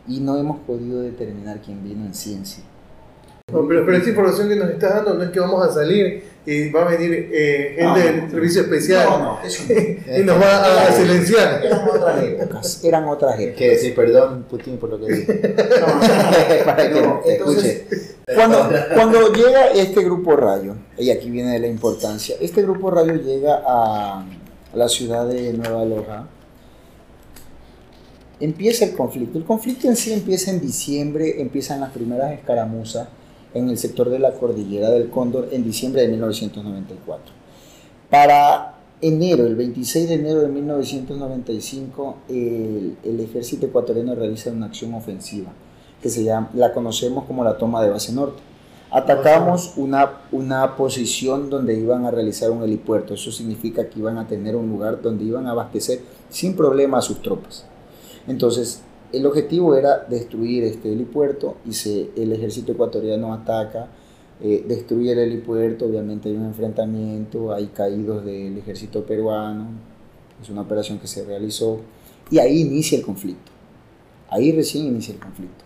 y 0.07 0.19
no 0.19 0.37
hemos 0.37 0.59
podido 0.59 1.01
determinar 1.01 1.61
quién 1.61 1.83
vino 1.83 2.05
en 2.05 2.13
ciencia. 2.13 2.63
No, 3.51 3.67
pero, 3.67 3.85
pero 3.85 3.97
esta 3.97 4.09
información 4.09 4.47
que 4.47 4.55
nos 4.55 4.69
estás 4.69 4.95
dando 4.95 5.15
no 5.15 5.23
es 5.23 5.29
que 5.31 5.39
vamos 5.41 5.67
a 5.67 5.73
salir 5.73 6.23
y 6.45 6.69
va 6.69 6.83
a 6.83 6.85
venir 6.85 7.29
eh, 7.31 7.75
gente 7.77 7.83
No, 7.83 7.89
no, 7.89 7.97
del 8.21 8.31
servicio 8.31 8.61
especial 8.61 9.05
No, 9.09 9.17
no, 9.19 9.41
eso 9.43 9.63
no. 9.67 10.17
y 10.17 10.23
nos 10.23 10.41
va 10.41 10.87
a 10.87 10.91
silenciar. 10.93 11.61
Eran 11.61 11.87
otras 11.89 12.23
épocas, 12.23 12.83
eran 12.85 13.03
otras 13.09 13.39
épocas. 13.39 13.57
Que 13.57 13.69
decir 13.71 13.95
perdón, 13.95 14.45
Putin, 14.49 14.77
por 14.77 14.91
lo 14.91 15.05
que 15.05 15.13
dije. 15.13 15.33
Para 16.65 16.89
que 16.89 17.01
No, 17.01 17.19
te 17.19 17.35
entonces, 17.35 17.65
escuche. 17.91 18.15
Cuando, 18.33 18.69
cuando 18.93 19.33
llega 19.33 19.67
este 19.71 20.03
grupo 20.05 20.37
Rayo, 20.37 20.75
y 20.97 21.09
aquí 21.11 21.29
viene 21.29 21.51
de 21.51 21.59
la 21.59 21.67
importancia, 21.67 22.37
este 22.39 22.61
grupo 22.61 22.91
Rayo 22.91 23.15
llega 23.15 23.61
a 23.67 24.25
la 24.73 24.87
ciudad 24.87 25.27
de 25.27 25.51
Nueva 25.51 25.83
Loja, 25.83 26.27
empieza 28.39 28.85
el 28.85 28.93
conflicto. 28.93 29.37
El 29.37 29.43
conflicto 29.43 29.89
en 29.89 29.97
sí 29.97 30.13
empieza 30.13 30.49
en 30.49 30.61
diciembre, 30.61 31.41
empiezan 31.41 31.81
las 31.81 31.91
primeras 31.91 32.31
escaramuzas 32.31 33.09
en 33.53 33.69
el 33.69 33.77
sector 33.77 34.09
de 34.09 34.19
la 34.19 34.33
cordillera 34.33 34.89
del 34.89 35.09
Cóndor 35.09 35.49
en 35.51 35.63
diciembre 35.63 36.01
de 36.01 36.09
1994. 36.09 37.33
Para 38.09 38.75
enero, 39.01 39.45
el 39.45 39.55
26 39.55 40.09
de 40.09 40.15
enero 40.15 40.41
de 40.41 40.47
1995, 40.47 42.17
el, 42.29 42.97
el 43.03 43.19
ejército 43.19 43.65
ecuatoriano 43.65 44.15
realiza 44.15 44.51
una 44.51 44.67
acción 44.67 44.93
ofensiva 44.93 45.51
que 46.03 46.09
se 46.09 46.23
llama, 46.23 46.49
la 46.53 46.73
conocemos 46.73 47.23
como 47.23 47.43
la 47.45 47.57
toma 47.57 47.81
de 47.81 47.89
base 47.89 48.11
norte. 48.11 48.41
Atacamos 48.91 49.73
una, 49.77 50.19
una 50.31 50.75
posición 50.75 51.49
donde 51.49 51.79
iban 51.79 52.05
a 52.05 52.11
realizar 52.11 52.51
un 52.51 52.61
helipuerto. 52.61 53.15
Eso 53.15 53.31
significa 53.31 53.89
que 53.89 53.99
iban 53.99 54.17
a 54.17 54.27
tener 54.27 54.55
un 54.55 54.69
lugar 54.69 55.01
donde 55.01 55.23
iban 55.23 55.47
a 55.47 55.51
abastecer 55.51 56.01
sin 56.29 56.55
problema 56.55 56.99
a 56.99 57.01
sus 57.01 57.21
tropas. 57.21 57.65
Entonces, 58.27 58.83
el 59.13 59.25
objetivo 59.27 59.75
era 59.75 59.99
destruir 60.09 60.63
este 60.63 60.91
helipuerto 60.91 61.57
y 61.65 61.73
se, 61.73 62.09
el 62.17 62.33
ejército 62.33 62.71
ecuatoriano 62.71 63.31
ataca, 63.31 63.87
eh, 64.41 64.65
destruye 64.67 65.11
el 65.11 65.19
helipuerto, 65.19 65.85
obviamente 65.85 66.29
hay 66.29 66.35
un 66.35 66.45
enfrentamiento, 66.45 67.53
hay 67.53 67.67
caídos 67.67 68.25
del 68.25 68.57
ejército 68.57 69.05
peruano, 69.05 69.67
es 70.41 70.49
una 70.49 70.61
operación 70.61 70.97
que 70.97 71.07
se 71.07 71.23
realizó 71.23 71.79
y 72.31 72.39
ahí 72.39 72.61
inicia 72.61 72.97
el 72.97 73.05
conflicto. 73.05 73.51
Ahí 74.29 74.51
recién 74.51 74.85
inicia 74.87 75.13
el 75.13 75.19
conflicto. 75.19 75.63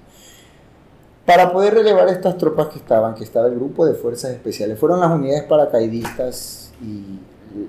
Para 1.26 1.52
poder 1.54 1.74
relevar 1.74 2.10
estas 2.10 2.38
tropas 2.38 2.68
que 2.68 2.80
estaban, 2.80 3.16
que 3.16 3.24
estaba 3.24 3.48
el 3.48 3.56
grupo 3.56 3.86
de 3.86 3.94
fuerzas 3.94 4.32
especiales, 4.32 4.78
fueron 4.78 5.00
las 5.00 5.12
unidades 5.12 5.44
paracaidistas 5.44 6.74
y 6.82 7.20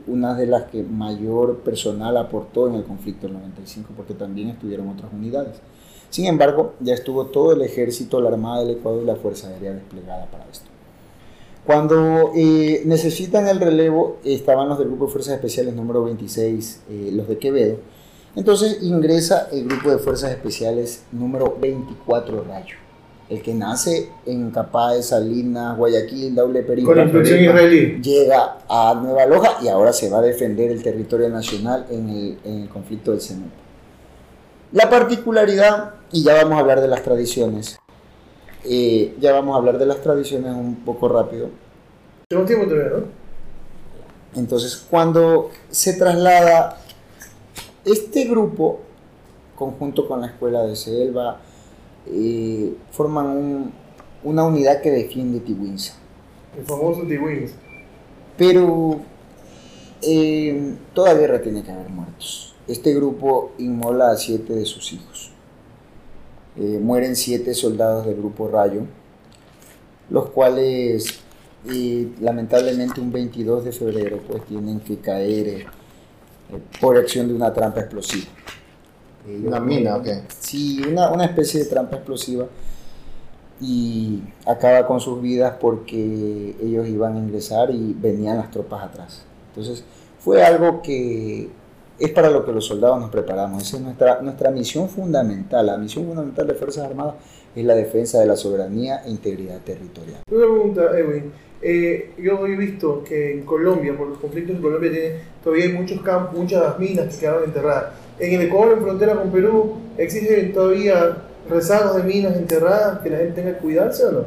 una 0.07 0.35
de 0.35 0.47
las 0.47 0.65
que 0.65 0.83
mayor 0.83 1.59
personal 1.59 2.17
aportó 2.17 2.69
en 2.69 2.75
el 2.75 2.85
conflicto 2.85 3.27
del 3.27 3.37
95, 3.37 3.93
porque 3.97 4.15
también 4.15 4.51
estuvieron 4.51 4.89
otras 4.89 5.13
unidades. 5.13 5.57
Sin 6.11 6.27
embargo, 6.27 6.75
ya 6.81 6.95
estuvo 6.95 7.27
todo 7.27 7.53
el 7.53 7.63
ejército, 7.63 8.21
la 8.21 8.31
Armada 8.31 8.65
del 8.65 8.77
Ecuador 8.77 9.03
y 9.03 9.07
la 9.07 9.17
Fuerza 9.17 9.49
Aérea 9.49 9.73
desplegada 9.73 10.27
para 10.27 10.45
esto. 10.51 10.69
Cuando 11.67 12.33
eh, 12.35 12.81
necesitan 12.87 13.47
el 13.47 13.61
relevo, 13.61 14.17
estaban 14.25 14.71
los 14.71 14.79
del 14.79 14.89
Grupo 14.89 15.05
de 15.05 15.13
Fuerzas 15.13 15.35
Especiales 15.35 15.75
número 15.75 16.03
26, 16.05 16.81
eh, 16.89 17.11
los 17.13 17.29
de 17.29 17.37
Quevedo. 17.37 17.77
Entonces 18.37 18.83
ingresa 18.83 19.49
el 19.53 19.69
Grupo 19.69 19.91
de 19.91 19.99
Fuerzas 19.99 20.31
Especiales 20.31 21.03
número 21.13 21.59
24 21.61 22.45
Rayo, 22.45 22.77
el 23.29 23.43
que 23.43 23.55
nace 23.55 24.11
en 24.27 24.51
Capaz, 24.51 25.03
Salinas, 25.03 25.77
Guayaquil, 25.77 26.35
Doble 26.35 26.63
Perico. 26.63 26.95
Con 26.95 27.27
israelí. 27.27 28.01
Llega 28.03 28.59
a 28.69 28.99
Nueva 29.01 29.27
Loja 29.27 29.59
y 29.63 29.69
ahora 29.69 29.93
se 29.93 30.09
va 30.09 30.19
a 30.19 30.23
defender 30.23 30.71
el 30.71 30.83
territorio 30.83 31.29
nacional 31.29 31.87
en 31.91 32.09
el, 32.09 32.39
en 32.45 32.63
el 32.63 32.69
conflicto 32.69 33.11
del 33.11 33.21
Cenepa. 33.21 33.51
La 34.73 34.91
particularidad, 34.91 35.95
y 36.13 36.25
ya 36.25 36.35
vamos 36.35 36.57
a 36.57 36.61
hablar 36.61 36.81
de 36.81 36.89
las 36.89 37.03
tradiciones, 37.03 37.79
eh, 38.65 39.15
ya 39.21 39.33
vamos 39.33 39.55
a 39.55 39.59
hablar 39.59 39.79
de 39.79 39.87
las 39.87 40.03
tradiciones 40.03 40.53
un 40.55 40.77
poco 40.77 41.09
rápido. 41.09 41.49
Tenemos 42.29 42.49
tiempo 42.49 42.67
todavía, 42.67 42.99
¿no? 42.99 43.05
Entonces, 44.39 44.85
cuando 44.91 45.51
se 45.71 45.95
traslada 45.95 46.79
este 47.85 48.25
grupo, 48.25 48.81
conjunto 49.57 50.07
con 50.07 50.21
la 50.21 50.29
escuela 50.29 50.63
de 50.65 50.77
Selva, 50.77 51.41
eh, 52.11 52.75
forman 52.91 53.27
un- 53.27 53.73
una 54.25 54.45
unidad 54.45 54.81
que 54.81 54.91
defiende 54.91 55.41
Tiwinsa. 55.41 55.95
El 56.57 56.65
famoso 56.65 57.03
T-Wings. 57.03 57.53
Pero 58.37 59.01
eh, 60.03 60.75
toda 60.95 61.15
guerra 61.15 61.41
tiene 61.43 61.63
que 61.63 61.71
haber 61.71 61.89
muertos. 61.89 62.55
Este 62.67 62.95
grupo 62.95 63.53
inmola 63.59 64.11
a 64.11 64.17
siete 64.17 64.53
de 64.55 64.65
sus 64.65 64.93
hijos. 64.93 65.31
Eh, 66.57 66.79
mueren 66.83 67.15
siete 67.17 67.55
soldados 67.55 68.07
del 68.07 68.17
grupo 68.17 68.49
Rayo, 68.49 68.83
los 70.11 70.31
cuales 70.31 71.21
eh, 71.71 72.09
lamentablemente 72.21 73.01
un 73.01 73.13
22 73.13 73.65
de 73.65 73.73
febrero 73.73 74.19
pues 74.29 74.45
tienen 74.47 74.81
que 74.81 74.97
caer 74.99 75.67
por 76.81 76.97
acción 76.97 77.29
de 77.29 77.35
una 77.35 77.53
trampa 77.53 77.81
explosiva. 77.81 78.27
Ellos 79.29 79.47
Una 79.47 79.61
mina, 79.61 79.97
ok. 79.97 80.09
Sí, 80.41 80.83
una, 80.89 81.11
una 81.11 81.25
especie 81.25 81.65
de 81.65 81.67
trampa 81.67 81.97
explosiva 81.97 82.47
y 83.61 84.23
acaba 84.47 84.87
con 84.87 85.01
sus 85.01 85.21
vidas 85.21 85.55
porque 85.61 86.55
ellos 86.63 86.87
iban 86.89 87.17
a 87.17 87.19
ingresar 87.19 87.71
y 87.71 87.95
venían 87.99 88.39
las 88.39 88.51
tropas 88.51 88.85
atrás. 88.85 89.25
Entonces 89.51 89.85
fue 90.21 90.43
algo 90.45 90.83
que 90.83 91.49
es 91.99 92.11
para 92.11 92.31
lo 92.31 92.45
que 92.45 92.53
los 92.53 92.65
soldados 92.67 93.01
nos 93.01 93.11
preparamos. 93.11 93.63
Esa 93.63 93.77
es 93.77 93.83
nuestra, 93.83 94.21
nuestra 94.23 94.51
misión 94.51 94.89
fundamental. 94.89 95.67
La 95.67 95.77
misión 95.77 96.07
fundamental 96.07 96.47
de 96.47 96.55
Fuerzas 96.55 96.85
Armadas 96.85 97.15
es 97.55 97.65
la 97.65 97.75
defensa 97.75 98.21
de 98.21 98.27
la 98.27 98.37
soberanía 98.37 99.03
e 99.05 99.11
integridad 99.11 99.61
territorial. 99.61 100.21
Una 100.31 100.47
pregunta, 100.47 100.99
Edwin. 100.99 101.33
Eh, 101.61 102.13
yo 102.19 102.47
he 102.47 102.55
visto 102.55 103.03
que 103.03 103.33
en 103.33 103.43
Colombia, 103.43 103.97
por 103.97 104.07
los 104.07 104.19
conflictos 104.19 104.55
en 104.55 104.63
Colombia, 104.63 104.93
tiene, 104.93 105.15
todavía 105.43 105.65
hay 105.65 105.73
muchos 105.73 106.01
campos, 106.03 106.39
muchas 106.39 106.79
minas 106.79 107.13
que 107.13 107.21
quedaron 107.21 107.45
enterradas. 107.45 107.93
En 108.19 108.35
el 108.35 108.49
Ecuador, 108.49 108.79
en 108.79 108.83
frontera 108.83 109.15
con 109.15 109.31
Perú, 109.31 109.75
¿existen 109.97 110.53
todavía 110.53 111.19
rezagos 111.49 111.97
de 111.97 112.03
minas 112.03 112.37
enterradas 112.37 112.99
que 113.01 113.11
la 113.11 113.19
gente 113.19 113.43
tenga 113.43 113.55
que 113.55 113.63
cuidarse 113.63 114.05
o 114.07 114.13
no? 114.13 114.25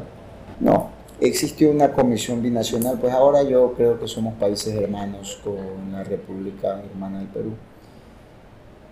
No, 0.60 0.90
existió 1.20 1.70
una 1.70 1.92
comisión 1.92 2.42
binacional, 2.42 2.98
pues 2.98 3.12
ahora 3.12 3.42
yo 3.42 3.74
creo 3.74 4.00
que 4.00 4.08
somos 4.08 4.34
países 4.34 4.74
hermanos 4.74 5.40
con 5.44 5.92
la 5.92 6.04
República 6.04 6.80
Hermana 6.90 7.18
del 7.18 7.28
Perú. 7.28 7.50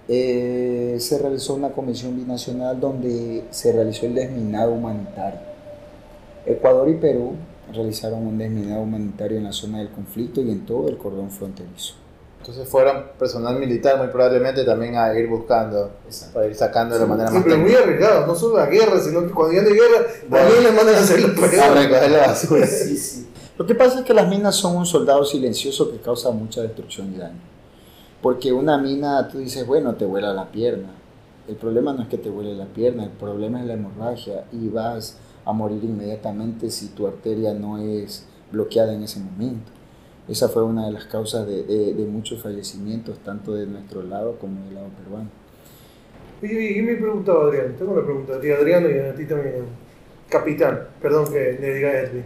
Eh, 0.08 0.96
se 0.98 1.18
realizó 1.18 1.54
una 1.54 1.70
comisión 1.70 2.16
binacional 2.16 2.80
donde 2.80 3.44
se 3.50 3.72
realizó 3.72 4.06
el 4.06 4.14
desminado 4.14 4.72
humanitario. 4.72 5.40
Ecuador 6.44 6.88
y 6.88 6.94
Perú 6.94 7.34
realizaron 7.72 8.26
un 8.26 8.36
desminado 8.36 8.82
humanitario 8.82 9.38
en 9.38 9.44
la 9.44 9.52
zona 9.52 9.78
del 9.78 9.90
conflicto 9.90 10.42
y 10.42 10.50
en 10.50 10.66
todo 10.66 10.88
el 10.88 10.96
cordón 10.96 11.30
fronterizo. 11.30 11.99
Entonces 12.40 12.66
fueron 12.68 13.04
personal 13.18 13.58
militar 13.58 13.98
muy 13.98 14.08
probablemente 14.08 14.64
también 14.64 14.96
a 14.96 15.16
ir 15.16 15.28
buscando, 15.28 15.90
para 16.32 16.46
ir 16.46 16.54
sacando 16.54 16.94
de 16.94 17.00
la 17.02 17.06
manera 17.06 17.28
Sí, 17.28 17.34
más 17.34 17.44
pero 17.44 17.58
muy 17.58 17.74
arriesgado, 17.74 18.26
no 18.26 18.34
solo 18.34 18.56
la 18.56 18.66
guerra, 18.66 18.98
sino 18.98 19.26
que 19.26 19.30
cuando 19.30 19.54
ya 19.54 19.62
no 19.62 19.68
hay 19.68 19.74
guerra, 19.74 20.06
también 20.30 20.62
les 20.64 20.74
mandan 20.74 20.94
a 20.94 20.98
hacer 20.98 21.20
los 21.20 21.30
A 21.30 21.34
peor. 21.50 21.76
recoger 21.76 22.10
la 22.10 22.26
basura. 22.26 22.66
Lo 23.58 23.66
que 23.66 23.74
pasa 23.74 23.98
es 23.98 24.04
que 24.06 24.14
las 24.14 24.26
minas 24.26 24.56
son 24.56 24.74
un 24.74 24.86
soldado 24.86 25.22
silencioso 25.24 25.90
que 25.90 25.98
causa 25.98 26.30
mucha 26.30 26.62
destrucción 26.62 27.12
y 27.14 27.18
daño. 27.18 27.40
Porque 28.22 28.52
una 28.52 28.78
mina, 28.78 29.28
tú 29.28 29.38
dices, 29.38 29.66
bueno, 29.66 29.94
te 29.96 30.06
vuela 30.06 30.32
la 30.32 30.50
pierna. 30.50 30.88
El 31.46 31.56
problema 31.56 31.92
no 31.92 32.02
es 32.02 32.08
que 32.08 32.16
te 32.18 32.30
vuele 32.30 32.54
la 32.54 32.66
pierna, 32.66 33.04
el 33.04 33.10
problema 33.10 33.60
es 33.60 33.66
la 33.66 33.74
hemorragia 33.74 34.44
y 34.52 34.68
vas 34.68 35.18
a 35.44 35.52
morir 35.52 35.84
inmediatamente 35.84 36.70
si 36.70 36.88
tu 36.88 37.06
arteria 37.06 37.52
no 37.52 37.76
es 37.78 38.24
bloqueada 38.50 38.94
en 38.94 39.02
ese 39.02 39.20
momento. 39.20 39.72
Esa 40.30 40.48
fue 40.48 40.62
una 40.62 40.86
de 40.86 40.92
las 40.92 41.06
causas 41.06 41.46
de, 41.46 41.64
de- 41.64 41.92
de 41.94 42.04
muchos 42.04 42.40
fallecimientos, 42.42 43.18
tanto 43.18 43.54
de 43.54 43.66
nuestro 43.66 44.02
lado 44.02 44.36
como 44.38 44.64
del 44.66 44.74
lado 44.74 44.88
peruano. 45.02 45.28
Oye, 46.42 46.74
¿qué 46.74 46.82
me 46.82 46.94
preguntaba 46.94 47.46
Adrián? 47.48 47.74
Tengo 47.76 47.92
una 47.92 48.04
pregunta 48.04 48.36
a 48.36 48.40
ti, 48.40 48.50
Adriano, 48.50 48.88
y 48.88 48.98
a 48.98 49.14
ti 49.14 49.24
también. 49.26 49.64
Capitán, 50.28 50.80
perdón 51.02 51.32
que 51.32 51.58
le 51.60 51.74
diga 51.74 52.00
Edwin. 52.00 52.22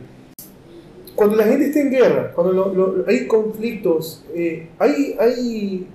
Cuando 1.14 1.36
la 1.36 1.44
gente 1.44 1.66
está 1.66 1.80
en 1.80 1.90
guerra, 1.90 2.32
cuando 2.34 2.52
lo- 2.52 2.74
lo- 2.74 3.04
hay 3.08 3.26
conflictos, 3.26 4.22
eh, 4.34 4.68
hay, 4.78 5.16
hay, 5.18 5.86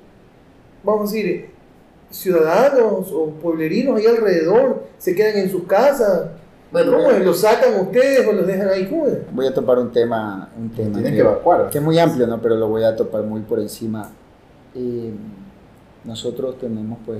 vamos 0.84 1.12
a 1.12 1.14
decir, 1.14 1.50
ciudadanos 2.10 3.12
o 3.12 3.30
pueblerinos 3.34 3.98
ahí 3.98 4.08
alrededor, 4.08 4.88
se 4.98 5.14
quedan 5.14 5.38
en 5.38 5.50
sus 5.52 5.64
casas. 5.66 6.32
¿Cómo 6.72 7.10
es? 7.12 7.26
¿Los 7.26 7.40
sacan 7.42 7.80
ustedes 7.80 8.28
o 8.28 8.32
los 8.32 8.46
dejan 8.46 8.70
ahí? 8.70 8.88
¿Cómo 8.88 9.08
es? 9.08 9.18
Voy 9.34 9.48
a 9.48 9.54
topar 9.54 9.80
un 9.80 9.92
tema, 9.92 10.50
un 10.58 10.70
tema 10.70 10.94
Tienen 10.94 11.12
que- 11.12 11.18
que 11.18 11.22
evacuar. 11.22 11.70
que 11.70 11.78
es 11.80 11.84
muy 11.84 11.98
amplio, 11.98 12.28
¿no? 12.28 12.40
Pero 12.42 12.56
lo 12.56 12.68
voy 12.68 12.84
a 12.84 12.96
topar 12.96 13.24
muy 13.24 13.42
por 13.42 13.60
encima. 13.60 14.12
Eh, 14.76 15.12
nosotros 16.04 16.58
tenemos, 16.60 17.00
pues, 17.06 17.20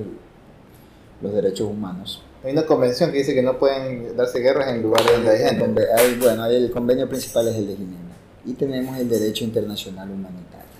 los 1.20 1.32
derechos 1.34 1.68
humanos. 1.68 2.22
Hay 2.44 2.52
una 2.52 2.64
convención 2.64 3.10
que 3.10 3.18
dice 3.18 3.34
que 3.34 3.42
no 3.42 3.58
pueden 3.58 4.16
darse 4.16 4.38
guerras 4.38 4.68
en 4.68 4.82
lugares 4.82 5.10
donde 5.12 5.30
hay 5.30 5.38
gente. 5.56 5.82
hay- 5.94 6.16
bueno, 6.18 6.46
el 6.46 6.70
convenio 6.70 7.08
principal 7.08 7.48
es 7.48 7.56
el 7.56 7.66
de 7.66 7.76
Ginebra. 7.76 8.14
Y 8.46 8.52
tenemos 8.54 8.96
el 8.98 9.08
derecho 9.08 9.44
internacional 9.44 10.08
humanitario. 10.10 10.70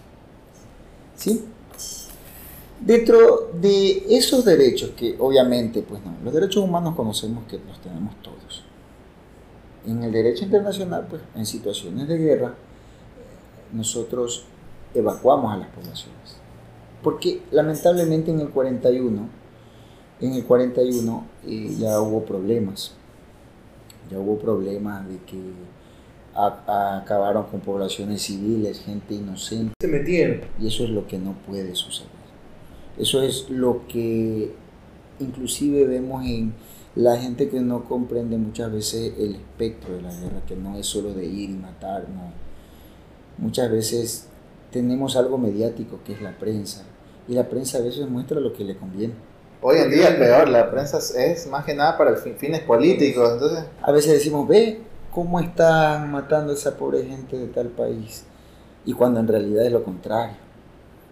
¿Sí? 1.16 1.44
Dentro 2.80 3.50
de 3.60 4.04
esos 4.16 4.44
derechos, 4.44 4.90
que 4.96 5.14
obviamente, 5.18 5.82
pues 5.82 6.00
no, 6.04 6.14
los 6.24 6.32
derechos 6.32 6.64
humanos 6.64 6.94
conocemos 6.96 7.44
que 7.46 7.58
los 7.58 7.78
tenemos 7.80 8.14
todos. 8.22 8.64
En 9.86 10.02
el 10.02 10.12
derecho 10.12 10.44
internacional, 10.44 11.06
pues, 11.08 11.20
en 11.34 11.44
situaciones 11.44 12.08
de 12.08 12.16
guerra, 12.16 12.48
eh, 12.48 13.74
nosotros 13.76 14.44
evacuamos 14.94 15.52
a 15.52 15.58
las 15.58 15.68
poblaciones. 15.68 16.36
Porque 17.02 17.42
lamentablemente 17.50 18.30
en 18.30 18.40
el 18.40 18.48
41, 18.48 19.28
en 20.20 20.32
el 20.34 20.44
41 20.44 21.26
eh, 21.46 21.74
ya 21.78 22.00
hubo 22.00 22.24
problemas. 22.24 22.92
Ya 24.10 24.18
hubo 24.18 24.38
problemas 24.38 25.06
de 25.08 25.18
que 25.18 25.38
a- 26.34 26.62
a- 26.66 26.98
acabaron 26.98 27.44
con 27.44 27.60
poblaciones 27.60 28.22
civiles, 28.22 28.80
gente 28.80 29.14
inocente. 29.14 29.72
Se 29.80 29.88
metieron. 29.88 30.40
Y 30.58 30.66
eso 30.68 30.84
es 30.84 30.90
lo 30.90 31.06
que 31.06 31.18
no 31.18 31.32
puede 31.46 31.74
suceder. 31.74 32.19
Eso 32.98 33.22
es 33.22 33.48
lo 33.50 33.86
que 33.88 34.52
inclusive 35.20 35.86
vemos 35.86 36.24
en 36.24 36.52
la 36.96 37.16
gente 37.16 37.48
que 37.48 37.60
no 37.60 37.84
comprende 37.84 38.36
muchas 38.36 38.72
veces 38.72 39.12
el 39.18 39.36
espectro 39.36 39.94
de 39.94 40.02
la 40.02 40.10
guerra, 40.12 40.42
que 40.46 40.56
no 40.56 40.76
es 40.76 40.86
solo 40.86 41.14
de 41.14 41.24
ir 41.26 41.50
y 41.50 41.54
matar, 41.54 42.06
no. 42.08 42.32
Muchas 43.38 43.70
veces 43.70 44.26
tenemos 44.70 45.16
algo 45.16 45.38
mediático 45.38 46.00
que 46.04 46.12
es 46.14 46.20
la 46.22 46.36
prensa, 46.38 46.84
y 47.28 47.34
la 47.34 47.48
prensa 47.48 47.78
a 47.78 47.80
veces 47.82 48.08
muestra 48.08 48.40
lo 48.40 48.52
que 48.52 48.64
le 48.64 48.76
conviene. 48.76 49.14
Hoy 49.62 49.76
en 49.78 49.90
día 49.90 50.08
es 50.08 50.14
peor, 50.16 50.48
la 50.48 50.70
prensa 50.70 50.98
es 51.16 51.46
más 51.46 51.64
que 51.64 51.74
nada 51.74 51.96
para 51.96 52.16
fin- 52.16 52.36
fines 52.36 52.60
políticos, 52.60 53.30
entonces 53.34 53.64
A 53.82 53.92
veces 53.92 54.12
decimos, 54.12 54.48
ve 54.48 54.80
cómo 55.12 55.38
están 55.38 56.10
matando 56.10 56.52
a 56.52 56.54
esa 56.54 56.76
pobre 56.76 57.04
gente 57.04 57.36
de 57.38 57.46
tal 57.46 57.68
país, 57.68 58.24
y 58.84 58.92
cuando 58.94 59.20
en 59.20 59.28
realidad 59.28 59.64
es 59.66 59.72
lo 59.72 59.84
contrario. 59.84 60.36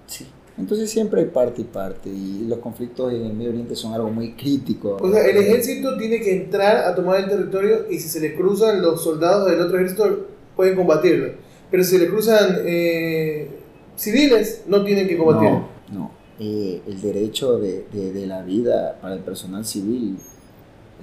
Sí. 0.07 0.27
Entonces 0.59 0.91
siempre 0.91 1.21
hay 1.21 1.27
parte 1.29 1.61
y 1.63 1.65
parte, 1.65 2.09
y 2.09 2.45
los 2.49 2.59
conflictos 2.59 3.13
en 3.13 3.25
el 3.27 3.33
Medio 3.35 3.51
Oriente 3.51 3.77
son 3.77 3.93
algo 3.95 4.11
muy 4.11 4.33
crítico. 4.33 4.97
O 5.01 5.11
sea, 5.13 5.25
el 5.25 5.37
ejército 5.37 5.97
tiene 5.97 6.21
que 6.21 6.35
entrar 6.35 6.79
a 6.85 6.95
tomar 6.95 7.21
el 7.21 7.29
territorio 7.29 7.87
y 7.91 7.99
si 7.99 8.09
se 8.09 8.19
le 8.21 8.35
cruzan 8.35 8.83
los 8.83 9.03
soldados 9.03 9.49
del 9.51 9.61
otro 9.61 9.77
ejército 9.79 10.27
pueden 10.57 10.75
combatirlo. 10.75 11.33
Pero 11.71 11.85
si 11.85 11.91
se 11.93 11.99
le 11.99 12.09
cruzan 12.09 12.57
eh, 12.65 13.49
civiles, 13.97 14.63
no 14.67 14.85
tienen 14.85 15.07
que 15.07 15.17
combatirlo. 15.17 15.69
No, 15.93 15.99
no. 15.99 16.11
Eh, 16.41 16.83
el 16.87 17.01
derecho 17.01 17.59
de, 17.59 17.87
de- 17.93 18.13
de 18.13 18.27
la 18.27 18.43
vida 18.43 18.99
para 19.03 19.15
el 19.15 19.21
personal 19.21 19.65
civil 19.65 20.17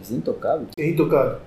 es 0.02 0.12
intocable. 0.12 0.68
Es 0.76 0.86
intocable. 0.88 1.38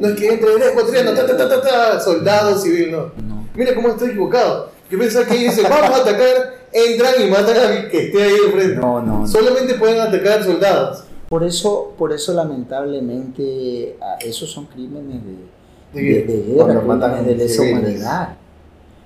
No 0.00 0.08
es 0.08 0.14
que 0.18 0.28
entre 0.32 0.54
el 0.54 0.62
ecuatoriano, 0.62 1.12
ta, 1.12 1.26
ta, 1.26 1.36
ta, 1.48 1.60
ta, 1.60 2.00
soldado 2.00 2.56
civil, 2.58 2.90
no. 2.92 3.02
no. 3.26 3.48
Mira 3.54 3.74
cómo 3.74 3.88
estoy 3.88 4.10
equivocado. 4.10 4.70
Yo 4.90 4.98
pensaba 4.98 5.26
que 5.26 5.34
ellos 5.36 5.54
dicen, 5.56 5.70
vamos 5.70 5.98
a 5.98 6.02
atacar, 6.02 6.57
entran 6.72 7.14
y 7.22 7.30
matan 7.30 7.56
al 7.56 7.90
que 7.90 8.06
esté 8.06 8.22
ahí 8.22 8.36
enfrente. 8.46 8.76
No, 8.76 9.00
no, 9.02 9.20
no. 9.20 9.26
Solamente 9.26 9.74
pueden 9.74 10.00
atacar 10.00 10.42
soldados. 10.44 11.04
Por 11.28 11.44
eso, 11.44 11.92
por 11.98 12.12
eso 12.12 12.32
lamentablemente, 12.32 13.96
ah, 14.00 14.16
esos 14.20 14.50
son 14.50 14.66
crímenes 14.66 15.20
de, 15.24 16.00
¿De 16.00 16.22
de, 16.24 16.42
guerra, 16.54 16.80
crímenes 16.80 17.26
de 17.26 17.34
lesa 17.34 17.62
humanidad. 17.62 18.36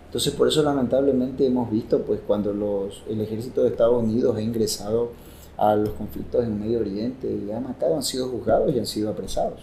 Entonces, 0.07 0.33
por 0.35 0.47
eso 0.47 0.63
lamentablemente 0.63 1.47
hemos 1.47 1.71
visto, 1.71 2.03
pues, 2.03 2.21
cuando 2.27 2.53
los, 2.53 3.03
el 3.09 3.21
ejército 3.23 3.63
de 3.63 3.71
Estados 3.71 4.03
Unidos 4.03 4.37
ha 4.37 4.43
ingresado 4.43 5.11
a 5.57 5.75
los 5.75 5.91
conflictos 5.91 6.45
en 6.45 6.61
Medio 6.61 6.81
Oriente 6.81 7.29
y 7.29 7.51
ha 7.51 7.61
matado, 7.61 7.97
han 7.97 8.03
sido 8.03 8.29
juzgados 8.29 8.73
y 8.75 8.79
han 8.79 8.87
sido 8.87 9.11
apresados. 9.11 9.61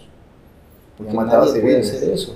Porque 0.96 1.10
han 1.10 1.16
matado 1.16 1.46
nadie 1.46 1.60
puede 1.60 1.82
civiles. 1.82 1.96
hacer 2.02 2.12
eso. 2.12 2.34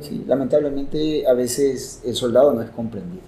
Sí, 0.00 0.24
lamentablemente 0.26 1.26
a 1.26 1.32
veces 1.34 2.00
el 2.04 2.14
soldado 2.14 2.52
no 2.52 2.62
es 2.62 2.70
comprendido. 2.70 3.22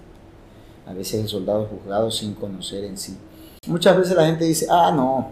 A 0.91 0.93
veces 0.93 1.21
el 1.21 1.29
soldado 1.29 1.63
es 1.65 1.69
juzgado 1.71 2.11
sin 2.11 2.35
conocer 2.35 2.83
en 2.83 2.99
sí. 2.99 3.17
Muchas 3.69 3.97
veces 3.97 4.17
la 4.17 4.27
gente 4.27 4.45
dice, 4.45 4.67
ah, 4.69 4.91
no, 4.93 5.29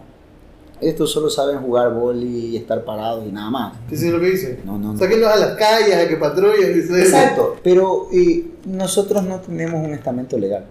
estos 0.79 1.11
solo 1.11 1.29
saben 1.29 1.59
jugar 1.59 1.93
boli 1.93 2.51
y 2.51 2.55
estar 2.55 2.85
parados 2.85 3.27
y 3.27 3.31
nada 3.31 3.49
más. 3.49 3.73
¿Qué 3.89 3.95
es 3.95 4.03
lo 4.05 4.21
que 4.21 4.27
dice? 4.27 4.61
No, 4.63 4.77
no, 4.77 4.93
no. 4.93 4.99
Sáquenlos 4.99 5.29
a 5.29 5.35
las 5.35 5.57
calles, 5.57 5.97
a 5.97 6.07
que 6.07 6.15
patrullen. 6.15 6.73
dice. 6.73 6.97
Exacto, 6.97 7.57
pero 7.61 8.07
eh, 8.13 8.51
nosotros 8.65 9.23
no 9.23 9.41
tenemos 9.41 9.85
un 9.85 9.93
estamento 9.93 10.37
legal. 10.37 10.65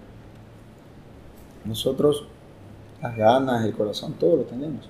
Nosotros, 1.66 2.26
las 3.02 3.14
ganas, 3.14 3.66
el 3.66 3.74
corazón, 3.74 4.14
todo 4.14 4.36
lo 4.36 4.42
tenemos. 4.44 4.88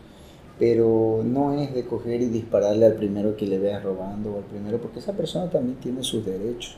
Pero 0.60 1.22
no 1.24 1.54
es 1.60 1.74
de 1.74 1.86
coger 1.86 2.22
y 2.22 2.26
dispararle 2.26 2.86
al 2.86 2.94
primero 2.94 3.36
que 3.36 3.46
le 3.46 3.58
veas 3.58 3.82
robando 3.82 4.32
o 4.32 4.36
al 4.38 4.44
primero, 4.44 4.78
porque 4.78 5.00
esa 5.00 5.12
persona 5.12 5.50
también 5.50 5.78
tiene 5.78 6.04
sus 6.04 6.24
derechos 6.24 6.76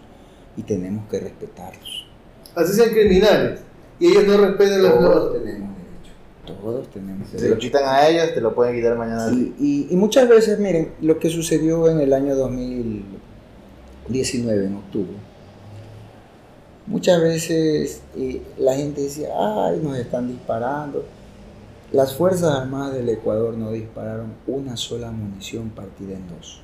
y 0.56 0.62
tenemos 0.62 1.06
que 1.10 1.20
respetarlos. 1.20 2.09
Así 2.54 2.72
sean 2.74 2.90
criminales. 2.90 3.60
Y 3.98 4.08
ellos 4.08 4.26
no 4.26 4.36
respetan 4.38 4.82
los... 4.82 4.92
Todos 4.94 5.14
los- 5.14 5.32
tenemos 5.42 5.70
derecho. 5.76 6.12
Todos 6.62 6.88
tenemos 6.90 7.28
si 7.28 7.34
lo 7.36 7.42
derecho. 7.42 7.58
quitan 7.60 7.82
a 7.86 8.08
ellos, 8.08 8.34
te 8.34 8.40
lo 8.40 8.54
pueden 8.54 8.74
quitar 8.76 8.96
mañana. 8.96 9.30
y 9.32 9.88
muchas 9.92 10.28
veces, 10.28 10.58
miren, 10.58 10.92
lo 11.00 11.18
que 11.18 11.28
sucedió 11.30 11.88
en 11.90 12.00
el 12.00 12.12
año 12.12 12.34
2019, 12.34 14.66
en 14.66 14.76
octubre, 14.76 15.12
muchas 16.86 17.20
veces 17.20 18.02
eh, 18.16 18.42
la 18.58 18.74
gente 18.74 19.02
decía, 19.02 19.28
ay, 19.38 19.80
nos 19.82 19.96
están 19.98 20.28
disparando. 20.28 21.04
Las 21.92 22.14
Fuerzas 22.16 22.54
Armadas 22.56 22.94
del 22.94 23.08
Ecuador 23.08 23.54
no 23.56 23.70
dispararon 23.72 24.32
una 24.46 24.76
sola 24.76 25.10
munición 25.10 25.70
partida 25.70 26.14
en 26.14 26.28
dos 26.28 26.60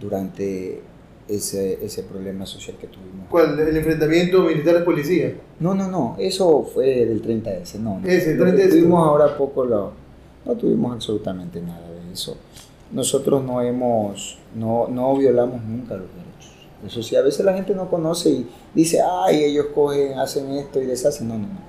durante 0.00 0.82
ese, 1.28 1.84
ese 1.84 2.02
problema 2.02 2.46
social 2.46 2.76
que 2.80 2.86
tuvimos. 2.86 3.26
¿Cuál? 3.30 3.58
El 3.60 3.76
enfrentamiento 3.76 4.42
militar-policía. 4.42 5.34
No, 5.60 5.74
no, 5.74 5.88
no, 5.88 6.16
eso 6.18 6.62
fue 6.64 7.04
del 7.04 7.22
30S, 7.22 7.74
no. 7.80 8.00
no. 8.00 8.08
Ese, 8.08 8.34
Lo 8.34 8.44
que 8.46 8.52
30S. 8.52 8.70
Tuvimos 8.70 9.06
ahora 9.06 9.36
poco, 9.36 9.64
lo- 9.64 9.92
no 10.44 10.54
tuvimos 10.54 10.92
absolutamente 10.94 11.60
nada 11.60 11.86
de 11.90 12.12
eso. 12.12 12.36
Nosotros 12.90 13.44
no 13.44 13.60
hemos, 13.60 14.38
no, 14.54 14.88
no 14.88 15.14
violamos 15.16 15.62
nunca 15.62 15.94
los 15.94 16.06
derechos. 16.08 16.52
Eso 16.86 17.02
sí, 17.02 17.16
a 17.16 17.20
veces 17.22 17.44
la 17.44 17.52
gente 17.52 17.74
no 17.74 17.90
conoce 17.90 18.30
y 18.30 18.46
dice, 18.74 19.00
ay, 19.02 19.44
ellos 19.44 19.66
cogen, 19.74 20.18
hacen 20.18 20.50
esto 20.52 20.80
y 20.80 20.86
deshacen. 20.86 21.28
No, 21.28 21.34
no, 21.34 21.46
no. 21.48 21.68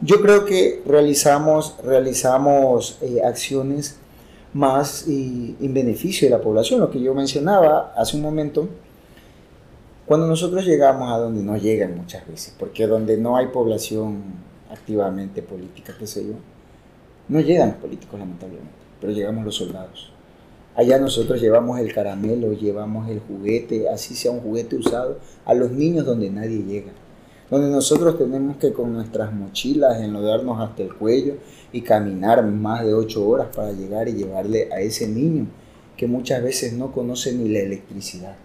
Yo 0.00 0.20
creo 0.20 0.44
que 0.44 0.82
realizamos, 0.84 1.76
realizamos 1.84 2.98
eh, 3.02 3.20
acciones 3.24 3.98
más 4.52 5.06
y, 5.08 5.56
en 5.60 5.74
beneficio 5.74 6.26
de 6.26 6.30
la 6.30 6.42
población, 6.42 6.80
lo 6.80 6.90
que 6.90 7.00
yo 7.00 7.14
mencionaba 7.14 7.92
hace 7.96 8.16
un 8.16 8.22
momento, 8.22 8.68
cuando 10.06 10.26
nosotros 10.26 10.64
llegamos 10.64 11.10
a 11.12 11.18
donde 11.18 11.42
no 11.42 11.56
llegan 11.56 11.96
muchas 11.96 12.26
veces, 12.26 12.54
porque 12.58 12.86
donde 12.86 13.16
no 13.16 13.36
hay 13.36 13.48
población 13.48 14.22
activamente 14.70 15.42
política, 15.42 15.94
qué 15.98 16.06
sé 16.06 16.26
yo, 16.26 16.34
no 17.28 17.40
llegan 17.40 17.70
los 17.70 17.78
políticos 17.78 18.18
lamentablemente, 18.18 18.72
pero 19.00 19.12
llegamos 19.12 19.44
los 19.44 19.54
soldados. 19.54 20.12
Allá 20.74 20.98
nosotros 20.98 21.40
llevamos 21.40 21.78
el 21.80 21.92
caramelo, 21.92 22.52
llevamos 22.52 23.08
el 23.08 23.20
juguete, 23.20 23.88
así 23.90 24.14
sea 24.14 24.30
un 24.32 24.40
juguete 24.40 24.76
usado, 24.76 25.18
a 25.44 25.54
los 25.54 25.70
niños 25.70 26.06
donde 26.06 26.30
nadie 26.30 26.62
llega 26.62 26.92
donde 27.52 27.68
nosotros 27.68 28.16
tenemos 28.16 28.56
que 28.56 28.72
con 28.72 28.94
nuestras 28.94 29.30
mochilas 29.30 30.00
enlodarnos 30.00 30.58
hasta 30.58 30.84
el 30.84 30.94
cuello 30.94 31.34
y 31.70 31.82
caminar 31.82 32.42
más 32.46 32.82
de 32.82 32.94
ocho 32.94 33.28
horas 33.28 33.48
para 33.54 33.72
llegar 33.72 34.08
y 34.08 34.14
llevarle 34.14 34.70
a 34.72 34.80
ese 34.80 35.06
niño 35.06 35.44
que 35.94 36.06
muchas 36.06 36.42
veces 36.42 36.72
no 36.72 36.92
conoce 36.92 37.34
ni 37.34 37.50
la 37.50 37.58
electricidad. 37.58 38.36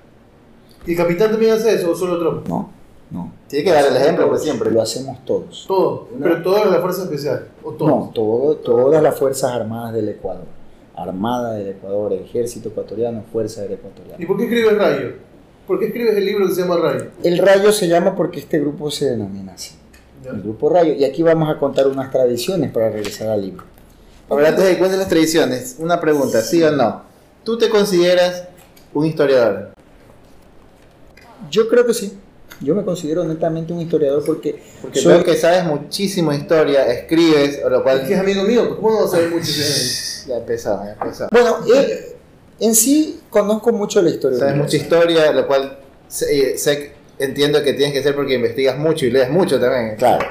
¿Y 0.85 0.91
el 0.91 0.97
capitán 0.97 1.31
también 1.31 1.53
hace 1.53 1.73
eso 1.73 1.91
o 1.91 1.95
solo 1.95 2.15
otro? 2.15 2.43
No, 2.49 2.69
no. 3.09 3.31
Tiene 3.47 3.63
que 3.63 3.71
dar 3.71 3.85
el 3.85 3.95
ejemplo, 3.95 4.27
por 4.27 4.39
siempre. 4.39 4.71
Lo 4.71 4.81
hacemos 4.81 5.23
todos. 5.23 5.63
Todo, 5.65 6.09
pero 6.21 6.41
todas 6.43 6.69
las 6.69 6.81
fuerzas 6.81 7.05
especiales. 7.05 7.43
¿O 7.63 7.71
todos? 7.71 7.89
No, 7.89 8.11
todo, 8.13 8.55
todas 8.57 9.01
las 9.01 9.17
Fuerzas 9.17 9.53
Armadas 9.53 9.93
del 9.93 10.09
Ecuador. 10.09 10.43
Armada 10.97 11.53
del 11.53 11.69
Ecuador, 11.69 12.11
Ejército 12.11 12.67
Ecuatoriano, 12.69 13.23
Fuerza 13.31 13.61
del 13.61 13.71
Ecuatoriano. 13.71 14.21
¿Y 14.21 14.25
por 14.25 14.35
qué 14.35 14.43
escribe 14.43 14.69
el 14.71 14.77
rayo? 14.77 15.26
¿Por 15.67 15.79
qué 15.79 15.87
escribes 15.87 16.15
el 16.15 16.25
libro 16.25 16.47
que 16.47 16.55
se 16.55 16.61
llama 16.61 16.77
Rayo? 16.77 17.07
El 17.23 17.37
Rayo 17.39 17.71
se 17.71 17.87
llama 17.87 18.15
porque 18.15 18.39
este 18.39 18.59
grupo 18.59 18.89
se 18.89 19.05
denomina 19.09 19.53
así. 19.53 19.75
Ya. 20.23 20.31
El 20.31 20.41
grupo 20.41 20.69
Rayo. 20.69 20.93
Y 20.93 21.03
aquí 21.03 21.21
vamos 21.23 21.49
a 21.49 21.59
contar 21.59 21.87
unas 21.87 22.09
tradiciones 22.11 22.71
para 22.71 22.89
regresar 22.89 23.29
al 23.29 23.41
libro. 23.41 23.63
A 24.29 24.35
ver, 24.35 24.45
antes 24.47 24.63
de 24.63 24.71
que 24.71 24.77
cuentes 24.79 24.99
las 24.99 25.07
tradiciones, 25.09 25.75
una 25.79 25.99
pregunta, 25.99 26.41
¿sí 26.41 26.61
o 26.63 26.71
no? 26.71 27.03
¿Tú 27.43 27.57
te 27.57 27.69
consideras 27.69 28.45
un 28.93 29.05
historiador? 29.05 29.69
Yo 31.49 31.67
creo 31.67 31.85
que 31.85 31.93
sí. 31.93 32.17
Yo 32.59 32.73
me 32.73 32.83
considero 32.83 33.23
netamente 33.23 33.71
un 33.71 33.79
historiador 33.81 34.23
porque, 34.25 34.59
Porque 34.81 34.99
soy- 34.99 35.13
veo 35.13 35.23
que 35.23 35.35
sabes 35.35 35.63
muchísimo 35.63 36.31
de 36.31 36.37
historia, 36.37 36.91
escribes, 36.91 37.61
o 37.63 37.69
lo 37.69 37.83
cual... 37.83 37.99
Es 38.01 38.07
que 38.07 38.15
es 38.15 38.19
amigo 38.19 38.43
mío, 38.43 38.75
¿cómo 38.75 39.01
no 39.01 39.07
de 39.07 39.25
él? 39.25 39.31
Ya 40.27 40.35
empezó, 40.37 40.83
ya 40.83 40.91
empezó. 40.91 41.27
Bueno, 41.31 41.57
eh, 41.73 42.16
en 42.59 42.75
sí 42.75 43.19
conozco 43.29 43.71
mucho 43.71 44.01
la 44.01 44.09
historia. 44.09 44.39
Sabes 44.39 44.55
mucha 44.55 44.77
historia, 44.77 45.31
lo 45.31 45.47
cual 45.47 45.77
sé, 46.07 46.57
sé- 46.57 46.91
entiendo 47.19 47.61
que 47.63 47.73
tienes 47.73 47.93
que 47.93 48.03
ser 48.03 48.15
porque 48.15 48.35
investigas 48.35 48.77
mucho 48.77 49.05
y 49.05 49.11
lees 49.11 49.29
mucho 49.29 49.59
también. 49.59 49.95
Claro. 49.97 50.25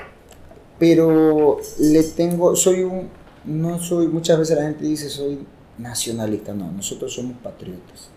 Pero 0.79 1.59
le 1.79 2.03
tengo, 2.03 2.55
soy 2.55 2.83
un, 2.83 3.09
no 3.45 3.79
soy, 3.79 4.09
muchas 4.09 4.39
veces 4.39 4.57
la 4.59 4.65
gente 4.65 4.85
dice 4.85 5.09
soy 5.09 5.39
nacionalista. 5.79 6.53
No, 6.53 6.71
nosotros 6.71 7.15
somos 7.15 7.37
patriotas. 7.39 8.11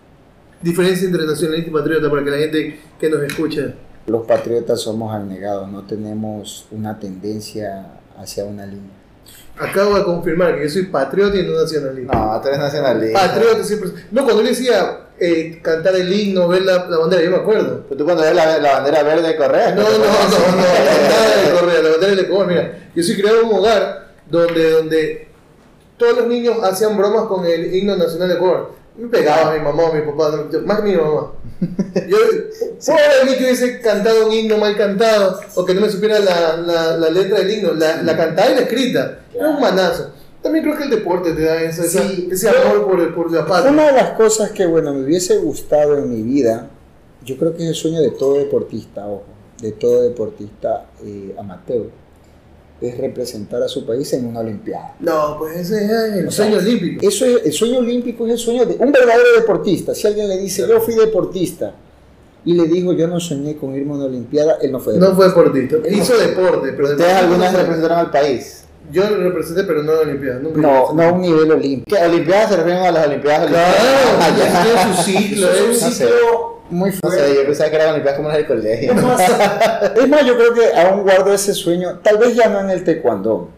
Diferencia 0.62 1.08
entre 1.08 1.26
nacionalista 1.26 1.70
y 1.70 1.74
patriota 1.74 2.10
para 2.10 2.24
que 2.24 2.30
la 2.32 2.38
gente 2.38 2.80
que 3.00 3.10
nos 3.10 3.24
escucha. 3.24 3.74
Los 4.08 4.26
patriotas 4.26 4.82
somos 4.82 5.14
abnegados, 5.14 5.70
no 5.72 5.86
tenemos 5.86 6.66
una 6.72 7.00
tendencia 7.00 8.00
hacia 8.18 8.44
una 8.44 8.66
línea. 8.66 8.98
Acabo 9.60 9.98
de 9.98 10.04
confirmar 10.06 10.56
que 10.56 10.64
yo 10.64 10.70
soy 10.70 10.84
patriota 10.84 11.36
y 11.36 11.44
no 11.44 11.62
nacionalista. 11.62 12.14
No, 12.18 12.42
tú 12.42 12.48
eres 12.48 12.60
nacionalista. 12.60 13.20
Patriota 13.20 13.64
siempre. 13.64 13.90
No, 14.10 14.24
cuando 14.24 14.42
le 14.42 14.50
decía 14.50 15.00
eh, 15.20 15.60
cantar 15.62 15.96
el 15.96 16.12
himno, 16.14 16.48
ver 16.48 16.62
la, 16.62 16.86
la 16.88 16.98
bandera, 16.98 17.24
yo 17.24 17.32
me 17.32 17.38
acuerdo. 17.38 17.84
Pero 17.90 17.98
tú 17.98 18.06
cuando 18.06 18.24
ves 18.24 18.34
la, 18.34 18.58
la 18.58 18.72
bandera 18.74 19.04
verde 19.04 19.36
correr. 19.36 19.76
No, 19.76 19.84
no, 19.84 19.90
no, 19.90 19.98
no, 19.98 20.56
nada 20.56 21.44
de 21.44 21.52
Correa, 21.60 21.82
la 21.82 21.90
bandera 21.90 22.16
de 22.16 22.22
Ecuador. 22.22 22.48
Mira, 22.48 22.80
yo 22.96 23.04
soy 23.04 23.16
criado 23.16 23.42
en 23.42 23.48
un 23.48 23.56
hogar 23.56 24.14
donde, 24.30 24.72
donde 24.72 25.28
todos 25.98 26.18
los 26.20 26.28
niños 26.28 26.58
hacían 26.64 26.96
bromas 26.98 27.26
con 27.26 27.46
el 27.46 27.76
himno 27.76 27.98
nacional 27.98 28.30
de 28.30 28.36
Ecuador. 28.36 28.79
Me 29.00 29.08
pegaba 29.08 29.54
mi 29.54 29.60
mamá 29.62 29.84
o 29.84 29.94
mi 29.94 30.02
papá, 30.02 30.32
más 30.66 30.82
que 30.82 30.84
mi 30.90 30.96
mamá. 30.96 31.32
Yo, 32.08 32.18
pobre 32.86 33.02
de 33.20 33.26
mí 33.32 33.38
que 33.38 33.44
hubiese 33.46 33.80
cantado 33.82 34.28
un 34.28 34.34
himno 34.34 34.58
mal 34.58 34.76
cantado 34.76 35.40
o 35.56 35.66
que 35.66 35.74
no 35.74 35.82
me 35.82 35.90
supiera 35.90 36.20
la, 36.20 36.58
la, 36.58 36.98
la 36.98 37.10
letra 37.10 37.40
del 37.40 37.52
himno, 37.52 37.74
la, 37.74 38.02
la 38.02 38.18
cantada 38.18 38.52
y 38.52 38.56
la 38.56 38.62
escrita. 38.62 39.20
Era 39.34 39.50
un 39.50 39.62
manazo. 39.62 40.12
También 40.42 40.64
creo 40.64 40.78
que 40.78 40.84
el 40.84 40.90
deporte 40.90 41.34
te 41.34 41.44
da 41.44 41.62
esa- 41.62 41.84
ese 41.84 42.50
amor 42.50 42.86
por, 42.90 43.14
por 43.16 43.32
la 43.32 43.46
patria. 43.46 43.72
Una 43.72 43.88
de 43.88 43.94
las 43.94 44.12
cosas 44.12 44.52
que, 44.52 44.66
bueno, 44.66 44.94
me 44.94 45.04
hubiese 45.04 45.38
gustado 45.38 45.98
en 45.98 46.10
mi 46.10 46.22
vida, 46.22 46.70
yo 47.26 47.38
creo 47.38 47.56
que 47.56 47.64
es 47.64 47.70
el 47.70 47.76
sueño 47.76 48.00
de 48.02 48.12
todo 48.12 48.36
deportista, 48.36 49.06
ojo, 49.06 49.24
de 49.62 49.74
todo 49.74 50.02
deportista 50.04 50.86
eh, 51.04 51.36
amateur, 51.38 51.88
es 52.82 52.98
representar 52.98 53.62
a 53.64 53.68
su 53.68 53.86
país 53.86 54.12
en 54.14 54.26
una 54.26 54.40
olimpiada. 54.40 54.96
No, 55.00 55.36
pues 55.38 55.58
ese 55.58 55.84
es 55.86 55.92
el 55.92 56.28
O 56.28 56.32
sea, 56.32 56.46
sueño 56.46 56.60
olímpico. 56.60 57.08
Eso 57.08 57.26
es, 57.26 57.46
el 57.46 57.52
sueño 57.54 57.80
olímpico 57.80 58.26
es 58.26 58.34
el 58.34 58.38
sueño 58.38 58.66
de 58.66 58.76
un 58.80 58.92
verdadero 58.92 59.36
deportista. 59.38 59.94
Si 59.94 60.08
alguien 60.08 60.28
le 60.30 60.38
dice, 60.38 60.66
yo 60.68 60.80
fui 60.80 60.96
deportista, 60.96 61.74
y 62.46 62.54
le 62.54 62.68
dijo, 62.68 62.94
yo 62.94 63.08
no 63.08 63.20
soñé 63.20 63.58
con 63.58 63.76
irme 63.76 63.92
a 63.92 63.96
una 63.96 64.06
olimpiada, 64.06 64.58
él 64.62 64.72
no 64.72 64.80
fue 64.80 64.94
No 64.98 65.10
deportista. 65.10 65.36
fue 65.36 65.44
deportista. 65.90 65.90
Hizo 65.90 66.18
deporte, 66.18 66.72
pero 66.72 66.90
¿Ustedes 66.92 67.14
alguna 67.14 67.38
no 67.38 67.44
vez 67.44 67.54
representaron 67.54 67.98
al 68.00 68.12
país? 68.12 68.64
Yo 68.92 69.08
lo 69.10 69.18
representé, 69.18 69.66
pero 69.66 69.84
no 69.84 69.92
en 69.92 69.98
la 69.98 70.04
Olimpiada. 70.04 70.40
Nunca 70.40 70.62
No, 70.62 70.94
no 70.94 71.04
a 71.04 71.12
un 71.12 71.22
nivel 71.22 71.52
olímpico. 71.52 71.96
¿Olimpiadas 72.02 72.50
se 72.50 72.56
refieren 72.58 72.82
a 72.84 72.92
las 72.92 73.08
Olimpiadas? 73.08 73.48
Claro, 73.50 73.76
Ah, 74.20 74.36
ya. 74.36 74.64
tiene 74.64 74.96
su 74.96 75.04
ciclo. 75.04 75.48
Es 75.54 75.62
un 75.62 75.72
es- 75.72 75.82
no 75.84 75.90
ciclo 75.92 76.59
muy 76.70 76.92
fuerte. 76.92 77.20
sé, 77.28 77.36
yo 77.36 77.46
pensaba 77.46 77.70
que 77.70 77.76
eran 77.76 77.90
Olimpiadas 77.90 78.18
como 78.18 78.30
las 78.30 78.38
del 78.38 78.48
colegio. 78.48 78.92
Es 78.94 79.04
más, 79.04 79.22
es 79.96 80.08
más, 80.10 80.26
yo 80.26 80.36
creo 80.38 80.54
que 80.54 80.80
aún 80.80 81.04
guardo 81.04 81.34
ese 81.34 81.54
sueño, 81.54 82.00
tal 82.04 82.18
vez 82.18 82.36
ya 82.36 82.50
no 82.50 82.60
en 82.62 82.70
el 82.70 82.84
taekwondo, 82.84 83.50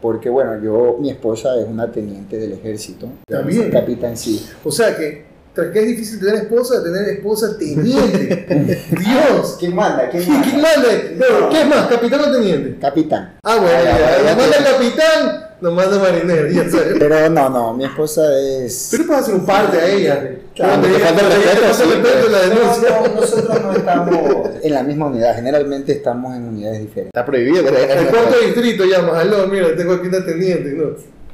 porque 0.00 0.28
bueno, 0.28 0.60
yo, 0.62 0.96
mi 1.00 1.10
esposa 1.10 1.56
es 1.60 1.66
una 1.66 1.90
teniente 1.90 2.36
del 2.38 2.52
ejército, 2.52 3.08
También. 3.26 3.70
capitán 3.70 4.16
sí. 4.16 4.46
O 4.64 4.70
sea 4.70 4.94
que, 4.96 5.24
tras 5.54 5.68
que 5.70 5.78
es 5.80 5.86
difícil 5.86 6.18
tener 6.18 6.34
esposa, 6.34 6.82
tener 6.82 7.08
esposa 7.10 7.56
teniente. 7.56 8.84
Dios. 8.90 9.56
¿Quién 9.58 9.74
manda? 9.74 10.08
¿Quién 10.10 10.24
¿Quién 10.24 10.42
quién 10.42 10.60
manda? 10.60 10.88
No, 11.16 11.48
¿Qué 11.48 11.60
es 11.60 11.66
más, 11.68 11.86
capitán 11.86 12.20
o 12.20 12.32
teniente? 12.32 12.76
Capitán. 12.80 13.36
Ah, 13.42 13.56
bueno, 13.56 13.78
Ah, 13.78 13.82
ya, 13.84 13.98
ya, 13.98 14.24
ya 14.24 14.36
manda 14.36 14.56
capitán, 14.72 15.43
nos 15.60 15.72
manda 15.72 15.98
marinero, 15.98 16.48
ya 16.50 16.68
sabes. 16.68 16.96
Pero 16.98 17.30
no, 17.30 17.48
no, 17.50 17.74
mi 17.74 17.84
esposa 17.84 18.22
es... 18.38 18.88
Pero 18.90 19.06
puedes 19.06 19.22
hacer 19.22 19.34
un 19.34 19.46
parte 19.46 19.78
a 19.78 19.88
ella. 19.90 20.30
Claro, 20.54 20.82
te 20.82 20.88
falta 20.98 21.20
el 21.20 21.32
respeto, 21.32 21.74
sí, 21.74 21.82
respeto, 21.84 22.28
la 22.30 22.46
No, 22.46 22.54
denuncia. 22.54 23.00
no, 23.00 23.20
nosotros 23.20 23.62
no 23.62 23.72
estamos 23.72 24.50
en 24.62 24.72
la 24.74 24.82
misma 24.82 25.06
unidad, 25.06 25.34
generalmente 25.36 25.92
estamos 25.92 26.36
en 26.36 26.44
unidades 26.48 26.80
diferentes. 26.80 27.08
Está 27.14 27.24
prohibido 27.24 27.62
que 27.64 27.68
El 27.68 28.06
cuarto 28.08 28.38
distrito 28.40 28.84
llamas, 28.84 29.14
aló, 29.14 29.46
mira, 29.48 29.74
tengo 29.76 29.94
aquí 29.94 30.08
una 30.08 30.24
teniente, 30.24 30.70
¿no? 30.72 30.90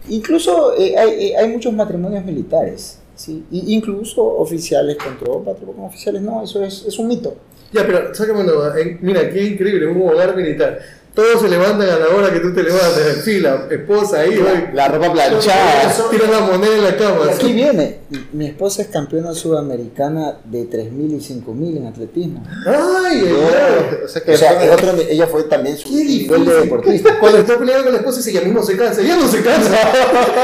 Incluso 0.09 0.75
eh, 0.79 0.97
hay, 0.97 1.27
eh, 1.33 1.37
hay 1.37 1.49
muchos 1.51 1.73
matrimonios 1.73 2.25
militares, 2.25 2.99
¿sí? 3.15 3.45
Y 3.51 3.75
incluso 3.75 4.25
oficiales 4.25 4.97
con 4.97 5.19
tropa, 5.19 5.55
tropa 5.55 5.73
con 5.75 5.85
oficiales, 5.85 6.23
no, 6.23 6.43
eso 6.43 6.65
es, 6.65 6.85
es 6.87 6.99
un 6.99 7.09
mito. 7.09 7.37
Ya, 7.73 7.87
pero 7.87 8.13
sácame 8.15 8.41
una 8.41 8.53
duda. 8.53 8.81
En- 8.81 8.99
Mira, 9.03 9.29
qué 9.31 9.45
increíble, 9.45 9.87
un 9.87 10.03
hogar 10.09 10.35
militar. 10.35 10.81
Todos 11.15 11.43
se 11.43 11.49
levantan 11.49 11.89
a 11.89 11.99
la 11.99 12.09
hora 12.09 12.33
que 12.33 12.39
tú 12.39 12.55
te 12.55 12.63
levantas, 12.63 13.17
en 13.17 13.23
fila, 13.23 13.67
esposa 13.71 14.21
ahí, 14.21 14.39
hoy. 14.39 14.69
La 14.73 14.89
ropa 14.89 15.13
planchada. 15.13 15.93
Tiran 16.11 16.31
la 16.31 16.41
moneda 16.41 16.77
en 16.77 16.85
la 16.85 16.97
cama. 16.97 17.19
Y 17.27 17.35
aquí 17.35 17.53
viene, 17.53 17.99
mi 18.33 18.47
esposa 18.47 18.83
es 18.83 18.89
campeona 18.89 19.35
sudamericana 19.35 20.39
de 20.45 20.71
3.000 20.71 21.11
y 21.11 21.43
5.000 21.43 21.77
en 21.79 21.87
atletismo. 21.87 22.45
Ay, 22.65 23.23
ay. 23.25 23.99
O 24.05 24.09
sea 24.09 24.23
que 24.23 24.35
O 24.35 24.37
sea, 24.37 24.63
es 24.63 24.71
otro, 24.71 24.95
ella 25.09 25.27
fue 25.27 25.43
también 25.45 25.77
su 25.77 25.89
nivel 25.89 26.45
de 26.45 26.55
deportista. 26.61 27.19
Cuando 27.19 27.39
está 27.39 27.59
peleando 27.59 27.85
con 27.85 27.93
la 27.93 27.99
esposa 27.99 28.19
dice, 28.19 28.33
ya 28.33 28.43
mismo 28.43 28.63
se 28.63 28.77
cansa. 28.77 29.03
Ya 29.03 29.17
no 29.17 29.27
se 29.27 29.43
cansa. 29.43 29.71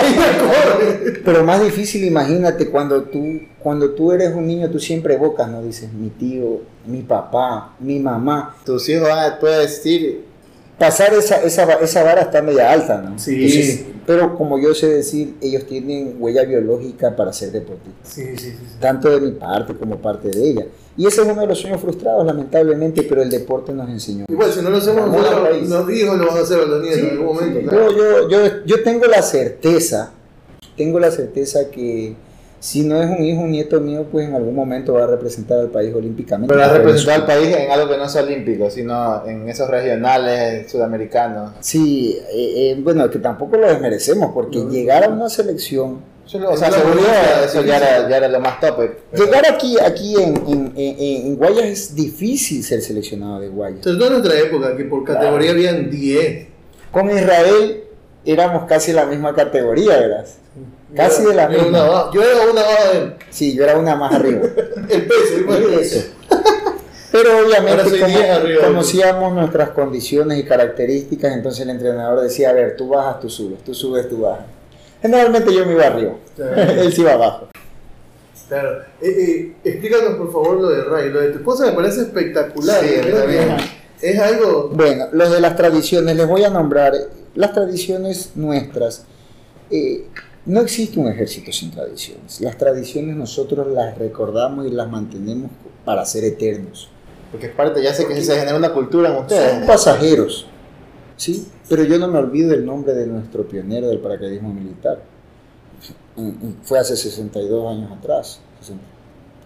Ella 0.04 0.38
corre. 0.38 1.20
Pero 1.24 1.44
más 1.44 1.62
difícil, 1.62 2.04
imagínate, 2.04 2.68
cuando 2.68 3.02
tú, 3.04 3.22
cuando 3.60 3.90
tú 3.90 4.12
eres 4.12 4.34
un 4.34 4.46
niño, 4.46 4.68
tú 4.70 4.80
siempre 4.80 5.14
evocas, 5.14 5.48
¿no? 5.48 5.62
Dices, 5.62 5.92
mi 5.92 6.10
tío, 6.10 6.62
mi 6.86 7.02
papá, 7.02 7.74
mi 7.80 7.98
mamá. 7.98 8.56
tus 8.64 8.88
hijos 8.88 9.08
van 9.08 9.18
a 9.18 9.58
decir, 9.58 10.24
Pasar 10.78 11.14
esa, 11.14 11.42
esa, 11.42 11.72
esa 11.74 12.04
vara 12.04 12.22
está 12.22 12.42
media 12.42 12.70
alta, 12.70 13.00
¿no? 13.00 13.18
Sí. 13.18 13.86
pero 14.06 14.36
como 14.36 14.58
yo 14.58 14.74
sé 14.74 14.88
decir, 14.88 15.34
ellos 15.40 15.66
tienen 15.66 16.16
huella 16.18 16.44
biológica 16.44 17.16
para 17.16 17.32
ser 17.32 17.50
deportistas. 17.50 18.12
Sí, 18.12 18.36
sí, 18.36 18.50
sí. 18.50 18.56
tanto 18.78 19.08
de 19.08 19.20
mi 19.20 19.32
parte 19.32 19.74
como 19.74 19.96
parte 19.96 20.28
de 20.28 20.50
ella. 20.50 20.66
Y 20.98 21.06
ese 21.06 21.22
es 21.22 21.28
uno 21.28 21.40
de 21.40 21.46
los 21.46 21.58
sueños 21.58 21.80
frustrados, 21.80 22.26
lamentablemente, 22.26 23.02
pero 23.02 23.22
el 23.22 23.30
deporte 23.30 23.72
nos 23.72 23.88
enseñó. 23.88 24.26
Igual, 24.28 24.52
si 24.52 24.60
no 24.60 24.70
lo 24.70 24.76
hacemos 24.76 25.08
nosotros, 25.08 25.68
los 25.68 25.90
hijos 25.92 26.18
lo 26.18 26.26
van 26.26 26.36
a 26.36 26.40
hacer 26.40 26.60
a 26.60 26.66
los 26.66 26.82
nietos 26.82 27.00
en 27.00 27.10
algún 27.10 27.26
momento. 27.26 27.60
Yo, 27.60 27.68
claro. 27.68 27.96
yo, 27.96 28.28
yo, 28.28 28.64
yo 28.66 28.82
tengo 28.82 29.06
la 29.06 29.22
certeza, 29.22 30.12
tengo 30.76 31.00
la 31.00 31.10
certeza 31.10 31.70
que 31.70 32.16
si 32.66 32.82
no 32.82 33.00
es 33.00 33.08
un 33.08 33.24
hijo, 33.24 33.42
un 33.42 33.52
nieto 33.52 33.80
mío, 33.80 34.06
pues 34.10 34.26
en 34.28 34.34
algún 34.34 34.52
momento 34.56 34.94
va 34.94 35.04
a 35.04 35.06
representar 35.06 35.60
al 35.60 35.68
país 35.68 35.94
olímpicamente. 35.94 36.52
pero 36.52 36.64
has 36.66 36.72
representado 36.72 37.20
al 37.20 37.26
país 37.26 37.54
en 37.56 37.70
algo 37.70 37.88
que 37.88 37.96
no 37.96 38.08
sea 38.08 38.22
olímpico, 38.24 38.68
sino 38.70 39.24
en 39.24 39.48
esos 39.48 39.70
regionales 39.70 40.68
sudamericanos. 40.68 41.52
Sí, 41.60 42.18
eh, 42.32 42.72
eh, 42.72 42.80
bueno, 42.82 43.08
que 43.08 43.20
tampoco 43.20 43.56
lo 43.56 43.68
desmerecemos, 43.68 44.32
porque 44.34 44.58
No. 44.58 44.68
llegar 44.70 45.04
a 45.04 45.08
una 45.10 45.28
selección, 45.28 46.00
o 46.24 46.56
sea, 46.56 46.72
seguro 46.72 46.98
eso 47.44 47.62
ya 47.62 47.76
era, 47.76 48.08
ya 48.10 48.16
era 48.16 48.26
lo 48.28 48.40
más 48.40 48.58
tope. 48.58 48.96
llegar 49.16 49.44
aquí, 49.48 49.76
aquí 49.80 50.16
en, 50.20 50.36
en, 50.48 50.72
en- 50.76 51.26
en 51.28 51.36
Guayas 51.36 51.66
es 51.66 51.94
difícil 51.94 52.64
ser 52.64 52.82
seleccionado 52.82 53.38
de 53.38 53.48
Guayas. 53.48 53.84
Sobre 53.84 53.96
todo 53.98 54.08
en 54.08 54.12
nuestra 54.22 54.40
época, 54.40 54.76
que 54.76 54.84
por 54.86 55.04
categoría 55.04 55.52
habían 55.52 55.88
10. 55.88 56.48
Con 56.90 57.10
Israel 57.10 57.84
éramos 58.26 58.64
casi 58.68 58.92
la 58.92 59.06
misma 59.06 59.34
categoría, 59.34 59.98
¿verdad? 59.98 60.26
Casi 60.94 61.24
de 61.24 61.34
la 61.34 61.44
Era 61.44 61.52
una 61.54 61.62
misma. 61.62 61.82
baja. 61.88 62.10
Yo 62.14 62.22
era 62.22 62.50
una 62.50 62.62
baja 62.62 62.92
de. 62.92 63.12
Sí, 63.30 63.54
yo 63.54 63.64
era 63.64 63.76
una 63.78 63.96
más 63.96 64.14
arriba. 64.14 64.40
El 64.88 65.06
peso, 65.06 65.38
imagínate. 65.40 65.80
Eso. 65.82 66.06
Pero 67.12 67.30
Ahora 67.32 67.46
obviamente 67.46 67.84
soy 67.88 68.00
como 68.00 68.16
10 68.18 68.30
arriba. 68.30 68.66
conocíamos 68.66 69.32
nuestras 69.32 69.70
condiciones 69.70 70.38
y 70.38 70.44
características, 70.44 71.32
entonces 71.32 71.60
el 71.62 71.70
entrenador 71.70 72.20
decía, 72.20 72.50
a 72.50 72.52
ver, 72.52 72.76
tú 72.76 72.88
bajas, 72.88 73.20
tú 73.20 73.30
subes, 73.30 73.62
tú 73.64 73.74
subes, 73.74 74.08
tú 74.08 74.20
bajas. 74.22 74.44
Generalmente 75.00 75.54
yo 75.54 75.64
me 75.66 75.72
iba 75.72 75.86
arriba, 75.86 76.12
Claro. 76.34 76.54
él 76.82 76.92
se 76.92 77.00
iba 77.00 77.12
abajo. 77.12 77.48
Claro. 78.48 78.80
Eh, 79.00 79.08
eh, 79.08 79.52
explícanos 79.64 80.14
por 80.16 80.32
favor 80.32 80.60
lo 80.60 80.68
de 80.68 80.84
Ray. 80.84 81.10
Lo 81.10 81.20
de 81.20 81.28
tu 81.30 81.38
esposa 81.38 81.66
me 81.66 81.72
parece 81.72 82.02
espectacular. 82.02 82.80
Sí. 82.80 82.94
Es 84.02 84.18
algo. 84.20 84.70
Bueno, 84.72 85.06
los 85.12 85.32
de 85.32 85.40
las 85.40 85.56
tradiciones, 85.56 86.16
les 86.16 86.26
voy 86.28 86.44
a 86.44 86.50
nombrar 86.50 86.92
las 87.36 87.52
tradiciones 87.52 88.32
nuestras. 88.34 89.04
Eh, 89.70 90.06
no 90.46 90.60
existe 90.60 90.98
un 90.98 91.08
ejército 91.08 91.52
sin 91.52 91.70
tradiciones. 91.70 92.40
Las 92.40 92.56
tradiciones 92.56 93.16
nosotros 93.16 93.66
las 93.68 93.96
recordamos 93.98 94.66
y 94.66 94.70
las 94.70 94.88
mantenemos 94.88 95.50
para 95.84 96.04
ser 96.04 96.24
eternos. 96.24 96.88
Porque 97.30 97.46
es 97.46 97.52
parte, 97.52 97.82
ya 97.82 97.92
sé 97.92 98.06
que 98.06 98.20
se 98.20 98.34
genera 98.34 98.56
una 98.56 98.72
cultura 98.72 99.10
en 99.10 99.16
ustedes. 99.16 99.58
Son 99.58 99.66
pasajeros, 99.66 100.46
¿sí? 101.16 101.48
Pero 101.68 101.82
yo 101.82 101.98
no 101.98 102.08
me 102.08 102.18
olvido 102.18 102.54
el 102.54 102.64
nombre 102.64 102.94
de 102.94 103.06
nuestro 103.06 103.46
pionero 103.46 103.88
del 103.88 103.98
paracaidismo 103.98 104.52
militar. 104.52 105.02
Mm, 106.14 106.28
mm, 106.28 106.56
Fue 106.62 106.78
hace 106.78 106.96
62 106.96 107.72
años 107.74 107.90
atrás, 107.92 108.40
60, 108.60 108.82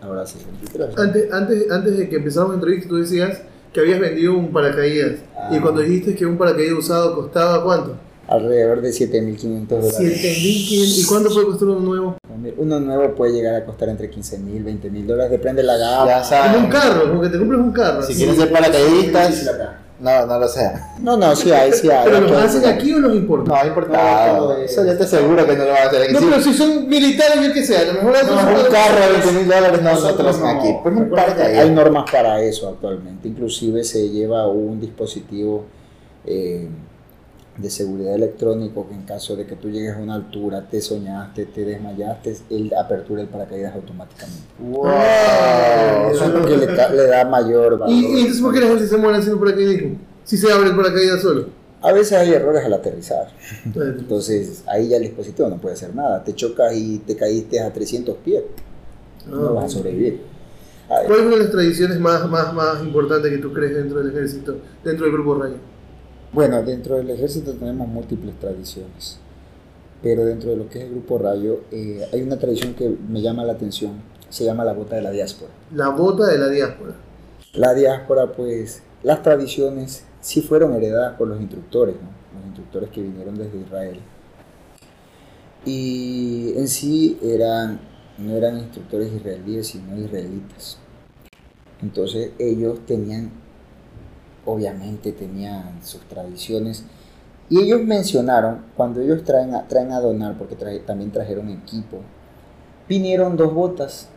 ahora 0.03 0.27
63. 0.27 0.99
Antes, 0.99 1.33
antes, 1.33 1.71
antes 1.71 1.97
de 1.97 2.09
que 2.09 2.17
empezáramos 2.17 2.57
la 2.57 2.61
entrevista, 2.61 2.89
tú 2.89 2.97
decías 2.97 3.41
que 3.73 3.81
habías 3.81 4.01
vendido 4.01 4.35
un 4.35 4.53
paracaídas. 4.53 5.21
Ah. 5.37 5.51
Y 5.53 5.61
cuando 5.61 5.81
dijiste 5.81 6.15
que 6.15 6.27
un 6.27 6.37
paracaídas 6.37 6.79
usado 6.79 7.15
costaba 7.15 7.63
cuánto? 7.63 7.97
Alrededor 8.29 8.81
de 8.81 8.91
7.500 8.91 9.67
dólares. 9.67 9.99
7.500. 9.99 10.99
¿Y 10.99 11.05
cuánto 11.07 11.31
puede 11.31 11.47
costar 11.47 11.69
uno 11.69 11.81
nuevo? 11.81 12.17
Uno 12.57 12.81
nuevo 12.81 13.15
puede 13.15 13.33
llegar 13.33 13.55
a 13.55 13.65
costar 13.65 13.89
entre 13.89 14.11
15.000, 14.11 14.65
20.000 14.65 15.05
dólares, 15.05 15.33
depende 15.33 15.63
de 15.63 15.67
la 15.67 15.77
gama. 15.77 16.23
Ya. 16.23 16.53
Como 16.53 16.65
un 16.65 16.71
carro, 16.71 17.09
como 17.09 17.21
que 17.23 17.29
te 17.29 17.39
compras 17.39 17.61
un 17.61 17.73
carro. 17.73 18.03
Si 18.03 18.13
así. 18.13 18.23
quieren 18.23 18.37
ser 18.37 18.53
paracaidistas, 18.53 19.51
no, 20.01 20.27
no 20.27 20.39
lo 20.39 20.49
sé. 20.49 20.73
No, 20.99 21.17
no, 21.17 21.37
sí 21.37 21.53
hay, 21.53 21.73
sí 21.73 21.91
hay. 21.91 22.05
¿Pero 22.05 22.21
los 22.21 22.33
hacen 22.33 22.65
aquí 22.67 22.93
o 22.95 23.01
los 23.01 23.15
importan? 23.15 23.55
No, 23.55 23.67
importado. 23.67 24.55
No, 24.55 24.57
Eso 24.57 24.85
ya 24.85 24.97
te 24.97 25.05
aseguro 25.05 25.47
que 25.47 25.57
no 25.57 25.65
lo 25.65 25.73
van 25.73 25.83
a 25.83 25.87
hacer 25.87 26.03
aquí. 26.03 26.13
No, 26.15 26.21
Sí, 26.21 26.27
pero 26.31 26.43
si 26.43 26.55
son 26.55 26.89
militares, 26.89 27.47
yo 27.47 27.53
qué 27.53 27.63
sé, 27.63 27.77
a 27.77 27.85
lo 27.85 27.93
mejor 27.95 28.15
no, 28.27 28.33
un 28.33 28.73
carro 28.73 29.01
de 29.07 29.13
20 29.13 29.33
mil 29.33 29.49
dólares 29.49 29.83
no, 29.83 30.01
no 30.01 30.15
te 30.15 30.23
lo 30.23 30.29
hacen 30.31 30.47
aquí. 30.47 30.69
Pues 30.83 30.97
un 30.97 31.05
que 31.05 31.11
paracaídas. 31.11 31.65
Hay 31.65 31.71
normas 31.71 32.11
para 32.11 32.41
eso 32.43 32.69
actualmente. 32.69 33.29
Inclusive 33.29 33.85
se 33.85 34.09
lleva 34.09 34.47
un 34.49 34.81
dispositivo 34.81 35.67
eh, 36.25 36.69
de 37.61 37.71
seguridad 37.71 38.15
electrónico 38.15 38.89
que 38.89 38.95
en 38.95 39.03
caso 39.03 39.37
de 39.37 39.47
que 39.47 39.57
tú 39.57 39.69
llegues 39.71 39.95
a 39.97 39.99
una 39.99 40.15
altura, 40.15 40.67
te 40.71 40.81
soñaste, 40.81 41.47
te 41.47 41.65
desmayaste, 41.65 42.37
él 42.51 42.73
apertura 42.79 43.23
el 43.23 43.29
paracaídas 43.29 43.75
automáticamente. 43.75 44.43
Wow. 44.59 44.87
Eso 46.13 46.25
es 46.25 46.31
porque 46.31 46.57
le, 46.57 46.67
da- 46.67 46.91
le 46.91 47.07
da 47.07 47.25
mayor 47.25 47.79
valor. 47.79 47.95
¿Y, 47.95 48.01
y 48.05 48.19
entonces 48.21 48.41
por 48.43 48.53
qué 48.55 48.61
la 48.61 48.67
gente 48.69 48.87
se 48.87 48.97
muere 48.97 49.19
haciendo 49.19 49.41
paracaidismo? 49.41 49.97
Si 50.25 50.37
se 50.37 50.53
abre 50.53 50.71
el 50.71 50.77
paracaídas 50.77 51.21
solo. 51.23 51.47
A 51.83 51.93
veces 51.93 52.13
hay 52.19 52.33
errores 52.33 52.65
al 52.65 52.73
aterrizar. 52.75 53.29
Entonces 53.65 54.63
ahí 54.67 54.89
ya 54.89 54.97
el 54.97 55.03
dispositivo 55.03 55.49
no 55.49 55.57
puede 55.59 55.75
hacer 55.75 55.95
nada. 55.95 56.23
Te 56.23 56.35
chocas 56.35 56.75
y 56.75 56.99
te 56.99 57.17
caíste 57.17 57.61
a 57.61 57.73
300 57.73 58.17
pies. 58.19 58.43
No 59.29 59.55
vas 59.55 59.65
a 59.67 59.69
sobrevivir. 59.69 60.23
A 60.89 61.07
¿Cuál 61.07 61.21
es 61.21 61.27
una 61.27 61.37
de 61.37 61.43
las 61.43 61.51
tradiciones 61.51 61.99
más, 62.01 62.29
más, 62.29 62.53
más 62.53 62.83
importantes 62.83 63.31
que 63.31 63.39
tú 63.39 63.53
crees 63.53 63.75
dentro 63.75 63.99
del 64.03 64.11
ejército, 64.11 64.57
dentro 64.85 65.05
del 65.07 65.15
grupo 65.15 65.37
Rayo? 65.37 65.55
Bueno, 66.33 66.63
dentro 66.63 66.97
del 66.97 67.11
ejército 67.11 67.55
tenemos 67.55 67.89
múltiples 67.89 68.39
tradiciones, 68.39 69.19
pero 70.03 70.25
dentro 70.25 70.51
de 70.51 70.57
lo 70.57 70.69
que 70.69 70.79
es 70.79 70.85
el 70.85 70.93
grupo 70.93 71.19
Rayo 71.19 71.63
eh, 71.73 72.07
hay 72.13 72.23
una 72.23 72.39
tradición 72.39 72.75
que 72.75 72.89
me 73.09 73.21
llama 73.21 73.45
la 73.45 73.55
atención, 73.55 73.95
se 74.29 74.45
llama 74.45 74.65
la 74.65 74.73
bota 74.73 74.97
de 74.97 75.03
la 75.03 75.11
diáspora. 75.11 75.51
La 75.75 75.89
bota 75.89 76.27
de 76.29 76.39
la 76.39 76.49
diáspora. 76.49 76.95
La 77.55 77.75
diáspora, 77.75 78.33
pues, 78.33 78.83
las 79.03 79.23
tradiciones 79.23 80.05
sí 80.21 80.41
fueron 80.41 80.75
heredadas 80.75 81.17
por 81.17 81.27
los 81.27 81.41
instructores, 81.41 81.97
¿no? 81.97 82.39
los 82.39 82.47
instructores 82.47 82.91
que 82.91 83.03
vinieron 83.03 83.37
desde 83.37 83.59
Israel. 83.59 83.99
Y 85.65 86.55
en 86.57 86.69
sí 86.69 87.19
eran, 87.23 87.81
no 88.19 88.37
eran 88.37 88.59
instructores 88.59 89.13
israelíes, 89.13 89.67
sino 89.69 89.99
israelitas. 89.99 90.79
Entonces 91.83 92.31
ellos 92.39 92.81
tenían, 92.87 93.31
obviamente 94.53 95.13
tenían 95.13 95.81
sus 95.83 96.01
tradiciones. 96.03 96.85
Y 97.49 97.61
ellos 97.61 97.83
mencionaron, 97.83 98.59
cuando 98.77 99.01
ellos 99.01 99.25
traen 99.25 99.55
a, 99.55 99.67
traen 99.67 99.93
a 99.93 100.01
donar, 100.01 100.37
porque 100.39 100.55
también 100.87 101.11
trajeron 101.11 101.51
equipo, 101.51 101.99
vinieron 102.89 103.37
dos 103.37 103.53
botas 103.53 104.09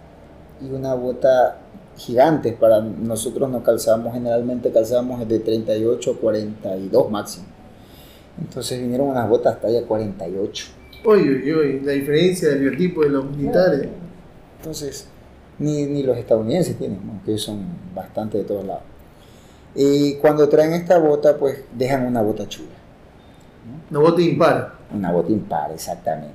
y 0.62 0.72
una 0.72 0.94
bota 0.94 1.58
gigantes. 1.98 2.54
Para 2.54 2.82
nosotros 2.82 3.50
no 3.50 3.64
calzamos, 3.64 4.14
generalmente 4.14 4.72
calzamos 4.72 5.28
de 5.28 5.40
38 5.40 6.12
a 6.12 6.18
42 6.20 7.12
máximo. 7.12 7.46
Entonces 8.40 8.80
vinieron 8.80 9.10
unas 9.10 9.30
botas 9.30 9.60
talla 9.62 9.84
48. 9.84 10.66
Oye, 11.06 11.22
oye, 11.22 11.54
oye, 11.54 11.82
la 11.84 11.92
diferencia 11.92 12.50
del 12.50 12.60
biotipo 12.70 13.02
de 13.02 13.10
los 13.10 13.26
militares. 13.26 13.90
Entonces, 14.58 15.08
ni, 15.60 15.86
ni 15.86 16.04
los 16.04 16.18
estadounidenses 16.18 16.78
tienen, 16.78 17.00
aunque 17.10 17.32
ellos 17.32 17.44
son 17.44 17.66
bastante 17.94 18.38
de 18.38 18.44
todos 18.44 18.66
lados. 18.66 18.93
Y 19.76 20.16
cuando 20.16 20.48
traen 20.50 20.74
esta 20.74 20.98
bota, 21.00 21.38
pues 21.38 21.60
dejan 21.76 22.06
una 22.06 22.22
bota 22.22 22.48
chula. 22.48 22.70
Una 23.90 24.00
bota 24.00 24.22
impar. 24.22 24.74
Una 24.94 25.12
bota 25.12 25.32
impar, 25.32 25.72
exactamente. 25.72 26.34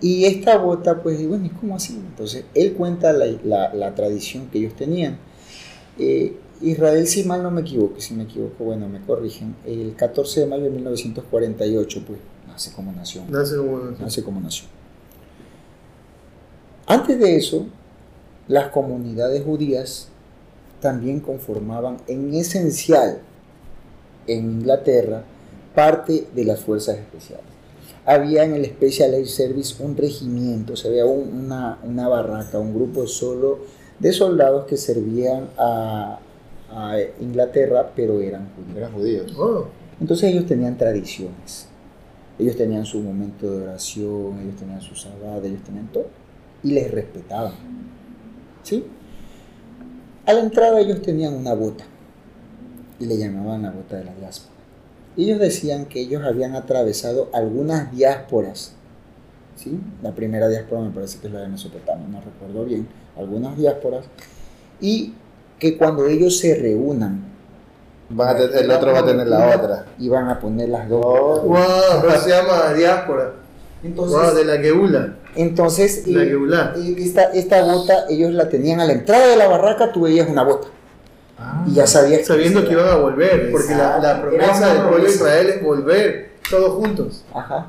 Y 0.00 0.24
esta 0.26 0.56
bota, 0.58 1.02
pues, 1.02 1.20
y 1.20 1.26
bueno, 1.26 1.46
¿y 1.46 1.48
cómo 1.48 1.74
así? 1.74 1.94
Entonces, 1.94 2.44
él 2.54 2.74
cuenta 2.74 3.12
la, 3.12 3.26
la- 3.44 3.74
la 3.74 3.94
tradición 3.94 4.46
que 4.48 4.58
ellos 4.58 4.74
tenían. 4.74 5.18
Eh, 5.98 6.36
Israel, 6.60 7.06
si 7.08 7.24
mal 7.24 7.42
no 7.42 7.50
me 7.50 7.62
equivoco, 7.62 8.00
si 8.00 8.14
me 8.14 8.22
equivoco, 8.24 8.62
bueno, 8.64 8.88
me 8.88 9.00
corrigen, 9.00 9.56
el 9.66 9.94
14 9.96 10.40
de 10.40 10.46
mayo 10.46 10.64
de 10.64 10.70
1948, 10.70 12.04
pues, 12.06 12.20
nace 12.46 12.72
como 12.72 12.92
nación. 12.92 13.24
Nace 13.28 13.56
como. 13.56 13.78
Nace 13.98 14.22
como 14.22 14.40
nación. 14.40 14.68
Antes 16.86 17.18
de 17.18 17.36
eso, 17.36 17.66
las 18.46 18.68
comunidades 18.68 19.42
judías 19.44 20.08
también 20.80 21.20
conformaban 21.20 21.98
en 22.06 22.34
esencial 22.34 23.18
en 24.26 24.44
Inglaterra 24.60 25.22
parte 25.74 26.26
de 26.34 26.44
las 26.44 26.60
fuerzas 26.60 26.96
especiales. 26.98 27.44
Había 28.04 28.44
en 28.44 28.54
el 28.54 28.64
Special 28.66 29.12
Air 29.14 29.26
Service 29.28 29.82
un 29.82 29.96
regimiento, 29.96 30.76
se 30.76 30.88
veía 30.90 31.04
un- 31.06 31.44
una, 31.44 31.78
una 31.84 32.08
barraca, 32.08 32.58
un 32.58 32.74
grupo 32.74 33.06
solo 33.06 33.58
de 33.98 34.12
soldados 34.12 34.66
que 34.66 34.76
servían 34.76 35.48
a, 35.58 36.18
a 36.70 36.96
Inglaterra, 37.20 37.90
pero 37.94 38.20
eran 38.20 38.48
judíos. 38.54 38.76
Eran 38.76 38.92
judíos. 38.92 39.34
Oh, 39.38 39.66
Entonces 40.00 40.30
ellos 40.30 40.46
tenían 40.46 40.76
tradiciones. 40.78 41.66
Ellos 42.38 42.56
tenían 42.56 42.86
su 42.86 43.00
momento 43.00 43.50
de 43.50 43.64
oración, 43.64 44.38
ellos 44.42 44.56
tenían 44.56 44.80
su 44.80 44.94
sabbat, 44.94 45.44
ellos 45.44 45.62
tenían 45.64 45.88
todo. 45.88 46.06
Y 46.62 46.72
les 46.72 46.90
respetaban. 46.90 47.52
¿Sí? 48.62 48.84
A 50.28 50.32
la 50.34 50.40
entrada 50.40 50.78
ellos 50.78 51.00
tenían 51.00 51.34
una 51.34 51.54
bota. 51.54 51.84
Y 53.00 53.06
le 53.06 53.16
llamaban 53.16 53.62
la 53.62 53.70
bota 53.70 53.96
de 53.96 54.04
la 54.04 54.14
diáspora. 54.14 54.52
Ellos 55.16 55.38
decían 55.40 55.86
que 55.86 56.00
ellos 56.00 56.22
habían 56.24 56.54
atravesado 56.54 57.30
algunas 57.32 57.90
diásporas. 57.90 58.74
¿Sí? 59.56 59.80
La 60.02 60.12
primera 60.12 60.48
diáspora 60.48 60.82
me 60.82 60.90
parece 60.90 61.18
que 61.18 61.26
es 61.28 61.32
la 61.32 61.40
de 61.40 61.48
Mesopotamia, 61.48 62.06
no 62.08 62.20
recuerdo 62.20 62.64
bien. 62.64 62.86
Algunas 63.16 63.56
diásporas. 63.56 64.04
Y 64.80 65.14
que 65.58 65.76
cuando 65.76 66.06
ellos 66.06 66.38
se 66.38 66.54
reúnan 66.54 67.24
Van 68.10 68.28
a 68.36 68.38
tener- 68.38 68.64
el 68.64 68.70
otro 68.70 68.92
va 68.92 68.98
a 69.00 69.04
tener 69.06 69.26
la 69.26 69.56
otra. 69.56 69.86
iban 69.98 70.28
a 70.28 70.38
poner 70.38 70.68
las 70.68 70.88
dos. 70.88 71.02
Oh. 71.04 71.42
wow, 71.42 72.10
se 72.22 72.28
llama 72.30 72.72
diáspora. 72.74 73.32
Entonces, 73.82 74.16
Wow, 74.20 74.34
de 74.34 74.44
la 74.44 74.56
Geula. 74.58 75.16
Entonces 75.42 76.06
La 76.06 76.22
eh, 76.22 76.94
esta, 76.98 77.24
esta 77.32 77.62
bota 77.64 78.04
ellos 78.08 78.32
la 78.32 78.48
tenían 78.48 78.80
a 78.80 78.84
la 78.84 78.92
entrada 78.92 79.26
de 79.28 79.36
la 79.36 79.46
barraca, 79.48 79.92
tú 79.92 80.02
veías 80.02 80.28
una 80.28 80.42
bota. 80.44 80.68
Y 81.66 81.74
ya 81.74 81.86
sabías 81.86 82.26
Sabiendo 82.26 82.64
que 82.66 82.72
iban 82.72 82.88
a 82.88 82.96
volver, 82.96 83.50
porque 83.52 83.74
la, 83.74 83.98
la 83.98 84.20
promesa 84.20 84.74
del 84.74 84.82
pueblo 84.88 85.04
de. 85.04 85.10
Israel 85.10 85.48
es 85.50 85.62
volver 85.62 86.30
todos 86.50 86.74
juntos. 86.74 87.24
Ajá. 87.32 87.68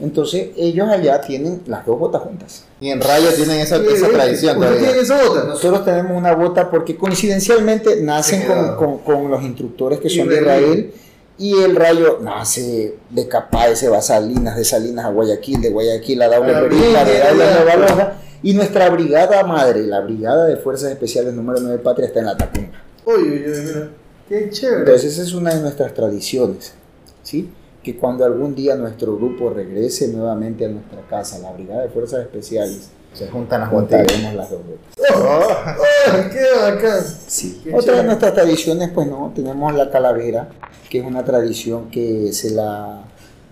Entonces 0.00 0.48
ellos 0.56 0.88
allá 0.88 1.20
tienen 1.20 1.62
las 1.66 1.86
dos 1.86 1.96
botas 1.96 2.22
juntas. 2.22 2.64
Y 2.80 2.90
en 2.90 3.00
Rayo 3.00 3.28
tienen 3.36 3.60
esa, 3.60 3.76
esa 3.76 4.08
tradición 4.08 4.56
¿Usted 4.56 4.66
todavía. 4.68 4.88
tiene 4.88 5.02
esa 5.02 5.22
bota? 5.24 5.44
Nosotros 5.44 5.84
tenemos 5.84 6.12
una 6.16 6.34
bota 6.34 6.68
porque 6.68 6.96
coincidencialmente 6.96 8.00
nacen 8.02 8.42
con, 8.48 8.74
con- 8.76 8.98
con 8.98 9.30
los 9.30 9.42
instructores 9.44 10.00
que 10.00 10.10
son 10.10 10.28
de. 10.28 10.40
Israel 10.40 10.94
y 11.38 11.60
el 11.62 11.76
rayo 11.76 12.18
nace 12.20 12.96
de 13.10 13.28
Capay, 13.28 13.76
se 13.76 13.88
va 13.88 13.98
a 13.98 14.02
Salinas, 14.02 14.56
de 14.56 14.64
Salinas 14.64 15.04
a 15.04 15.10
Guayaquil, 15.10 15.60
de 15.60 15.70
Guayaquil 15.70 16.22
a 16.22 16.28
Daule 16.28 16.52
Perita, 16.52 17.04
de. 17.04 17.18
Daule 17.18 17.44
a 17.44 17.54
Nueva 17.54 17.76
Loja 17.76 18.12
y 18.42 18.54
nuestra 18.54 18.90
brigada 18.90 19.42
madre, 19.44 19.82
la 19.82 20.00
Brigada 20.00 20.46
de 20.46 20.56
Fuerzas 20.56 20.90
Especiales 20.90 21.34
número 21.34 21.60
9 21.60 21.78
Patria 21.78 22.06
está 22.06 22.20
en 22.20 22.26
la 22.26 22.36
Tacunga. 22.36 22.82
Uy, 23.06 23.22
uy, 23.22 23.44
uy, 23.46 23.60
mira. 23.66 23.90
Qué 24.28 24.50
chévere. 24.50 24.80
Entonces 24.80 25.12
esa 25.14 25.22
es 25.22 25.32
una 25.32 25.54
de 25.54 25.60
nuestras 25.60 25.92
tradiciones. 25.92 26.74
¿sí? 27.22 27.50
que 27.84 27.96
cuando 27.96 28.24
algún 28.24 28.54
día 28.56 28.74
nuestro 28.74 29.16
grupo 29.16 29.50
regrese 29.50 30.08
nuevamente 30.08 30.64
a 30.64 30.68
nuestra 30.68 31.02
casa, 31.06 31.38
la 31.38 31.52
Brigada 31.52 31.82
de 31.82 31.90
Fuerzas 31.90 32.22
Especiales, 32.22 32.88
Se 33.14 33.28
juntan 33.28 33.60
las 33.60 33.70
botellas. 33.70 34.34
las 34.34 34.50
dos 34.50 34.60
botas. 34.66 35.16
¡Oh, 35.16 36.30
qué 36.32 36.44
bacán! 36.60 37.00
Sí. 37.26 37.60
Qué 37.62 37.72
Otra 37.72 37.98
de 37.98 38.04
nuestras 38.04 38.34
tradiciones, 38.34 38.90
pues 38.92 39.06
no, 39.06 39.32
tenemos 39.34 39.72
la 39.74 39.90
calavera, 39.90 40.48
que 40.90 40.98
es 40.98 41.04
una 41.06 41.24
tradición 41.24 41.90
que 41.90 42.32
se 42.32 42.50
la 42.50 43.04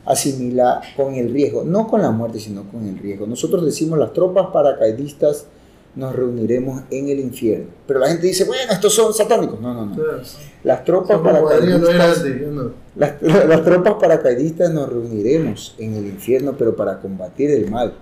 asimila 0.05 0.83
con 0.97 1.15
el 1.15 1.33
riesgo, 1.33 1.63
no 1.63 1.87
con 1.87 2.03
la 2.03 2.11
muerte, 2.11 2.41
sino 2.41 2.65
con 2.65 2.89
el 2.89 2.99
riesgo. 2.99 3.27
Nosotros 3.27 3.65
decimos 3.65 3.99
las 3.99 4.13
tropas 4.13 4.49
paracaidistas 4.53 5.47
nos 5.95 6.17
reuniremos 6.17 6.83
en 6.91 7.11
el 7.11 7.21
infierno. 7.21 7.67
Pero 7.87 8.01
la 8.01 8.09
gente 8.09 8.27
dice, 8.27 8.45
bueno, 8.45 8.73
estos 8.73 8.95
son 8.95 9.13
satánicos. 9.13 9.61
No, 9.61 9.75
no, 9.75 9.87
no. 9.87 9.97
Las 10.65 10.85
tropas 10.85 11.21
paracaidistas, 11.21 12.25
no. 12.51 12.73
las, 12.97 13.23
las 13.23 13.63
tropas 13.63 13.95
paracaidistas 14.01 14.73
nos 14.73 14.89
reuniremos 14.89 15.77
en 15.79 15.95
el 15.95 16.07
infierno, 16.07 16.55
pero 16.59 16.75
para 16.75 16.99
combatir 16.99 17.51
el 17.51 17.71
mal 17.71 17.93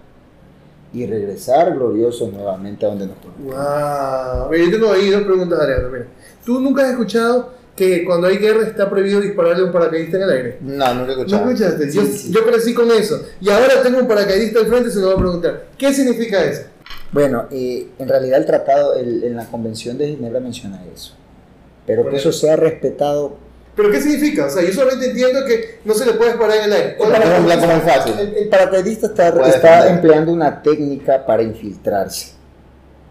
y 0.93 1.07
regresar 1.07 1.75
gloriosos 1.75 2.33
nuevamente 2.33 2.85
a 2.85 2.89
donde 2.89 3.07
nos 3.07 3.17
corresponde. 3.19 3.53
Wow. 3.55 4.53
Yo 4.55 4.71
tengo 4.79 4.93
ahí 4.93 5.11
dos 5.11 5.23
preguntas, 5.23 5.61
Adrián. 5.61 5.93
Mira. 5.93 6.07
¿Tú 6.45 6.61
nunca 6.61 6.83
has 6.85 6.91
escuchado 6.91 7.53
que 7.77 8.05
cuando 8.05 8.27
hay 8.27 8.37
guerra 8.39 8.63
está 8.67 8.91
prohibido 8.91 9.21
dispararle 9.21 9.63
a 9.63 9.67
un 9.67 9.73
paracaidista 9.73 10.17
en 10.17 10.23
el 10.25 10.31
aire? 10.31 10.59
No, 10.61 10.95
nunca 10.95 11.13
he 11.13 11.17
¿No 11.17 11.23
escuchado. 11.23 11.51
escuchaste? 11.51 11.93
yo, 11.93 12.03
Sí, 12.03 12.13
sí. 12.13 12.33
yo 12.33 12.45
crecí 12.45 12.75
con 12.75 12.91
eso. 12.91 13.23
Y 13.41 13.51
ahora 13.51 13.83
tengo 13.83 13.99
un 14.01 14.09
paracaidista 14.09 14.59
al 14.61 14.67
frente 14.67 14.89
y 14.89 14.93
se 14.93 14.99
lo 15.01 15.07
voy 15.07 15.15
a 15.15 15.19
preguntar. 15.19 15.67
¿Qué 15.79 15.93
significa 15.95 16.45
eso? 16.45 16.63
Bueno, 17.13 17.47
eh, 17.51 17.89
en 17.99 18.09
realidad 18.09 18.39
el 18.41 18.47
tratado, 18.47 18.95
el- 18.95 19.23
en 19.25 19.37
la 19.37 19.47
Convención 19.47 19.97
de 19.97 20.09
Ginebra 20.09 20.41
menciona 20.41 20.83
eso. 20.95 21.15
Pero 21.87 22.09
que 22.09 22.17
eso 22.17 22.33
sea 22.33 22.57
respetado, 22.57 23.37
¿Pero 23.81 23.93
qué 23.93 24.01
significa? 24.03 24.47
O 24.47 24.51
sea, 24.51 24.63
yo 24.63 24.73
solamente 24.75 25.07
entiendo 25.07 25.43
que 25.47 25.79
no 25.87 25.95
se 25.95 26.05
le 26.05 26.13
puede 26.13 26.33
disparar 26.33 26.59
en 26.59 26.65
el 26.65 26.73
aire. 26.73 26.97
¿Cuál 26.97 27.13
es 27.15 27.19
la 27.19 27.33
Es 27.33 27.39
un 27.39 27.47
blanco 27.47 27.67
muy 27.67 27.75
razón? 27.77 27.89
fácil. 27.89 28.19
el, 28.19 28.35
el 28.37 28.49
paracaidista 28.51 29.07
está, 29.07 29.49
está 29.49 29.91
empleando 29.91 30.33
una 30.33 30.63
técnica 30.63 31.25
para 31.25 31.43
infiltrarse. 31.43 32.33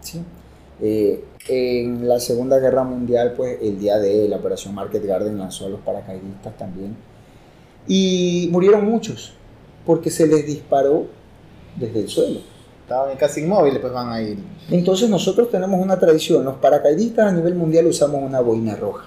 ¿sí? 0.00 0.22
Eh, 0.80 1.24
en 1.48 2.06
la 2.06 2.20
Segunda 2.20 2.60
Guerra 2.60 2.84
Mundial, 2.84 3.34
pues 3.36 3.58
el 3.60 3.80
día 3.80 3.98
de 3.98 4.28
la 4.28 4.36
Operación 4.36 4.72
Market 4.72 5.04
Garden 5.04 5.36
lanzó 5.38 5.66
a 5.66 5.70
los 5.70 5.80
paracaidistas 5.80 6.56
también. 6.56 6.96
Y 7.88 8.48
murieron 8.52 8.84
muchos, 8.84 9.32
porque 9.84 10.08
se 10.10 10.28
les 10.28 10.46
disparó 10.46 11.06
desde 11.74 11.98
el 11.98 12.08
suelo. 12.08 12.40
Estaban 12.82 13.16
casi 13.16 13.40
inmóviles, 13.40 13.80
pues 13.80 13.92
van 13.92 14.10
a 14.12 14.22
ir. 14.22 14.38
Entonces 14.70 15.08
nosotros 15.10 15.50
tenemos 15.50 15.80
una 15.80 15.98
tradición, 15.98 16.44
los 16.44 16.58
paracaidistas 16.58 17.26
a 17.26 17.32
nivel 17.32 17.56
mundial 17.56 17.86
usamos 17.86 18.22
una 18.22 18.38
boina 18.40 18.76
roja. 18.76 19.06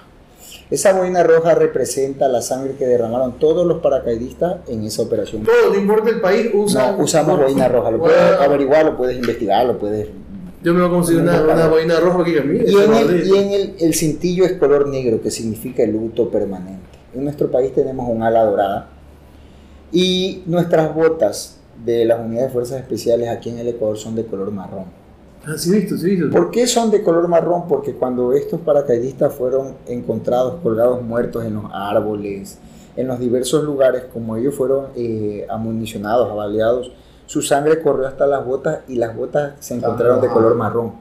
Esa 0.74 0.92
boina 0.92 1.22
roja 1.22 1.54
representa 1.54 2.26
la 2.26 2.42
sangre 2.42 2.74
que 2.74 2.84
derramaron 2.84 3.38
todos 3.38 3.64
los 3.64 3.80
paracaidistas 3.80 4.56
en 4.66 4.82
esa 4.82 5.02
operación. 5.02 5.44
Todo, 5.44 5.72
no 5.72 5.78
importa 5.78 6.10
el 6.10 6.20
país, 6.20 6.50
usa. 6.52 6.90
No, 6.90 7.04
usamos 7.04 7.38
boina 7.38 7.68
roja, 7.68 7.92
lo 7.92 8.00
puedes 8.00 8.40
averiguar, 8.40 8.84
lo 8.84 8.96
puedes 8.96 9.16
investigar, 9.16 9.66
lo 9.66 9.78
puedes... 9.78 10.08
Yo 10.64 10.74
me 10.74 10.80
voy 10.80 10.88
a 10.88 10.92
conseguir 10.92 11.22
una, 11.22 11.40
una 11.42 11.68
boina 11.68 12.00
roja 12.00 12.24
mira, 12.24 12.44
Y 12.44 12.74
en, 12.74 12.80
el, 12.80 12.88
maldito. 12.88 13.36
y 13.36 13.38
en 13.38 13.52
el, 13.52 13.74
el 13.78 13.94
cintillo 13.94 14.44
es 14.44 14.54
color 14.54 14.88
negro, 14.88 15.22
que 15.22 15.30
significa 15.30 15.84
el 15.84 15.92
luto 15.92 16.28
permanente. 16.28 16.98
En 17.14 17.22
nuestro 17.22 17.48
país 17.52 17.72
tenemos 17.72 18.08
un 18.10 18.24
ala 18.24 18.42
dorada 18.44 18.88
y 19.92 20.42
nuestras 20.46 20.92
botas 20.92 21.60
de 21.84 22.04
las 22.04 22.18
unidades 22.18 22.48
de 22.48 22.52
fuerzas 22.52 22.80
especiales 22.80 23.28
aquí 23.28 23.50
en 23.50 23.60
el 23.60 23.68
Ecuador 23.68 23.96
son 23.96 24.16
de 24.16 24.26
color 24.26 24.50
marrón. 24.50 24.86
Ah, 25.46 25.56
sí, 25.56 25.70
visto, 25.70 25.96
sí, 25.96 26.10
visto. 26.10 26.30
¿Por 26.30 26.50
qué 26.50 26.66
son 26.66 26.90
de 26.90 27.02
color 27.02 27.28
marrón? 27.28 27.68
Porque 27.68 27.94
cuando 27.94 28.32
estos 28.32 28.60
paracaidistas 28.60 29.34
fueron 29.34 29.74
encontrados 29.86 30.60
colgados 30.62 31.02
muertos 31.02 31.44
en 31.44 31.54
los 31.54 31.64
árboles, 31.72 32.58
en 32.96 33.08
los 33.08 33.18
diversos 33.18 33.64
lugares, 33.64 34.04
como 34.12 34.36
ellos 34.36 34.54
fueron 34.54 34.86
eh, 34.96 35.46
amunicionados, 35.50 36.30
avaliados, 36.30 36.92
su 37.26 37.42
sangre 37.42 37.82
corrió 37.82 38.06
hasta 38.06 38.26
las 38.26 38.44
botas 38.44 38.80
y 38.88 38.96
las 38.96 39.16
botas 39.16 39.54
se 39.60 39.74
encontraron 39.74 40.20
de 40.20 40.28
color 40.28 40.54
marrón. 40.54 40.92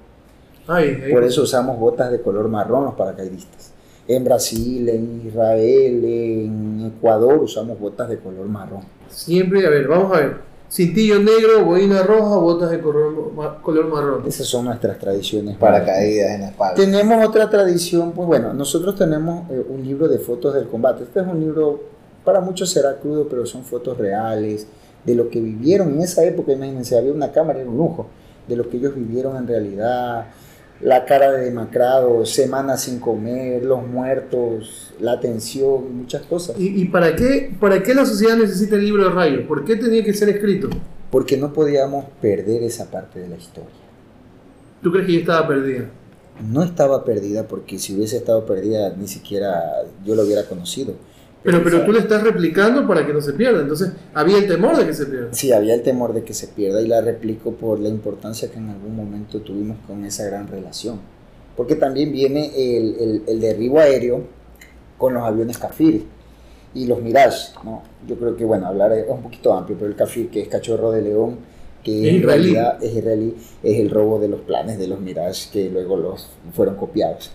Ay, 0.68 1.02
ay. 1.04 1.12
Por 1.12 1.24
eso 1.24 1.44
usamos 1.44 1.78
botas 1.78 2.12
de 2.12 2.22
color 2.22 2.48
marrón 2.48 2.86
los 2.86 2.94
paracaidistas. 2.96 3.72
En 4.08 4.24
Brasil, 4.24 4.90
en 4.90 5.22
Israel, 5.26 6.04
en 6.04 6.94
Ecuador 6.96 7.40
usamos 7.42 7.80
botas 7.80 8.10
de 8.10 8.18
color 8.18 8.48
marrón. 8.48 8.82
Siempre, 9.08 9.66
a 9.66 9.70
ver, 9.70 9.88
vamos 9.88 10.12
a 10.12 10.20
ver. 10.20 10.53
Cintillo 10.74 11.20
negro, 11.20 11.66
boina 11.66 12.02
roja, 12.02 12.36
botas 12.38 12.72
de 12.72 12.82
color, 12.82 13.32
color 13.62 13.88
marrón. 13.90 14.24
Esas 14.26 14.48
son 14.48 14.66
nuestras 14.66 14.98
tradiciones. 14.98 15.56
Paracaídas 15.58 16.32
en 16.32 16.42
la 16.42 16.48
espalda. 16.48 16.74
Tenemos 16.74 17.28
otra 17.28 17.48
tradición, 17.48 18.12
pues 18.12 18.28
bueno, 18.28 18.56
nosotros 18.56 18.96
tenemos 18.96 19.52
eh, 19.52 19.64
un 19.70 19.86
libro 19.86 20.08
de 20.08 20.18
fotos 20.18 20.56
del 20.56 20.68
combate. 20.68 21.04
Este 21.04 21.20
es 21.20 21.28
un 21.28 21.40
libro, 21.40 21.80
para 22.26 22.40
muchos 22.40 22.72
será 22.72 22.96
crudo, 22.96 23.28
pero 23.30 23.46
son 23.46 23.64
fotos 23.64 24.00
reales 24.00 24.66
de 25.04 25.14
lo 25.14 25.30
que 25.30 25.40
vivieron 25.40 25.94
en 25.94 26.02
esa 26.02 26.24
época. 26.24 26.54
Imagínense, 26.54 26.98
había 26.98 27.12
una 27.12 27.32
cámara, 27.32 27.60
era 27.60 27.70
un 27.70 27.78
lujo, 27.78 28.08
de 28.48 28.56
lo 28.56 28.68
que 28.68 28.78
ellos 28.78 28.96
vivieron 28.96 29.38
en 29.38 29.46
realidad. 29.46 30.26
La 30.84 31.06
cara 31.06 31.32
de 31.32 31.46
demacrado, 31.46 32.26
semanas 32.26 32.84
sin 32.84 33.00
comer, 33.00 33.64
los 33.64 33.88
muertos, 33.88 34.94
la 35.00 35.20
tensión, 35.20 35.98
muchas 35.98 36.24
cosas. 36.24 36.60
¿Y, 36.60 36.82
y 36.82 36.86
para, 36.86 37.16
qué, 37.16 37.56
para 37.60 37.82
qué 37.82 37.94
la 37.94 38.06
sociedad 38.06 38.36
necesita 38.36 38.76
el 38.76 38.84
libro 38.84 39.06
de 39.06 39.10
rayos? 39.10 39.48
¿Por 39.48 39.64
qué 39.64 39.78
tenía 39.78 40.04
que 40.04 40.14
ser 40.14 40.30
escrito? 40.30 40.70
Porque 41.10 41.38
no 41.38 41.54
podíamos 41.54 42.06
perder 42.22 42.64
esa 42.64 42.92
parte 42.92 43.20
de 43.20 43.30
la 43.30 43.38
historia. 43.38 43.70
¿Tú 44.82 44.92
crees 44.92 45.08
que 45.08 45.14
ya 45.14 45.20
estaba 45.20 45.48
perdida? 45.48 45.86
No 46.52 46.64
estaba 46.64 47.06
perdida 47.06 47.48
porque 47.48 47.80
si 47.80 47.96
hubiese 47.96 48.18
estado 48.18 48.46
perdida 48.46 48.94
ni 48.98 49.08
siquiera 49.08 49.84
yo 50.04 50.16
lo 50.16 50.24
hubiera 50.24 50.44
conocido. 50.46 50.96
Pero, 51.44 51.62
pero 51.64 51.84
tú 51.86 51.92
le 51.92 52.00
estás 52.00 52.24
replicando 52.24 52.88
para 52.88 53.06
que 53.06 53.12
no 53.14 53.22
se 53.22 53.34
pierda. 53.34 53.62
Entonces, 53.62 53.92
había 54.14 54.38
el 54.38 54.48
temor 54.48 54.78
de 54.78 54.86
que 54.86 54.94
se 54.94 55.06
pierda. 55.06 55.28
Sí, 55.34 55.52
había 55.52 55.74
el 55.76 55.82
temor 55.84 56.14
de 56.14 56.24
que 56.24 56.34
se 56.34 56.48
pierda 56.48 56.82
y 56.82 56.88
la 56.88 57.02
replico 57.02 57.52
por 57.54 57.80
la 57.80 57.90
importancia 57.90 58.50
que 58.50 58.58
en 58.60 58.70
algún 58.70 58.96
momento 58.96 59.42
tuvimos 59.42 59.78
con 59.86 60.06
esa 60.06 60.24
gran 60.26 60.48
relación. 60.48 61.00
Porque 61.58 61.76
también 61.76 62.12
viene 62.12 62.48
el, 62.56 62.96
el- 63.00 63.24
el 63.28 63.40
derribo 63.42 63.80
aéreo 63.80 64.22
con 64.98 65.14
los 65.16 65.24
aviones 65.24 65.58
Kafir 65.58 66.06
y 66.74 66.86
los 66.86 67.02
Mirage, 67.02 67.54
¿no? 67.64 67.84
Yo 68.08 68.16
creo 68.16 68.36
que, 68.38 68.46
bueno, 68.46 68.68
hablar 68.68 68.94
es 68.94 69.06
un 69.08 69.22
poquito 69.22 69.54
amplio, 69.54 69.78
pero 69.78 69.90
el 69.90 69.96
Kafir, 69.98 70.30
que 70.30 70.42
es 70.42 70.48
cachorro 70.48 70.92
de 70.92 71.02
león, 71.02 71.38
que 71.84 72.10
en 72.10 72.16
israelí. 72.16 72.54
realidad 72.54 72.82
es 72.84 72.96
israelí, 72.96 73.36
es 73.62 73.80
el 73.80 73.90
robo 73.90 74.18
de 74.20 74.30
los 74.30 74.40
planes 74.42 74.80
de 74.80 74.88
los 74.88 75.02
Mirage 75.02 75.50
que 75.52 75.70
luego 75.70 75.98
los 75.98 76.30
fueron 76.54 76.76
copiados. 76.78 77.32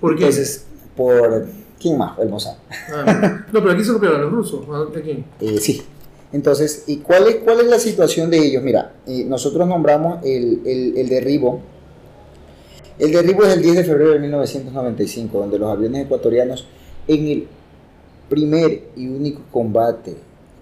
¿Por 0.00 0.16
qué? 0.16 0.24
Entonces, 0.24 0.64
por... 0.96 1.46
¿Quién 1.80 1.96
más? 1.98 2.18
El 2.18 2.28
Mossad. 2.28 2.56
Ah, 2.92 3.44
no, 3.52 3.60
pero 3.60 3.72
aquí 3.72 3.82
se 3.84 3.92
copiaron 3.92 4.20
los 4.22 4.30
rusos. 4.32 4.60
¿A 4.68 5.00
quién? 5.00 5.24
Eh, 5.40 5.58
sí. 5.58 5.82
Entonces, 6.32 6.84
¿y 6.86 6.98
cuál 6.98 7.26
es, 7.28 7.36
cuál 7.36 7.60
es 7.60 7.66
la 7.66 7.78
situación 7.78 8.30
de 8.30 8.38
ellos? 8.38 8.62
Mira, 8.62 8.92
eh, 9.06 9.24
nosotros 9.24 9.66
nombramos 9.66 10.24
el, 10.24 10.60
el- 10.64 10.96
el 10.98 11.08
derribo. 11.08 11.60
El 12.98 13.12
derribo 13.12 13.44
es 13.44 13.54
el 13.54 13.62
10 13.62 13.76
de 13.76 13.84
febrero 13.84 14.10
de 14.12 14.18
1995, 14.20 15.38
donde 15.38 15.58
los 15.58 15.70
aviones 15.72 16.04
ecuatorianos, 16.04 16.66
en 17.08 17.26
el 17.26 17.46
primer 18.28 18.82
y 18.94 19.08
único 19.08 19.40
combate 19.50 20.14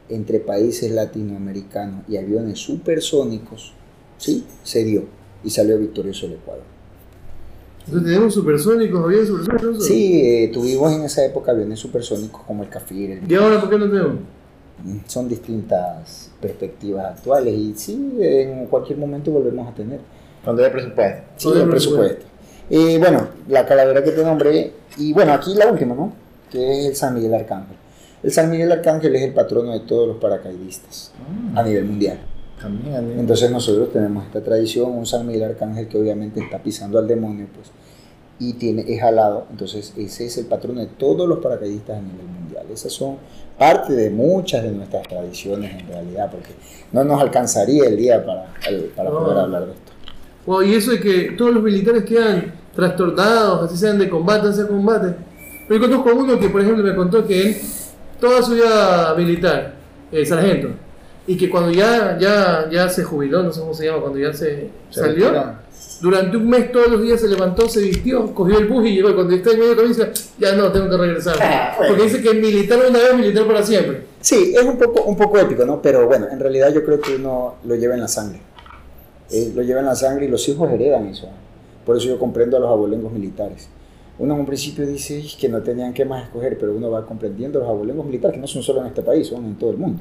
entre 0.09 0.39
países 0.41 0.91
latinoamericanos 0.93 2.05
y 2.09 2.17
aviones 2.17 2.61
supersónicos, 2.61 3.73
¿sí? 4.17 4.45
Se 4.63 4.85
dio 4.85 5.05
y 5.45 5.51
salió 5.51 5.77
victorioso 5.79 6.27
el 6.27 6.35
Ecuador. 6.35 6.63
Entonces, 7.89 8.13
tenemos 8.13 8.35
supersónicos, 8.35 9.05
había 9.05 9.25
supersónicos. 9.25 9.87
Sí, 9.87 10.21
eh, 10.23 10.51
tuvimos 10.53 10.93
en 10.93 11.05
esa 11.05 11.25
época 11.25 11.53
aviones 11.53 11.79
supersónicos 11.79 12.43
como 12.47 12.63
el 12.63 12.69
Cafir, 12.69 13.13
el 13.13 13.31
¿Y 13.31 13.35
ahora 13.35 13.59
por 13.61 13.71
qué 13.71 13.79
no 13.79 13.89
tenemos? 13.89 14.19
son 15.07 15.29
distintas 15.29 16.31
perspectivas 16.41 17.17
actuales 17.17 17.53
y 17.53 17.75
sí, 17.75 18.17
en 18.21 18.67
cualquier 18.67 18.99
momento 18.99 19.31
volvemos 19.31 19.69
a 19.69 19.75
tener. 19.75 20.01
Cuando 20.45 20.65
hay 20.65 20.71
presupuesto. 20.71 21.23
Sí, 21.37 21.49
el 21.55 21.69
presupuesto. 21.69 22.27
Eh, 22.71 22.99
bueno, 22.99 23.29
la 23.49 23.67
calavera 23.67 24.05
que 24.05 24.13
te 24.13 24.23
nombré, 24.23 24.73
y 24.99 25.13
bueno, 25.13 25.33
aquí 25.33 25.55
la 25.55 25.71
última, 25.71 25.95
¿no? 25.95 26.13
Que 26.51 26.81
es 26.81 26.87
el 26.87 26.97
San 26.97 27.15
Miguel 27.15 27.35
Arcángel. 27.35 27.77
El 28.23 28.31
San 28.31 28.51
Miguel 28.51 28.71
Arcángel 28.71 29.15
es 29.17 29.23
el 29.23 29.33
patrono 29.33 29.73
de 29.73 29.81
todos 29.81 30.07
los 30.07 30.19
paracaidistas 30.19 31.13
a 31.55 31.63
nivel 31.63 31.85
mundial. 31.85 32.19
También, 32.61 32.95
también. 32.95 33.21
Entonces 33.21 33.51
nosotros 33.51 33.93
tenemos 33.93 34.27
esta 34.27 34.43
tradición, 34.43 34.91
un 34.91 35.07
San 35.07 35.27
Miguel 35.27 35.45
Arcángel 35.45 35.89
que 35.89 35.99
obviamente 35.99 36.41
está 36.41 36.59
pisando 36.59 36.99
al 36.99 37.07
demonio, 37.07 37.47
pues, 37.55 37.69
y 38.39 38.55
tiene, 38.55 38.85
es 38.87 39.03
alado. 39.03 39.47
Entonces 39.51 39.93
ese 39.97 40.27
es 40.27 40.39
el 40.39 40.47
patrono 40.47 40.81
de 40.81 40.87
todos 40.87 41.29
los 41.29 41.39
paracaidistas 41.39 41.99
a 41.99 42.03
nivel 42.03 42.27
mundial. 42.27 42.67
Esas 42.73 42.93
son 42.93 43.17
parte 43.59 43.95
de 43.95 44.11
muchas 44.11 44.63
de 44.63 44.71
nuestras 44.71 45.07
tradiciones 45.09 45.81
en 45.81 45.89
realidad, 45.89 46.31
porque 46.31 46.51
no 46.93 47.05
nos 47.05 47.21
alcanzaría 47.21 47.87
el 47.87 47.97
día 47.97 48.25
para, 48.25 48.53
para 48.95 49.11
poder 49.11 49.39
hablar 49.39 49.67
de 49.67 49.73
esto. 49.73 49.93
Wow, 50.47 50.63
y 50.63 50.75
eso 50.75 50.93
de 50.93 51.01
que 51.01 51.33
todos 51.37 51.53
los 51.53 51.63
militares 51.63 52.05
quedan 52.05 52.55
trastornados, 52.75 53.69
así 53.69 53.77
sean 53.77 53.99
de 53.99 54.09
combate, 54.09 54.53
sean 54.53 54.69
combate. 54.69 55.15
Pero 55.67 55.81
yo 55.81 55.89
conozco 55.89 56.11
a 56.11 56.15
uno 56.15 56.39
que, 56.39 56.49
por 56.49 56.61
ejemplo, 56.63 56.83
me 56.83 56.95
contó 56.95 57.27
que 57.27 57.43
él, 57.43 57.57
toda 58.21 58.43
su 58.43 58.55
vida 58.55 59.15
militar, 59.17 59.75
el 60.11 60.27
sargento, 60.27 60.71
y 61.27 61.37
que 61.37 61.51
cuando 61.51 61.71
ya, 61.71 62.17
ya, 62.19 62.69
ya 62.71 62.89
se 62.89 63.05
jubiló, 63.05 63.43
no 63.43 63.53
sé 63.53 63.61
cómo 63.61 63.75
se 63.75 63.87
llama, 63.87 64.01
cuando 64.01 64.19
ya 64.19 64.33
se, 64.33 64.71
Se 64.89 65.01
salió. 65.01 65.59
Durante 66.01 66.37
un 66.37 66.49
mes 66.49 66.71
todos 66.71 66.89
los 66.89 67.03
días 67.03 67.21
se 67.21 67.29
levantó, 67.29 67.69
se 67.69 67.81
vistió, 67.81 68.33
cogió 68.35 68.59
el 68.59 68.67
bus 68.67 68.87
y 68.87 68.95
llegó. 68.95 69.15
Cuando 69.15 69.35
está 69.35 69.51
en 69.51 69.59
medio 69.59 69.71
de 69.71 69.77
camino 69.77 69.95
dice, 69.95 70.13
ya 70.39 70.55
no, 70.55 70.71
tengo 70.71 70.89
que 70.89 70.97
regresar. 70.97 71.37
Porque 71.77 72.03
dice 72.03 72.23
que 72.23 72.35
militar 72.35 72.79
una 72.89 72.99
vez, 72.99 73.17
militar 73.17 73.47
para 73.47 73.63
siempre. 73.63 74.05
Sí, 74.21 74.55
es 74.57 74.63
un 74.63 74.79
poco, 74.79 75.03
un 75.03 75.17
poco 75.17 75.39
épico, 75.39 75.65
¿no? 75.65 75.83
Pero 75.83 76.07
bueno, 76.07 76.27
en 76.31 76.39
realidad 76.39 76.73
yo 76.73 76.85
creo 76.85 77.01
que 77.01 77.17
uno 77.17 77.57
lo 77.65 77.75
lleva 77.75 77.95
en 77.95 78.01
la 78.01 78.09
sangre. 78.09 78.41
Eh, 79.31 79.53
lo 79.55 79.63
lleva 79.63 79.81
en 79.81 79.87
la 79.87 79.95
sangre 79.95 80.27
y 80.27 80.29
los 80.29 80.49
hijos 80.49 80.71
heredan 80.71 81.07
eso. 81.07 81.29
Por 81.85 81.97
eso 81.97 82.09
yo 82.09 82.19
comprendo 82.19 82.57
a 82.57 82.61
los 82.61 82.71
abolengos 82.71 83.13
militares. 83.13 83.69
Uno 84.19 84.35
en 84.35 84.41
un 84.41 84.47
principio 84.47 84.87
dice 84.87 85.19
"Ih, 85.19 85.37
que 85.39 85.49
no 85.49 85.63
tenían 85.63 85.95
que 85.95 86.05
más 86.05 86.25
escoger, 86.25 86.59
pero 86.59 86.75
uno 86.75 86.91
va 86.91 87.07
comprendiendo 87.07 87.61
los 87.61 87.69
abolengos 87.69 88.05
militares, 88.05 88.35
que 88.35 88.41
no 88.41 88.47
son 88.47 88.63
solo 88.63 88.81
en 88.81 88.89
este 88.89 89.03
país, 89.03 89.29
son 89.29 89.45
en 89.45 89.55
todo 89.57 89.71
el 89.71 89.77
mundo. 89.77 90.01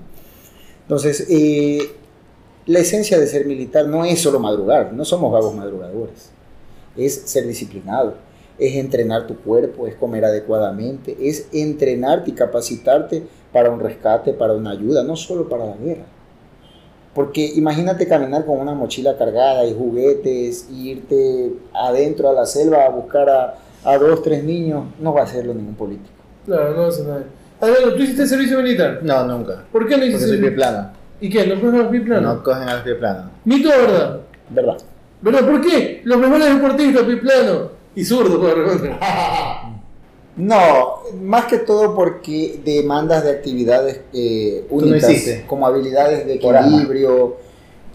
Entonces, 0.84 1.28
eh, 1.30 1.80
la 2.68 2.80
esencia 2.80 3.18
de 3.18 3.28
ser 3.28 3.46
militar 3.46 3.88
no 3.88 4.06
es 4.06 4.22
solo 4.22 4.40
madrugar, 4.40 4.94
no 4.94 5.04
somos 5.06 5.32
vagos 5.32 5.56
madrugadores. 5.56 6.30
Es 6.96 7.16
ser 7.26 7.48
disciplinado, 7.48 8.16
es 8.60 8.76
entrenar 8.76 9.26
tu 9.26 9.38
cuerpo, 9.38 9.88
es 9.88 9.96
comer 9.96 10.26
adecuadamente, 10.26 11.16
es 11.20 11.48
entrenarte 11.54 12.32
y 12.32 12.34
capacitarte 12.34 13.24
para 13.54 13.70
un 13.72 13.80
rescate, 13.80 14.34
para 14.34 14.54
una 14.54 14.72
ayuda, 14.72 15.04
no 15.04 15.16
solo 15.16 15.48
para 15.48 15.66
la 15.66 15.78
guerra. 15.78 16.06
Porque 17.14 17.46
imagínate 17.56 18.08
caminar 18.08 18.46
con 18.46 18.60
una 18.60 18.76
mochila 18.76 19.18
cargada 19.18 19.66
y 19.66 19.74
juguetes, 19.74 20.68
y 20.70 20.90
irte 20.92 21.54
adentro 21.74 22.30
a 22.30 22.34
la 22.34 22.46
selva 22.46 22.86
a 22.86 22.90
buscar 22.90 23.30
a, 23.30 23.56
a 23.84 23.98
dos, 23.98 24.22
tres 24.22 24.44
niños, 24.44 24.86
no 25.00 25.14
va 25.14 25.22
a 25.22 25.24
hacerlo 25.24 25.54
ningún 25.54 25.76
político. 25.76 26.14
Claro, 26.46 26.76
no 26.76 26.84
hace 26.86 27.04
nada. 27.04 27.24
Adriano, 27.60 27.94
¿tú 27.94 28.04
hiciste 28.04 28.28
servicio 28.28 28.58
militar? 28.62 29.00
No, 29.02 29.24
nunca. 29.26 29.66
¿Por 29.72 29.88
qué 29.88 29.98
no 29.98 30.06
Porque 30.06 30.08
hiciste 30.08 30.28
soy 30.28 30.38
pie 30.38 30.50
servicio? 30.50 30.56
plano. 30.56 30.97
¿Y 31.20 31.30
qué? 31.30 31.48
¿No 31.48 31.56
cogen 31.56 31.80
los 31.80 31.88
pie 31.88 32.02
planos? 32.02 32.36
No 32.38 32.44
cogen 32.44 32.70
a 32.70 32.74
los 32.76 32.84
pie 32.84 32.96
planos. 32.96 33.26
Mito 33.46 33.70
o 33.70 33.72
verdad. 33.72 34.20
¿Verdad? 34.50 34.78
¿Verdad? 35.22 35.46
¿Por 35.50 35.62
qué? 35.62 36.02
Los 36.04 36.18
mejores 36.20 36.54
deportistas, 36.54 37.04
pie 37.04 37.18
plano. 37.18 37.72
Y 37.96 38.04
zurdo, 38.06 38.40
por. 38.40 38.56
No, 40.36 41.00
más 41.24 41.46
que 41.46 41.58
todo 41.58 41.96
porque 41.96 42.60
demandas 42.64 43.24
de 43.24 43.32
actividades 43.32 44.02
eh, 44.14 44.68
no 44.70 44.76
únicas, 44.78 45.10
hiciste. 45.10 45.46
como 45.48 45.66
habilidades 45.66 46.28
de 46.28 46.36
equilibrio, 46.36 47.38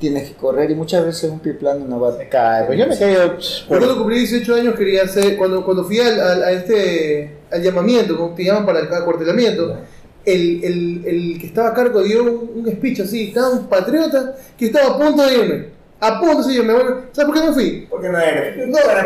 tienes 0.00 0.28
que 0.30 0.34
correr 0.34 0.68
y 0.72 0.74
muchas 0.74 1.04
veces 1.04 1.30
un 1.30 1.38
pie 1.38 1.54
plano 1.54 1.84
no 1.86 2.00
va 2.00 2.16
Se 2.16 2.28
cae. 2.28 2.64
Pues 2.66 2.76
yo 2.80 2.88
me 2.88 2.98
caigo. 2.98 3.34
Cuando 3.68 3.96
cumplí 3.96 4.18
18 4.18 4.54
años 4.56 4.74
quería 4.74 5.04
hacer, 5.04 5.36
cuando, 5.36 5.64
cuando 5.64 5.84
fui 5.84 6.00
al, 6.00 6.18
al- 6.20 6.42
a 6.42 6.50
este, 6.50 7.36
al 7.52 7.62
llamamiento, 7.62 8.16
como 8.16 8.34
te 8.34 8.44
llaman 8.44 8.66
para 8.66 8.80
el 8.80 8.92
acuartelamiento, 8.92 9.76
el, 10.24 10.64
el, 10.64 11.02
el 11.04 11.40
que 11.40 11.46
estaba 11.46 11.68
a 11.68 11.74
cargo 11.74 12.02
dio 12.02 12.22
un, 12.22 12.50
un 12.54 12.72
speech 12.72 13.00
así, 13.00 13.32
tan 13.32 13.68
patriota, 13.68 14.36
que 14.58 14.66
estaba 14.66 14.94
a 14.94 14.98
punto 14.98 15.26
de 15.26 15.34
irme. 15.34 15.66
A 16.00 16.20
punto 16.20 16.46
de 16.46 16.54
irme. 16.54 16.72
Bueno, 16.72 16.96
¿Sabes 17.12 17.32
por 17.32 17.40
qué 17.40 17.46
no 17.46 17.54
fui? 17.54 17.86
Porque 17.88 18.08
no 18.08 18.18
eres. 18.18 18.68
No, 18.68 18.78
¿sabes 18.78 19.04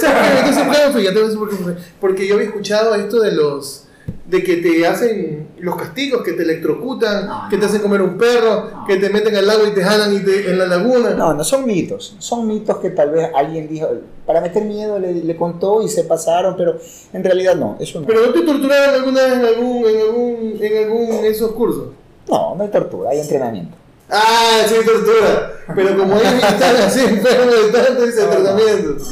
¿sabes 0.00 0.86
no 0.86 0.92
fui? 0.92 1.02
Ya 1.02 1.10
te 1.10 1.14
voy 1.14 1.22
a 1.22 1.26
decir 1.26 1.38
por 1.38 1.50
qué 1.50 1.56
no 1.56 1.62
fui. 1.62 1.74
Porque 2.00 2.26
yo 2.26 2.34
había 2.34 2.46
escuchado 2.46 2.94
esto 2.94 3.20
de 3.20 3.32
los 3.32 3.83
de 4.26 4.42
que 4.42 4.56
te 4.56 4.86
hacen 4.86 5.48
los 5.58 5.76
castigos, 5.76 6.22
que 6.22 6.32
te 6.32 6.44
electrocutan, 6.44 7.26
No, 7.26 7.42
que 7.50 7.58
te 7.58 7.66
hacen 7.66 7.82
comer 7.82 8.00
un 8.00 8.16
perro, 8.16 8.70
No. 8.70 8.84
que 8.86 8.96
te 8.96 9.10
meten 9.10 9.36
al 9.36 9.46
lago 9.46 9.66
y 9.66 9.72
te 9.74 9.84
jalan 9.84 10.14
y 10.14 10.20
te- 10.20 10.50
en 10.50 10.58
la 10.58 10.66
laguna. 10.66 11.10
No, 11.10 11.34
no 11.34 11.44
son 11.44 11.66
mitos. 11.66 12.16
Son 12.18 12.46
mitos 12.46 12.78
que 12.78 12.88
tal 12.90 13.10
vez 13.10 13.28
alguien 13.34 13.68
dijo, 13.68 13.86
para 14.24 14.40
meter 14.40 14.64
miedo 14.64 14.98
le, 14.98 15.12
le 15.12 15.36
contó 15.36 15.82
y 15.82 15.88
se 15.88 16.04
pasaron, 16.04 16.56
pero 16.56 16.76
en 17.12 17.22
realidad 17.22 17.54
no, 17.54 17.76
eso 17.78 18.00
no. 18.00 18.06
Pero 18.06 18.26
no 18.26 18.32
te 18.32 18.40
torturaron 18.40 18.94
alguna 18.94 19.22
vez 19.24 19.32
en 19.34 19.44
algún, 19.44 19.84
en 19.88 20.00
algún, 20.00 20.58
en 20.58 20.84
algún 20.84 21.10
de 21.22 21.28
esos 21.28 21.52
cursos. 21.52 21.88
No, 22.26 22.54
no 22.54 22.62
hay 22.64 22.70
tortura, 22.70 23.10
hay 23.10 23.20
entrenamiento. 23.20 23.76
Ah, 24.08 24.62
sí, 24.66 24.74
tortura. 24.86 25.52
Pero 25.74 25.98
como 25.98 26.16
ellos 26.16 26.32
están 26.34 26.76
así 26.76 27.00
enfermos 27.00 27.54
de 27.54 27.72
tanto 27.78 28.04
ese 28.06 28.22
tratamiento. 28.24 29.04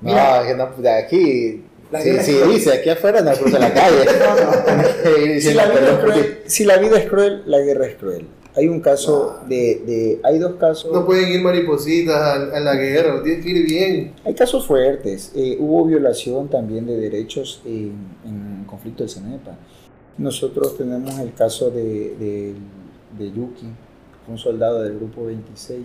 No, 0.00 0.36
es 0.40 0.46
que 0.46 0.54
no, 0.54 0.66
de 0.78 0.90
aquí. 0.90 1.64
La 1.98 2.22
Sí, 2.22 2.32
sí, 2.32 2.36
dice, 2.52 2.72
aquí 2.72 2.90
afuera 2.90 3.20
no 3.22 3.32
cruza 3.32 3.58
la 3.58 3.72
calle. 3.72 4.04
Si 5.40 5.54
la, 5.54 5.64
vida 5.66 5.74
"Perdón 5.74 5.94
es 5.94 6.00
por 6.00 6.12
ti". 6.14 6.20
cruel, 6.20 6.38
si 6.46 6.64
la 6.64 6.76
vida 6.78 6.98
es 6.98 7.08
cruel, 7.08 7.42
la 7.46 7.58
guerra 7.60 7.86
es 7.86 7.94
cruel. 7.96 8.26
Hay 8.54 8.68
un 8.68 8.80
caso 8.80 9.40
de, 9.46 9.82
de- 9.86 10.20
hay 10.24 10.38
dos 10.38 10.54
casos, 10.54 10.90
No 10.90 11.04
pueden 11.04 11.28
ir 11.30 11.42
maripositas 11.42 12.16
a, 12.16 12.34
a 12.56 12.60
la 12.60 12.74
guerra, 12.74 13.22
tienes 13.22 13.44
que 13.44 13.50
ir 13.50 13.66
bien. 13.66 14.12
hay 14.24 14.34
casos 14.34 14.66
fuertes. 14.66 15.30
Eh, 15.34 15.56
hubo 15.60 15.84
violación 15.84 16.48
también 16.48 16.86
de 16.86 16.96
derechos 16.96 17.60
en, 17.66 17.92
en 18.24 18.60
el 18.60 18.66
conflicto 18.66 19.02
del 19.02 19.10
Cenepa. 19.10 19.56
Nosotros 20.16 20.76
tenemos 20.78 21.18
el 21.18 21.34
caso 21.34 21.70
de, 21.70 22.14
de, 22.18 22.54
de 23.18 23.26
Yuki, 23.30 23.66
un 24.28 24.38
soldado 24.38 24.82
del 24.82 24.96
grupo 24.96 25.26
26. 25.26 25.80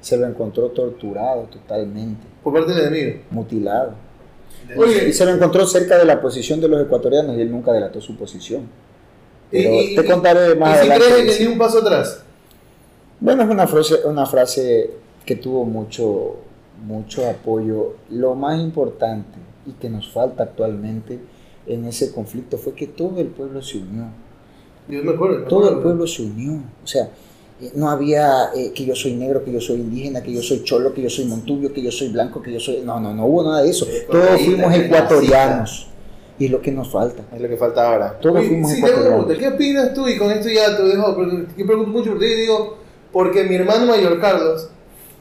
Se 0.00 0.16
lo 0.16 0.26
encontró 0.26 0.70
torturado 0.70 1.42
totalmente, 1.42 2.26
Por 2.42 2.52
parte 2.52 2.72
del 2.74 2.86
enemigo. 2.92 3.20
mutilado. 3.30 3.94
Oye, 4.76 5.08
Y 5.08 5.12
se 5.12 5.24
lo 5.24 5.32
encontró 5.32 5.66
cerca 5.66 5.96
de 5.98 6.04
la 6.04 6.20
posición 6.20 6.60
de 6.60 6.68
los 6.68 6.82
ecuatorianos 6.82 7.36
y 7.36 7.40
él 7.40 7.50
nunca 7.50 7.72
delató 7.72 8.00
su 8.00 8.16
posición. 8.16 8.62
Pero 9.50 9.70
Y- 9.80 9.94
te 9.96 10.04
contaré 10.04 10.54
más 10.54 10.70
¿y 10.70 10.72
si 10.86 10.90
adelante. 10.90 11.04
crees 11.22 11.40
eso. 11.40 11.50
un 11.52 11.58
paso 11.58 11.78
atrás? 11.78 12.22
Bueno, 13.20 13.42
es 13.42 13.48
una 13.50 13.66
frase, 13.66 13.94
una 14.04 14.26
frase 14.26 14.90
que 15.24 15.36
tuvo 15.36 15.64
mucho, 15.64 16.36
mucho 16.86 17.28
apoyo. 17.28 17.94
Lo 18.10 18.34
más 18.34 18.60
importante 18.60 19.38
y 19.66 19.72
que 19.72 19.88
nos 19.88 20.10
falta 20.10 20.42
actualmente 20.44 21.18
en 21.66 21.84
ese 21.86 22.12
conflicto 22.12 22.58
fue 22.58 22.74
que 22.74 22.86
todo 22.86 23.18
el 23.20 23.28
pueblo 23.28 23.60
se 23.62 23.78
unió. 23.78 24.04
Yo 24.88 25.02
me 25.02 25.12
acuerdo. 25.12 25.40
me 25.40 25.46
Todo 25.46 25.70
el 25.70 25.78
pueblo 25.80 26.06
se 26.06 26.22
unió. 26.22 26.62
O 26.84 26.86
sea, 26.86 27.08
eh, 27.60 27.70
no 27.74 27.90
había 27.90 28.50
eh, 28.54 28.72
que 28.74 28.84
yo 28.84 28.94
soy 28.94 29.14
negro, 29.14 29.44
que 29.44 29.52
yo 29.52 29.60
soy 29.60 29.76
indígena, 29.76 30.22
que 30.22 30.32
yo 30.32 30.42
soy 30.42 30.62
cholo, 30.62 30.92
que 30.94 31.02
yo 31.02 31.10
soy 31.10 31.24
montubio, 31.24 31.72
que 31.72 31.82
yo 31.82 31.90
soy 31.90 32.08
blanco, 32.08 32.40
que 32.42 32.52
yo 32.52 32.60
soy... 32.60 32.82
No, 32.84 33.00
no, 33.00 33.12
no 33.12 33.26
hubo 33.26 33.42
nada 33.42 33.62
de 33.62 33.70
eso. 33.70 33.86
Todos 34.10 34.26
Correíta, 34.26 34.44
fuimos 34.44 34.74
ecuatorianos. 34.74 35.88
Y 36.38 36.44
es 36.46 36.50
lo 36.52 36.62
que 36.62 36.70
nos 36.70 36.88
falta. 36.90 37.24
Es 37.34 37.40
lo 37.40 37.48
que 37.48 37.56
falta 37.56 37.88
ahora. 37.88 38.18
Todos 38.20 38.36
Oye, 38.38 38.48
fuimos 38.48 38.70
sí, 38.70 38.78
ecuatorianos. 38.78 39.24
pregunta. 39.26 39.40
¿Qué 39.40 39.54
opinas 39.54 39.94
tú? 39.94 40.06
Y 40.08 40.16
con 40.16 40.30
esto 40.30 40.48
ya 40.48 40.76
te 40.76 40.82
dejo, 40.84 41.14
porque 41.16 41.46
yo 41.56 41.66
pregunto 41.66 41.90
mucho 41.90 42.10
por 42.10 42.20
ti 42.20 42.26
y 42.26 42.34
digo, 42.34 42.78
porque 43.12 43.44
mi 43.44 43.56
hermano 43.56 43.86
mayor, 43.86 44.20
Carlos, 44.20 44.70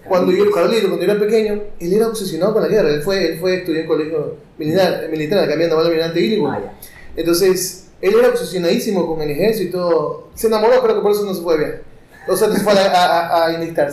cuando 0.08 0.32
yo, 0.32 0.46
cuando 0.52 0.74
yo 0.74 1.04
era 1.04 1.20
pequeño, 1.20 1.62
él 1.80 1.94
era 1.94 2.08
obsesionado 2.08 2.54
con 2.54 2.62
la 2.62 2.68
guerra. 2.68 2.90
Él 2.90 3.02
fue, 3.02 3.34
él 3.34 3.40
fue 3.40 3.58
estudió 3.58 3.82
en 3.82 3.88
colegio 3.88 4.36
militar, 4.58 5.08
militar, 5.10 5.48
cambiando 5.48 5.76
naval 5.76 5.92
almirante 5.92 6.20
Bilingüe. 6.20 6.52
Ah, 6.52 6.62
ya. 6.64 6.80
Entonces, 7.16 7.88
él 8.00 8.14
era 8.18 8.30
obsesionadísimo 8.30 9.08
con 9.08 9.22
el 9.22 9.32
ejército. 9.32 10.30
Se 10.36 10.48
enamoró, 10.48 10.82
creo 10.84 10.96
que 10.96 11.02
por 11.02 11.12
eso 11.12 11.26
no 11.26 11.34
se 11.34 11.42
fue 11.42 11.58
bien. 11.58 11.82
O 12.28 12.36
sea, 12.36 12.52
se 12.52 12.60
fue 12.60 12.74
a, 12.74 12.92
a, 12.92 13.48
a-. 13.48 13.90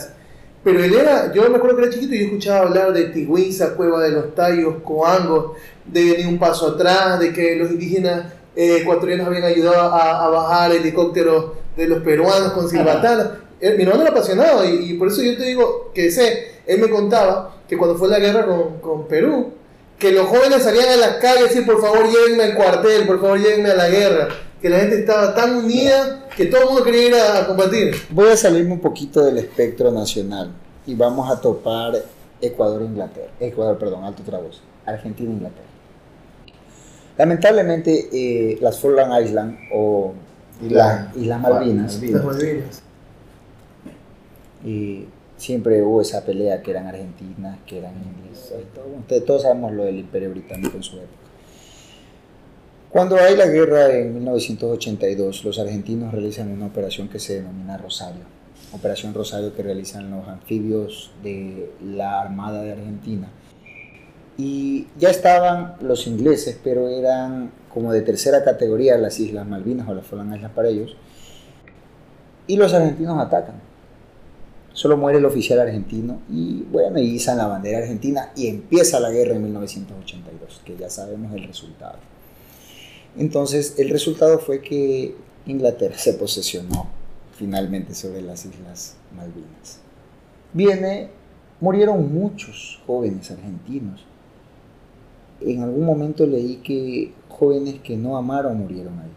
Pero 0.63 0.83
él 0.83 0.93
era, 0.95 1.31
yo 1.31 1.47
me 1.49 1.57
acuerdo 1.57 1.77
que 1.77 1.83
era 1.83 1.91
chiquito 1.93 2.15
y 2.15 2.19
yo 2.19 2.25
escuchaba 2.25 2.67
hablar 2.67 2.91
de 2.91 3.05
Tigüiza, 3.05 3.75
Cueva 3.75 4.01
de 4.01 4.09
los 4.09 4.33
Tallos, 4.33 4.75
Coangos, 4.83 5.51
de 5.85 6.17
Ni 6.17 6.25
un 6.25 6.39
Paso 6.39 6.69
Atrás, 6.69 7.19
de 7.19 7.31
que 7.31 7.55
los 7.55 7.69
indígenas 7.69 8.33
eh, 8.55 8.79
ecuatorianos 8.81 9.27
habían 9.27 9.43
ayudado 9.43 9.93
a, 9.93 10.25
a 10.25 10.29
bajar 10.29 10.71
helicópteros 10.71 11.51
de 11.77 11.87
los 11.87 12.01
peruanos 12.01 12.53
con 12.53 12.67
silbatanas. 12.67 13.27
Eh, 13.61 13.75
Mi 13.77 13.83
hermano 13.83 14.01
era 14.01 14.11
apasionado 14.11 14.65
y, 14.65 14.91
y 14.91 14.93
por 14.95 15.09
eso 15.09 15.21
yo 15.21 15.37
te 15.37 15.43
digo 15.43 15.91
que 15.93 16.09
sé, 16.09 16.61
él 16.65 16.79
me 16.79 16.89
contaba 16.89 17.55
que 17.69 17.77
cuando 17.77 17.95
fue 17.97 18.07
la 18.07 18.19
guerra 18.19 18.45
con, 18.47 18.79
con 18.79 19.07
Perú, 19.07 19.53
que 19.99 20.11
los 20.11 20.27
jóvenes 20.27 20.63
salían 20.63 20.89
a 20.89 20.95
las 20.95 21.15
calles 21.17 21.41
y 21.41 21.47
decían, 21.49 21.65
por 21.65 21.79
favor 21.79 22.05
llévenme 22.09 22.43
al 22.43 22.55
cuartel, 22.55 23.05
por 23.05 23.21
favor 23.21 23.39
llévenme 23.39 23.69
a 23.69 23.75
la 23.75 23.87
guerra, 23.87 24.27
que 24.61 24.69
la 24.69 24.79
gente 24.79 24.99
estaba 24.99 25.35
tan 25.35 25.57
unida 25.57 26.24
que 26.35 26.45
todo 26.47 26.61
el 26.61 26.67
mundo 26.67 26.83
quería 26.83 27.07
ir 27.07 27.15
a, 27.15 27.47
combatir. 27.47 27.95
Voy 28.09 28.29
a 28.29 28.37
salirme 28.37 28.73
un 28.73 28.79
poquito 28.79 29.23
del 29.23 29.37
espectro 29.37 29.91
nacional 29.91 30.51
y 30.85 30.95
vamos 30.95 31.31
a 31.31 31.39
topar 31.39 31.93
Ecuador-Inglaterra. 32.41 33.31
Ecuador, 33.39 33.77
perdón, 33.77 34.03
alto 34.03 34.21
otra 34.21 34.39
voz. 34.39 34.61
Argentina-Inglaterra. 34.85 35.65
Lamentablemente, 37.17 38.09
eh, 38.11 38.57
las 38.61 38.79
Falkland 38.79 39.25
Island 39.25 39.57
o 39.73 40.13
las 40.61 41.15
Islas 41.15 41.41
Malvinas, 41.41 42.01
Las 42.01 42.23
Malvinas. 42.23 42.83
y 44.63 45.05
siempre 45.37 45.81
hubo 45.81 46.01
esa 46.01 46.25
pelea 46.25 46.61
que 46.61 46.71
eran 46.71 46.87
argentinas, 46.87 47.57
que 47.65 47.79
eran 47.79 47.93
inglesas. 47.95 48.59
y 48.61 48.75
todo. 48.75 48.85
Ustedes 48.99 49.25
todos 49.25 49.41
sabemos 49.43 49.71
lo 49.71 49.85
del 49.85 49.99
Imperio 49.99 50.31
Británico 50.31 50.75
en 50.75 50.83
su 50.83 50.97
época. 50.97 51.25
Cuando 52.95 53.17
hay 53.17 53.35
la 53.35 53.47
guerra 53.47 53.93
en 53.93 54.13
1982, 54.13 55.43
los 55.43 55.59
argentinos 55.59 56.13
realizan 56.13 56.49
una 56.49 56.67
operación 56.67 57.09
que 57.09 57.19
se 57.19 57.41
denomina 57.41 57.75
Rosario. 57.77 58.21
Operación 58.71 59.13
Rosario 59.13 59.53
que 59.53 59.63
realizan 59.63 60.09
los 60.09 60.25
anfibios 60.29 61.11
de 61.21 61.73
la 61.83 62.21
Armada 62.21 62.61
de 62.61 62.71
Argentina. 62.71 63.27
Y 64.37 64.87
ya 64.97 65.09
estaban 65.09 65.75
los 65.81 66.07
ingleses, 66.07 66.57
pero 66.63 66.87
eran 66.87 67.51
como 67.67 67.91
de 67.91 68.01
tercera 68.01 68.45
categoría 68.45 68.97
las 68.97 69.19
Islas 69.19 69.45
Malvinas 69.45 69.89
o 69.89 69.93
las 69.93 70.07
Falkland 70.07 70.37
Islas 70.37 70.53
para 70.53 70.69
ellos. 70.69 70.95
Y 72.47 72.55
los 72.55 72.73
argentinos 72.73 73.19
atacan. 73.19 73.55
Solo 74.71 74.95
muere 74.95 75.17
el 75.17 75.25
oficial 75.25 75.59
argentino 75.59 76.21
y 76.29 76.63
bueno, 76.71 76.97
izan 76.99 77.39
la 77.39 77.47
bandera 77.47 77.79
argentina 77.79 78.31
y 78.37 78.47
empieza 78.47 79.01
la 79.01 79.09
guerra 79.09 79.35
en 79.35 79.43
1982, 79.43 80.61
que 80.63 80.77
ya 80.77 80.89
sabemos 80.89 81.33
el 81.33 81.43
resultado. 81.43 82.14
Entonces, 83.17 83.75
el 83.77 83.89
resultado 83.89 84.39
fue 84.39 84.61
que 84.61 85.15
Inglaterra 85.45 85.97
se 85.97 86.13
posesionó 86.13 86.87
finalmente 87.37 87.93
sobre 87.95 88.21
las 88.21 88.45
Islas 88.45 88.95
Malvinas. 89.15 89.79
Viene, 90.53 91.09
murieron 91.61 92.13
muchos 92.13 92.81
jóvenes 92.85 93.29
argentinos. 93.31 94.03
En 95.41 95.61
algún 95.63 95.85
momento 95.85 96.25
leí 96.25 96.57
que 96.57 97.13
jóvenes 97.29 97.75
que 97.83 97.95
no 97.97 98.17
amaron 98.17 98.57
murieron 98.57 98.99
ahí. 98.99 99.11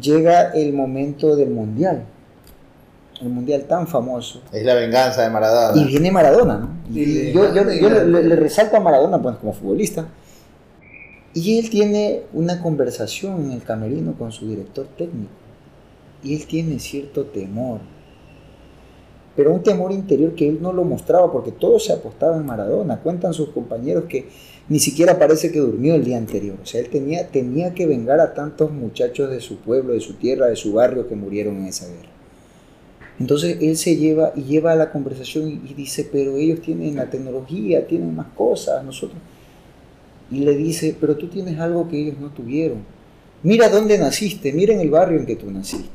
Llega 0.00 0.50
el 0.52 0.72
momento 0.72 1.34
del 1.34 1.50
Mundial, 1.50 2.04
el 3.20 3.28
Mundial 3.30 3.64
tan 3.64 3.86
famoso, 3.88 4.42
Es 4.52 4.64
la 4.64 4.74
venganza 4.74 5.22
de 5.22 5.30
Maradona. 5.30 5.80
y 5.82 5.84
viene 5.86 6.12
Maradona, 6.12 6.58
¿no? 6.58 6.68
Y 6.94 7.00
Y 7.02 7.32
yo, 7.32 7.52
yo- 7.54 7.64
le- 7.64 7.80
yo 7.80 7.88
le- 7.90 8.22
le 8.22 8.36
resalto 8.36 8.76
a 8.76 8.80
Maradona 8.80 9.20
pues, 9.20 9.36
como 9.36 9.52
futbolista. 9.52 10.06
Y 11.34 11.58
él 11.58 11.70
tiene 11.70 12.22
una 12.32 12.62
conversación 12.62 13.44
en 13.44 13.52
el 13.52 13.62
camerino 13.62 14.14
con 14.18 14.32
su 14.32 14.48
director 14.48 14.86
técnico. 14.96 15.30
Y 16.22 16.34
él 16.34 16.46
tiene 16.46 16.78
cierto 16.78 17.26
temor. 17.26 17.80
Pero 19.36 19.52
un 19.52 19.62
temor 19.62 19.92
interior 19.92 20.34
que 20.34 20.48
él 20.48 20.58
no 20.60 20.72
lo 20.72 20.82
mostraba 20.82 21.30
porque 21.30 21.52
todo 21.52 21.78
se 21.78 21.92
apostaba 21.92 22.36
en 22.36 22.46
Maradona. 22.46 23.00
Cuentan 23.00 23.34
sus 23.34 23.50
compañeros 23.50 24.04
que 24.08 24.26
ni 24.68 24.80
siquiera 24.80 25.18
parece 25.18 25.52
que 25.52 25.60
durmió 25.60 25.94
el 25.94 26.04
día 26.04 26.18
anterior. 26.18 26.56
O 26.60 26.66
sea, 26.66 26.80
él 26.80 26.88
tenía, 26.90 27.28
tenía 27.28 27.72
que 27.72 27.86
vengar 27.86 28.18
a 28.20 28.34
tantos 28.34 28.72
muchachos 28.72 29.30
de 29.30 29.40
su 29.40 29.58
pueblo, 29.58 29.92
de 29.92 30.00
su 30.00 30.14
tierra, 30.14 30.46
de 30.46 30.56
su 30.56 30.72
barrio 30.72 31.08
que 31.08 31.14
murieron 31.14 31.56
en 31.58 31.66
esa 31.66 31.86
guerra. 31.86 32.10
Entonces 33.20 33.58
él 33.60 33.76
se 33.76 33.96
lleva 33.96 34.32
y 34.34 34.42
lleva 34.42 34.72
a 34.72 34.76
la 34.76 34.90
conversación 34.90 35.48
y, 35.48 35.70
y 35.70 35.74
dice, 35.74 36.08
pero 36.10 36.36
ellos 36.36 36.60
tienen 36.60 36.96
la 36.96 37.08
tecnología, 37.08 37.86
tienen 37.86 38.14
más 38.16 38.28
cosas, 38.34 38.84
nosotros. 38.84 39.20
Y 40.30 40.40
le 40.40 40.54
dice, 40.56 40.96
pero 41.00 41.16
tú 41.16 41.28
tienes 41.28 41.58
algo 41.58 41.88
que 41.88 41.98
ellos 42.00 42.18
no 42.20 42.28
tuvieron. 42.30 42.78
Mira 43.42 43.68
dónde 43.68 43.98
naciste, 43.98 44.52
mira 44.52 44.74
en 44.74 44.80
el 44.80 44.90
barrio 44.90 45.18
en 45.18 45.26
que 45.26 45.36
tú 45.36 45.50
naciste. 45.50 45.88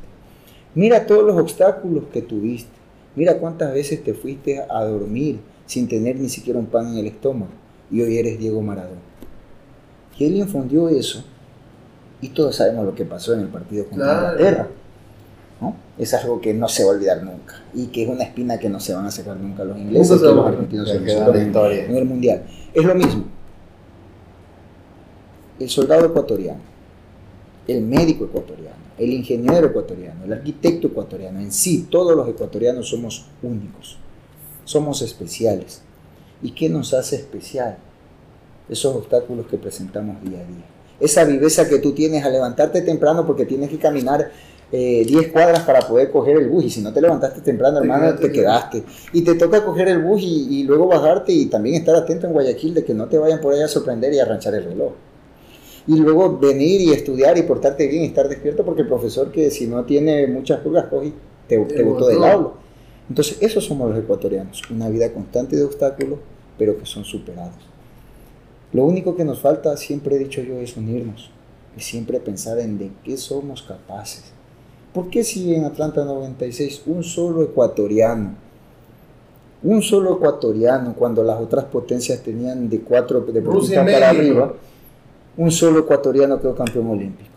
Mira 0.76 1.06
todos 1.06 1.24
los 1.24 1.38
obstáculos 1.38 2.06
que 2.12 2.22
tuviste. 2.22 2.72
Mira 3.16 3.38
cuántas 3.38 3.74
veces 3.74 4.04
te 4.04 4.14
fuiste 4.14 4.60
a 4.70 4.84
dormir 4.86 5.40
sin 5.68 5.88
tener 5.88 6.16
ni 6.16 6.30
siquiera 6.30 6.58
un 6.60 6.66
pan 6.66 6.88
en 6.94 6.98
el 6.98 7.08
estómago. 7.08 7.52
Y 7.92 8.02
hoy 8.02 8.18
eres 8.18 8.40
Diego 8.40 8.62
Maradona. 8.62 9.02
Y 10.18 10.26
él 10.26 10.36
infundió 10.38 10.90
eso. 10.90 11.24
Y 12.22 12.30
todos 12.30 12.56
sabemos 12.56 12.86
lo 12.86 12.96
que 12.96 13.06
pasó 13.06 13.34
en 13.34 13.42
el 13.42 13.48
partido 13.48 13.86
contra 13.86 14.06
Claro. 14.20 14.32
Inglaterra. 14.40 14.68
¿no? 15.62 15.76
Es 15.98 16.14
algo 16.16 16.42
que 16.42 16.54
no 16.54 16.68
se 16.68 16.84
va 16.84 16.92
a 16.92 16.94
olvidar 16.96 17.22
nunca. 17.24 17.62
Y 17.74 17.88
que 17.88 18.04
es 18.04 18.10
una 18.10 18.24
espina 18.24 18.58
que 18.58 18.70
no 18.70 18.80
se 18.80 18.94
van 18.96 19.06
a 19.06 19.12
sacar 19.12 19.38
nunca 19.38 19.64
los 19.64 19.78
ingleses, 19.78 20.20
que 20.20 20.26
los 20.26 20.48
argentinos 20.48 20.90
Se 20.90 20.96
historia. 20.98 21.86
en 21.86 21.96
el 21.98 22.06
mundial. 22.06 22.44
Es 22.74 22.84
lo 22.84 22.96
mismo. 22.96 23.26
El 25.60 25.70
soldado 25.70 26.06
ecuatoriano, 26.08 26.62
el 27.68 27.82
médico 27.82 28.26
ecuatoriano, 28.26 28.84
el 28.98 29.12
ingeniero 29.12 29.68
ecuatoriano, 29.68 30.26
el 30.26 30.34
arquitecto 30.34 30.88
ecuatoriano, 30.88 31.40
en 31.40 31.52
sí, 31.52 31.88
todos 31.90 32.16
los 32.16 32.28
ecuatorianos 32.28 32.90
somos 32.90 33.26
únicos, 33.42 33.98
somos 34.66 35.02
especiales. 35.02 35.82
¿Y 36.42 36.52
qué 36.52 36.70
nos 36.70 36.94
hace 36.94 37.16
especial? 37.16 37.78
Esos 38.68 38.96
obstáculos 38.96 39.48
que 39.48 39.58
presentamos 39.58 40.22
día 40.22 40.40
a 40.40 40.46
día. 40.46 40.66
Esa 41.00 41.24
viveza 41.24 41.68
que 41.68 41.80
tú 41.80 41.94
tienes 41.94 42.24
al 42.24 42.34
levantarte 42.34 42.82
temprano 42.82 43.26
porque 43.26 43.46
tienes 43.46 43.70
que 43.70 43.78
caminar 43.78 44.32
eh, 44.72 45.06
10 45.06 45.32
cuadras 45.32 45.62
para 45.62 45.88
poder 45.88 46.12
coger 46.12 46.38
el 46.38 46.50
bus 46.50 46.66
y 46.66 46.70
si 46.70 46.82
no 46.82 46.92
te 46.92 47.00
levantaste 47.00 47.42
temprano, 47.42 47.80
Te 47.80 47.84
hermano, 47.84 48.16
te 48.16 48.32
quedaste. 48.32 48.84
Y 49.14 49.22
te 49.22 49.36
toca 49.36 49.64
coger 49.64 49.88
el 49.88 50.00
bus 50.00 50.22
y, 50.22 50.62
y 50.62 50.64
luego 50.64 50.88
bajarte 50.88 51.32
y 51.32 51.46
también 51.46 51.76
estar 51.76 51.96
atento 51.96 52.28
en 52.28 52.34
Guayaquil 52.34 52.74
de 52.74 52.84
que 52.84 52.94
no 52.94 53.08
te 53.08 53.18
vayan 53.18 53.40
por 53.40 53.54
ahí 53.54 53.62
a 53.62 53.68
sorprender 53.68 54.14
y 54.14 54.20
a 54.20 54.24
arranchar 54.24 54.56
el 54.56 54.66
reloj. 54.66 54.94
Y 55.88 55.98
luego 55.98 56.38
venir 56.38 56.82
y 56.82 56.92
estudiar 56.92 57.38
y 57.38 57.44
portarte 57.44 57.88
bien 57.88 58.04
y 58.04 58.06
estar 58.08 58.30
despierto 58.30 58.64
porque 58.64 58.84
el 58.84 58.88
profesor 58.88 59.32
que 59.32 59.52
si 59.52 59.68
no 59.68 59.84
tiene 59.84 60.28
muchas 60.28 60.62
pulgas 60.62 60.86
coge 60.86 61.14
te, 61.48 61.58
Te 61.58 61.84
botó 61.84 62.08
del 62.08 62.24
aula. 62.24 62.52
Entonces 63.10 63.38
esos 63.42 63.66
somos 63.66 63.90
los 63.90 64.00
ecuatorianos, 64.00 64.62
una 64.70 64.90
vida 64.90 65.12
constante 65.12 65.56
de 65.56 65.64
obstáculos, 65.64 66.20
pero 66.58 66.78
que 66.78 66.86
son 66.86 67.04
superados. 67.04 67.74
Lo 68.72 68.86
único 68.86 69.16
que 69.16 69.26
nos 69.26 69.40
falta, 69.40 69.76
siempre 69.78 70.16
he 70.16 70.20
dicho 70.20 70.42
yo, 70.42 70.56
es 70.58 70.78
unirnos 70.78 71.30
y 71.78 71.82
siempre 71.82 72.20
pensar 72.20 72.60
en 72.60 72.78
de 72.78 72.92
qué 73.04 73.18
somos 73.18 73.62
capaces. 73.62 74.24
¿Por 74.94 75.10
qué 75.10 75.24
si 75.24 75.54
en 75.54 75.66
Atlanta 75.66 76.06
96 76.06 76.84
un 76.86 77.04
solo 77.04 77.44
ecuatoriano, 77.44 78.36
un 79.64 79.82
solo 79.82 80.16
ecuatoriano, 80.16 80.94
cuando 80.94 81.24
las 81.24 81.40
otras 81.40 81.66
potencias 81.66 82.22
tenían 82.22 82.70
de 82.70 82.82
cuatro 82.82 83.22
de 83.22 83.42
Rusia 83.42 83.84
para 83.86 84.10
arriba, 84.10 84.54
un 85.38 85.52
solo 85.52 85.80
ecuatoriano 85.80 86.40
quedó 86.40 86.56
campeón 86.56 86.88
olímpico? 86.90 87.30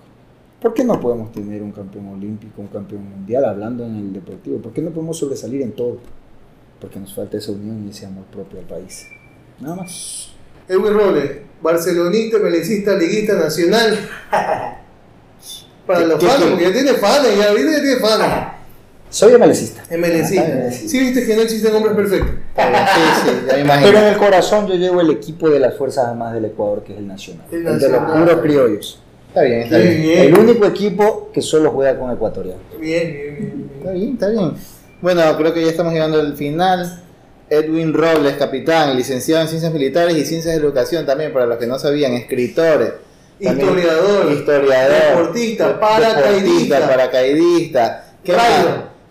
¿Por 0.61 0.75
qué 0.75 0.85
no 0.85 1.01
podemos 1.01 1.31
tener 1.33 1.63
un 1.63 1.71
campeón 1.73 2.09
olímpico, 2.09 2.61
un 2.61 2.69
campeón 2.69 3.09
mundial, 3.09 3.45
hablando 3.45 3.85
en 3.85 3.97
el 3.97 4.13
deportivo? 4.13 4.59
¿Por 4.59 4.73
qué 4.73 4.81
no 4.83 4.91
podemos 4.91 5.19
sobresalir 5.19 5.63
en 5.63 5.73
todo? 5.73 5.99
Porque 6.81 6.99
nos 6.99 7.15
falta 7.15 7.37
esa 7.37 7.53
unión 7.53 7.85
y 7.87 7.91
ese 7.91 8.07
amor 8.07 8.25
propio 8.25 8.59
al 8.61 8.65
país. 8.67 9.07
Nada 9.61 9.77
más. 9.77 10.31
Edwin 10.69 10.95
Robles, 10.95 11.31
barcelonista, 11.63 12.39
melecista, 12.39 12.95
liguista 12.97 13.35
nacional. 13.35 13.99
Para 15.87 16.01
¿Qué- 16.01 16.07
los 16.07 16.25
fans, 16.25 16.45
porque 16.51 16.65
ya 16.65 16.73
tiene 16.73 16.93
fans, 16.95 17.23
ya 17.37 17.47
ya 17.49 17.55
tiene 17.55 17.97
fans. 18.01 18.56
Soy. 19.17 19.33
Es 19.33 19.39
melecista. 19.39 19.83
melecista. 19.91 20.71
Sí, 20.73 20.99
viste 21.01 21.25
que 21.27 21.37
no 21.37 21.43
existen 21.43 21.75
hombres 21.75 21.97
perfectos. 21.97 22.31
Sí, 22.57 23.03
sí, 23.25 23.31
ya 23.49 23.55
me 23.55 23.61
imagino. 23.61 23.87
Pero 23.87 23.99
en 24.01 24.13
el 24.13 24.17
corazón 24.19 24.67
yo 24.67 24.75
llevo 24.75 25.01
el 25.01 25.11
equipo 25.11 25.49
de 25.49 25.59
las 25.59 25.75
Fuerzas 25.75 26.07
Armadas 26.09 26.35
del 26.35 26.45
Ecuador, 26.45 26.85
que 26.85 26.93
es 26.93 26.99
el 26.99 27.07
Nacional. 27.07 27.47
El 27.51 27.67
El, 27.67 27.79
de 27.79 27.89
los 27.89 28.03
puros 28.03 28.41
criollos. 28.43 29.01
Está 29.29 29.43
bien, 29.43 29.61
está 29.63 29.79
bien. 29.79 30.03
bien. 30.03 30.19
El 30.21 30.39
único 30.39 30.67
equipo 30.67 31.31
que 31.33 31.41
solo 31.41 31.71
juega 31.71 31.99
con 31.99 32.11
ecuatorianos. 32.13 32.61
Bien, 32.79 33.07
bien, 33.13 33.37
bien. 33.39 33.71
Está 33.79 33.91
bien, 33.93 34.13
está 34.13 34.29
bien. 34.29 34.53
Bueno, 35.01 35.23
creo 35.39 35.55
que 35.55 35.63
ya 35.63 35.71
estamos 35.71 35.93
llegando 35.95 36.21
al 36.21 36.37
final. 36.37 37.03
Edwin 37.49 37.95
Robles, 37.95 38.35
capitán, 38.37 38.97
licenciado 38.97 39.43
en 39.43 39.49
Ciencias 39.49 39.73
Militares 39.73 40.15
y 40.17 40.25
Ciencias 40.27 40.55
de 40.55 40.61
Educación 40.61 41.07
también, 41.07 41.33
para 41.33 41.47
los 41.47 41.57
que 41.59 41.67
no 41.67 41.79
sabían, 41.79 42.13
escritores. 42.13 42.93
también 43.43 43.69
Historiador, 43.69 44.33
historiador, 44.33 45.17
deportista, 45.19 45.69
de- 45.69 45.75
paracaidista. 45.75 46.31
deportista, 46.31 46.87
paracaidista. 46.89 48.05
¿Qué. 48.25 48.33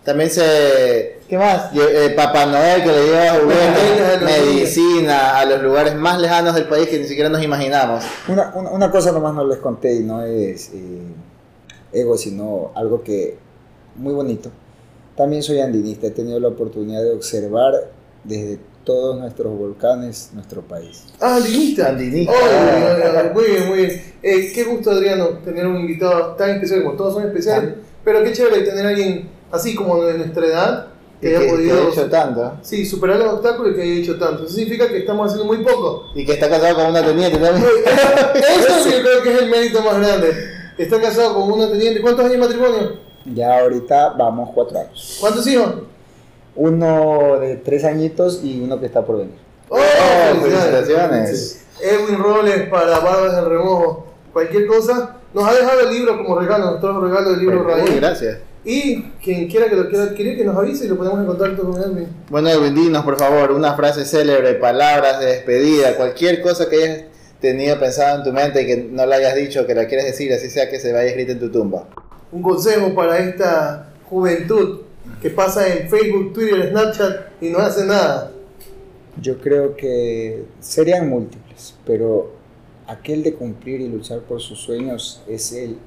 También 0.05 0.29
se... 0.29 1.17
¿Qué 1.27 1.35
más? 1.35 1.71
Eh, 1.73 2.13
Papá 2.15 2.45
Noel 2.45 2.83
que 2.83 2.91
le 2.91 3.05
lleva 3.07 3.39
juguetes, 3.41 4.21
medicina 4.21 5.39
a 5.39 5.45
los 5.45 5.63
lugares 5.63 5.95
más 5.95 6.21
lejanos 6.21 6.53
del 6.53 6.65
país 6.67 6.87
que 6.87 6.99
ni 6.99 7.07
siquiera 7.07 7.27
nos 7.27 7.41
imaginamos. 7.41 8.03
Una, 8.27 8.53
una, 8.55 8.69
una 8.69 8.91
cosa 8.91 9.11
nomás 9.11 9.33
no 9.33 9.43
les 9.47 9.57
conté 9.57 9.95
y 9.95 10.03
no 10.03 10.23
es 10.23 10.69
eh, 10.75 11.01
ego, 11.91 12.19
sino 12.19 12.71
algo 12.75 13.01
que 13.01 13.37
muy 13.95 14.13
bonito. 14.13 14.51
También 15.17 15.41
soy 15.41 15.59
andinista, 15.59 16.05
he 16.05 16.11
tenido 16.11 16.39
la 16.39 16.49
oportunidad 16.49 17.01
de 17.01 17.11
observar 17.11 17.73
desde 18.23 18.59
todos 18.83 19.19
nuestros 19.19 19.57
volcanes 19.57 20.29
nuestro 20.33 20.61
país. 20.61 21.05
Ah, 21.19 21.37
andinista. 21.37 21.89
Andinista. 21.89 22.31
Ay, 22.31 23.01
ay, 23.17 23.31
muy 23.33 23.45
bien, 23.45 23.67
muy 23.67 23.77
bien. 23.77 24.01
Eh, 24.21 24.51
qué 24.53 24.65
gusto, 24.65 24.91
Adriano, 24.91 25.29
tener 25.43 25.65
un 25.65 25.77
invitado 25.77 26.35
tan 26.35 26.51
especial 26.51 26.83
como 26.83 26.95
todos 26.95 27.15
son 27.15 27.25
especiales. 27.25 27.73
Pero 28.03 28.23
qué 28.23 28.33
chévere 28.33 28.61
tener 28.61 28.85
a 28.85 28.89
alguien 28.89 29.34
así 29.55 29.75
como 29.75 30.03
de 30.03 30.17
nuestra 30.17 30.45
edad 30.45 30.87
que 31.21 31.29
haya 31.29 31.39
que, 31.39 31.45
que 31.45 31.51
podido 31.51 31.77
ha 31.87 31.89
hecho 31.89 32.09
tanto. 32.09 32.53
sí, 32.61 32.85
superar 32.85 33.17
los 33.17 33.33
obstáculos 33.35 33.71
y 33.71 33.75
que 33.75 33.81
haya 33.81 33.93
hecho 34.01 34.17
tanto. 34.19 34.43
Eso 34.45 34.53
significa 34.53 34.87
que 34.87 34.97
estamos 34.99 35.27
haciendo 35.31 35.45
muy 35.51 35.63
poco. 35.63 36.09
Y 36.13 36.25
que 36.25 36.33
está 36.33 36.49
casado 36.49 36.75
con 36.75 36.85
una 36.87 37.03
teniente 37.05 37.37
también. 37.37 37.65
Eso 38.35 38.83
sí 38.83 38.91
yo 38.91 39.01
creo 39.01 39.23
que 39.23 39.33
es 39.33 39.41
el 39.41 39.49
mérito 39.49 39.81
más 39.81 39.97
grande. 39.99 40.33
Está 40.77 40.99
casado 41.01 41.33
con 41.35 41.51
una 41.53 41.69
teniente. 41.69 42.01
¿Cuántos 42.01 42.25
años 42.25 42.33
de 42.33 42.39
matrimonio? 42.39 42.93
Ya 43.33 43.59
ahorita 43.59 44.09
vamos 44.17 44.49
cuatro 44.53 44.77
años. 44.79 45.17
¿Cuántos 45.19 45.47
hijos? 45.47 45.73
Uno 46.55 47.39
de 47.39 47.55
tres 47.57 47.83
añitos 47.85 48.41
y 48.43 48.61
uno 48.61 48.79
que 48.79 48.85
está 48.85 49.03
por 49.05 49.17
venir. 49.17 49.35
¡Oh, 49.69 49.77
Oh, 49.77 50.41
felicitaciones. 50.41 51.65
Edwin 51.81 52.19
Robles 52.19 52.69
para 52.69 52.99
Barbas 52.99 53.35
del 53.35 53.45
Remojo. 53.45 54.05
Cualquier 54.31 54.67
cosa. 54.67 55.17
Nos 55.33 55.43
ha 55.47 55.53
dejado 55.53 55.81
el 55.81 55.89
libro 55.93 56.17
como 56.17 56.39
regalo, 56.39 56.71
nos 56.71 56.79
trajo 56.81 57.01
regalo 57.01 57.31
del 57.31 57.39
libro 57.41 57.63
Raíz. 57.63 57.95
gracias. 57.95 58.37
Y 58.65 59.03
quien 59.23 59.47
quiera 59.47 59.69
que 59.69 59.75
lo 59.75 59.87
quiera 59.87 60.05
adquirir, 60.05 60.35
que 60.35 60.43
nos 60.43 60.57
avise 60.57 60.85
y 60.85 60.87
lo 60.87 60.97
ponemos 60.97 61.19
en 61.19 61.27
contacto 61.27 61.69
con 61.69 61.79
Edwin. 61.79 62.07
Bueno, 62.29 62.49
Edwin, 62.49 62.73
dinos 62.73 63.05
por 63.05 63.17
favor 63.17 63.51
una 63.51 63.75
frase 63.75 64.05
célebre, 64.05 64.55
palabras 64.55 65.19
de 65.19 65.27
despedida, 65.27 65.95
cualquier 65.95 66.41
cosa 66.41 66.67
que 66.67 66.75
hayas 66.77 67.03
tenido 67.39 67.79
pensado 67.79 68.17
en 68.17 68.23
tu 68.23 68.33
mente 68.33 68.63
y 68.63 68.65
que 68.65 68.77
no 68.91 69.05
la 69.05 69.17
hayas 69.17 69.35
dicho, 69.35 69.67
que 69.67 69.75
la 69.75 69.85
quieras 69.85 70.07
decir, 70.07 70.33
así 70.33 70.49
sea 70.49 70.67
que 70.67 70.79
se 70.79 70.91
vaya 70.91 71.09
escrita 71.09 71.33
en 71.33 71.39
tu 71.39 71.51
tumba. 71.51 71.87
Un 72.31 72.41
consejo 72.41 72.95
para 72.95 73.19
esta 73.19 73.93
juventud 74.09 74.79
que 75.21 75.29
pasa 75.29 75.67
en 75.71 75.87
Facebook, 75.87 76.33
Twitter, 76.33 76.69
Snapchat 76.69 77.41
y 77.41 77.49
no 77.49 77.59
hace 77.59 77.85
nada. 77.85 78.31
Yo 79.21 79.37
creo 79.39 79.75
que 79.75 80.43
serían 80.59 81.07
múltiples, 81.07 81.75
pero 81.85 82.31
aquel 82.87 83.21
de 83.21 83.35
cumplir 83.35 83.81
y 83.81 83.89
luchar 83.89 84.21
por 84.21 84.41
sus 84.41 84.59
sueños 84.59 85.21
es 85.27 85.51
el, 85.53 85.77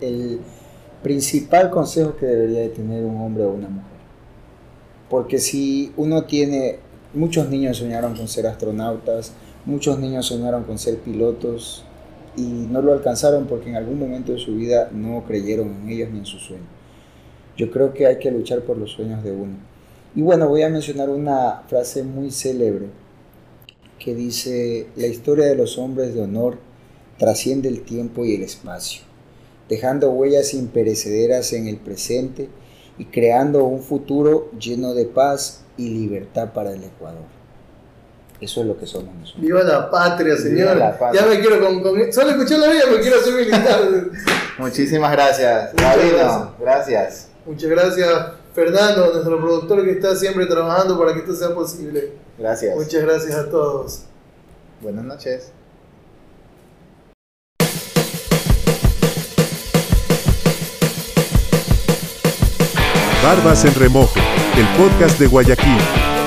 el 0.00 0.40
principal 1.02 1.70
consejo 1.70 2.16
que 2.16 2.26
debería 2.26 2.60
de 2.60 2.68
tener 2.68 3.04
un 3.04 3.20
hombre 3.20 3.44
o 3.44 3.50
una 3.50 3.68
mujer. 3.68 4.00
Porque 5.08 5.38
si 5.38 5.92
uno 5.96 6.24
tiene, 6.24 6.78
muchos 7.14 7.48
niños 7.48 7.78
soñaron 7.78 8.16
con 8.16 8.28
ser 8.28 8.46
astronautas, 8.46 9.32
muchos 9.66 9.98
niños 9.98 10.26
soñaron 10.26 10.64
con 10.64 10.78
ser 10.78 10.98
pilotos 10.98 11.84
y 12.36 12.42
no 12.42 12.80
lo 12.80 12.92
alcanzaron 12.92 13.46
porque 13.46 13.70
en 13.70 13.76
algún 13.76 13.98
momento 13.98 14.32
de 14.32 14.38
su 14.38 14.54
vida 14.54 14.90
no 14.92 15.24
creyeron 15.26 15.68
en 15.82 15.88
ellos 15.88 16.10
ni 16.10 16.18
en 16.20 16.26
sus 16.26 16.42
sueños. 16.42 16.66
Yo 17.56 17.70
creo 17.70 17.92
que 17.92 18.06
hay 18.06 18.18
que 18.18 18.30
luchar 18.30 18.60
por 18.60 18.78
los 18.78 18.92
sueños 18.92 19.22
de 19.22 19.32
uno. 19.32 19.54
Y 20.14 20.22
bueno, 20.22 20.48
voy 20.48 20.62
a 20.62 20.68
mencionar 20.68 21.08
una 21.08 21.62
frase 21.68 22.02
muy 22.02 22.30
célebre 22.30 22.86
que 23.98 24.14
dice, 24.14 24.88
la 24.96 25.06
historia 25.06 25.46
de 25.46 25.54
los 25.54 25.78
hombres 25.78 26.14
de 26.14 26.22
honor 26.22 26.58
trasciende 27.18 27.68
el 27.68 27.82
tiempo 27.82 28.24
y 28.24 28.34
el 28.34 28.42
espacio, 28.42 29.02
dejando 29.70 30.10
huellas 30.10 30.52
imperecederas 30.52 31.54
en 31.54 31.66
el 31.68 31.78
presente 31.78 32.50
y 32.98 33.06
creando 33.06 33.64
un 33.64 33.82
futuro 33.82 34.50
lleno 34.58 34.92
de 34.92 35.06
paz 35.06 35.62
y 35.78 35.88
libertad 35.88 36.52
para 36.52 36.72
el 36.72 36.84
Ecuador. 36.84 37.22
Eso 38.40 38.62
es 38.62 38.66
lo 38.66 38.78
que 38.78 38.86
somos 38.86 39.14
nosotros. 39.14 39.42
Viva 39.42 39.62
la 39.62 39.90
patria, 39.90 40.34
Viva 40.34 40.42
señor. 40.46 40.76
la 40.76 40.98
patria. 40.98 41.22
Ya 41.22 41.26
me 41.28 41.40
quiero 41.40 41.60
con, 41.64 41.82
con- 41.82 42.12
Solo 42.12 42.30
escuché 42.30 42.58
la 42.58 42.68
vida 42.70 42.82
porque 42.88 43.02
quiero 43.02 43.20
ser 43.20 43.34
militar. 43.34 43.80
Muchísimas 44.58 45.12
gracias. 45.12 45.70
Rabino, 45.76 46.54
gracias. 46.58 47.28
Muchas 47.46 47.70
gracias, 47.70 48.08
Fernando, 48.54 49.12
nuestro 49.12 49.38
productor 49.38 49.84
que 49.84 49.92
está 49.92 50.14
siempre 50.16 50.46
trabajando 50.46 50.98
para 50.98 51.12
que 51.14 51.20
esto 51.20 51.34
sea 51.34 51.54
posible. 51.54 52.12
Gracias. 52.38 52.74
Muchas 52.76 53.02
gracias 53.02 53.34
a 53.34 53.48
todos. 53.50 54.02
Buenas 54.82 55.04
noches. 55.04 55.52
Barbas 63.22 63.66
en 63.66 63.74
Remojo, 63.74 64.18
el 64.56 64.66
podcast 64.78 65.18
de 65.18 65.26
Guayaquil. 65.26 66.19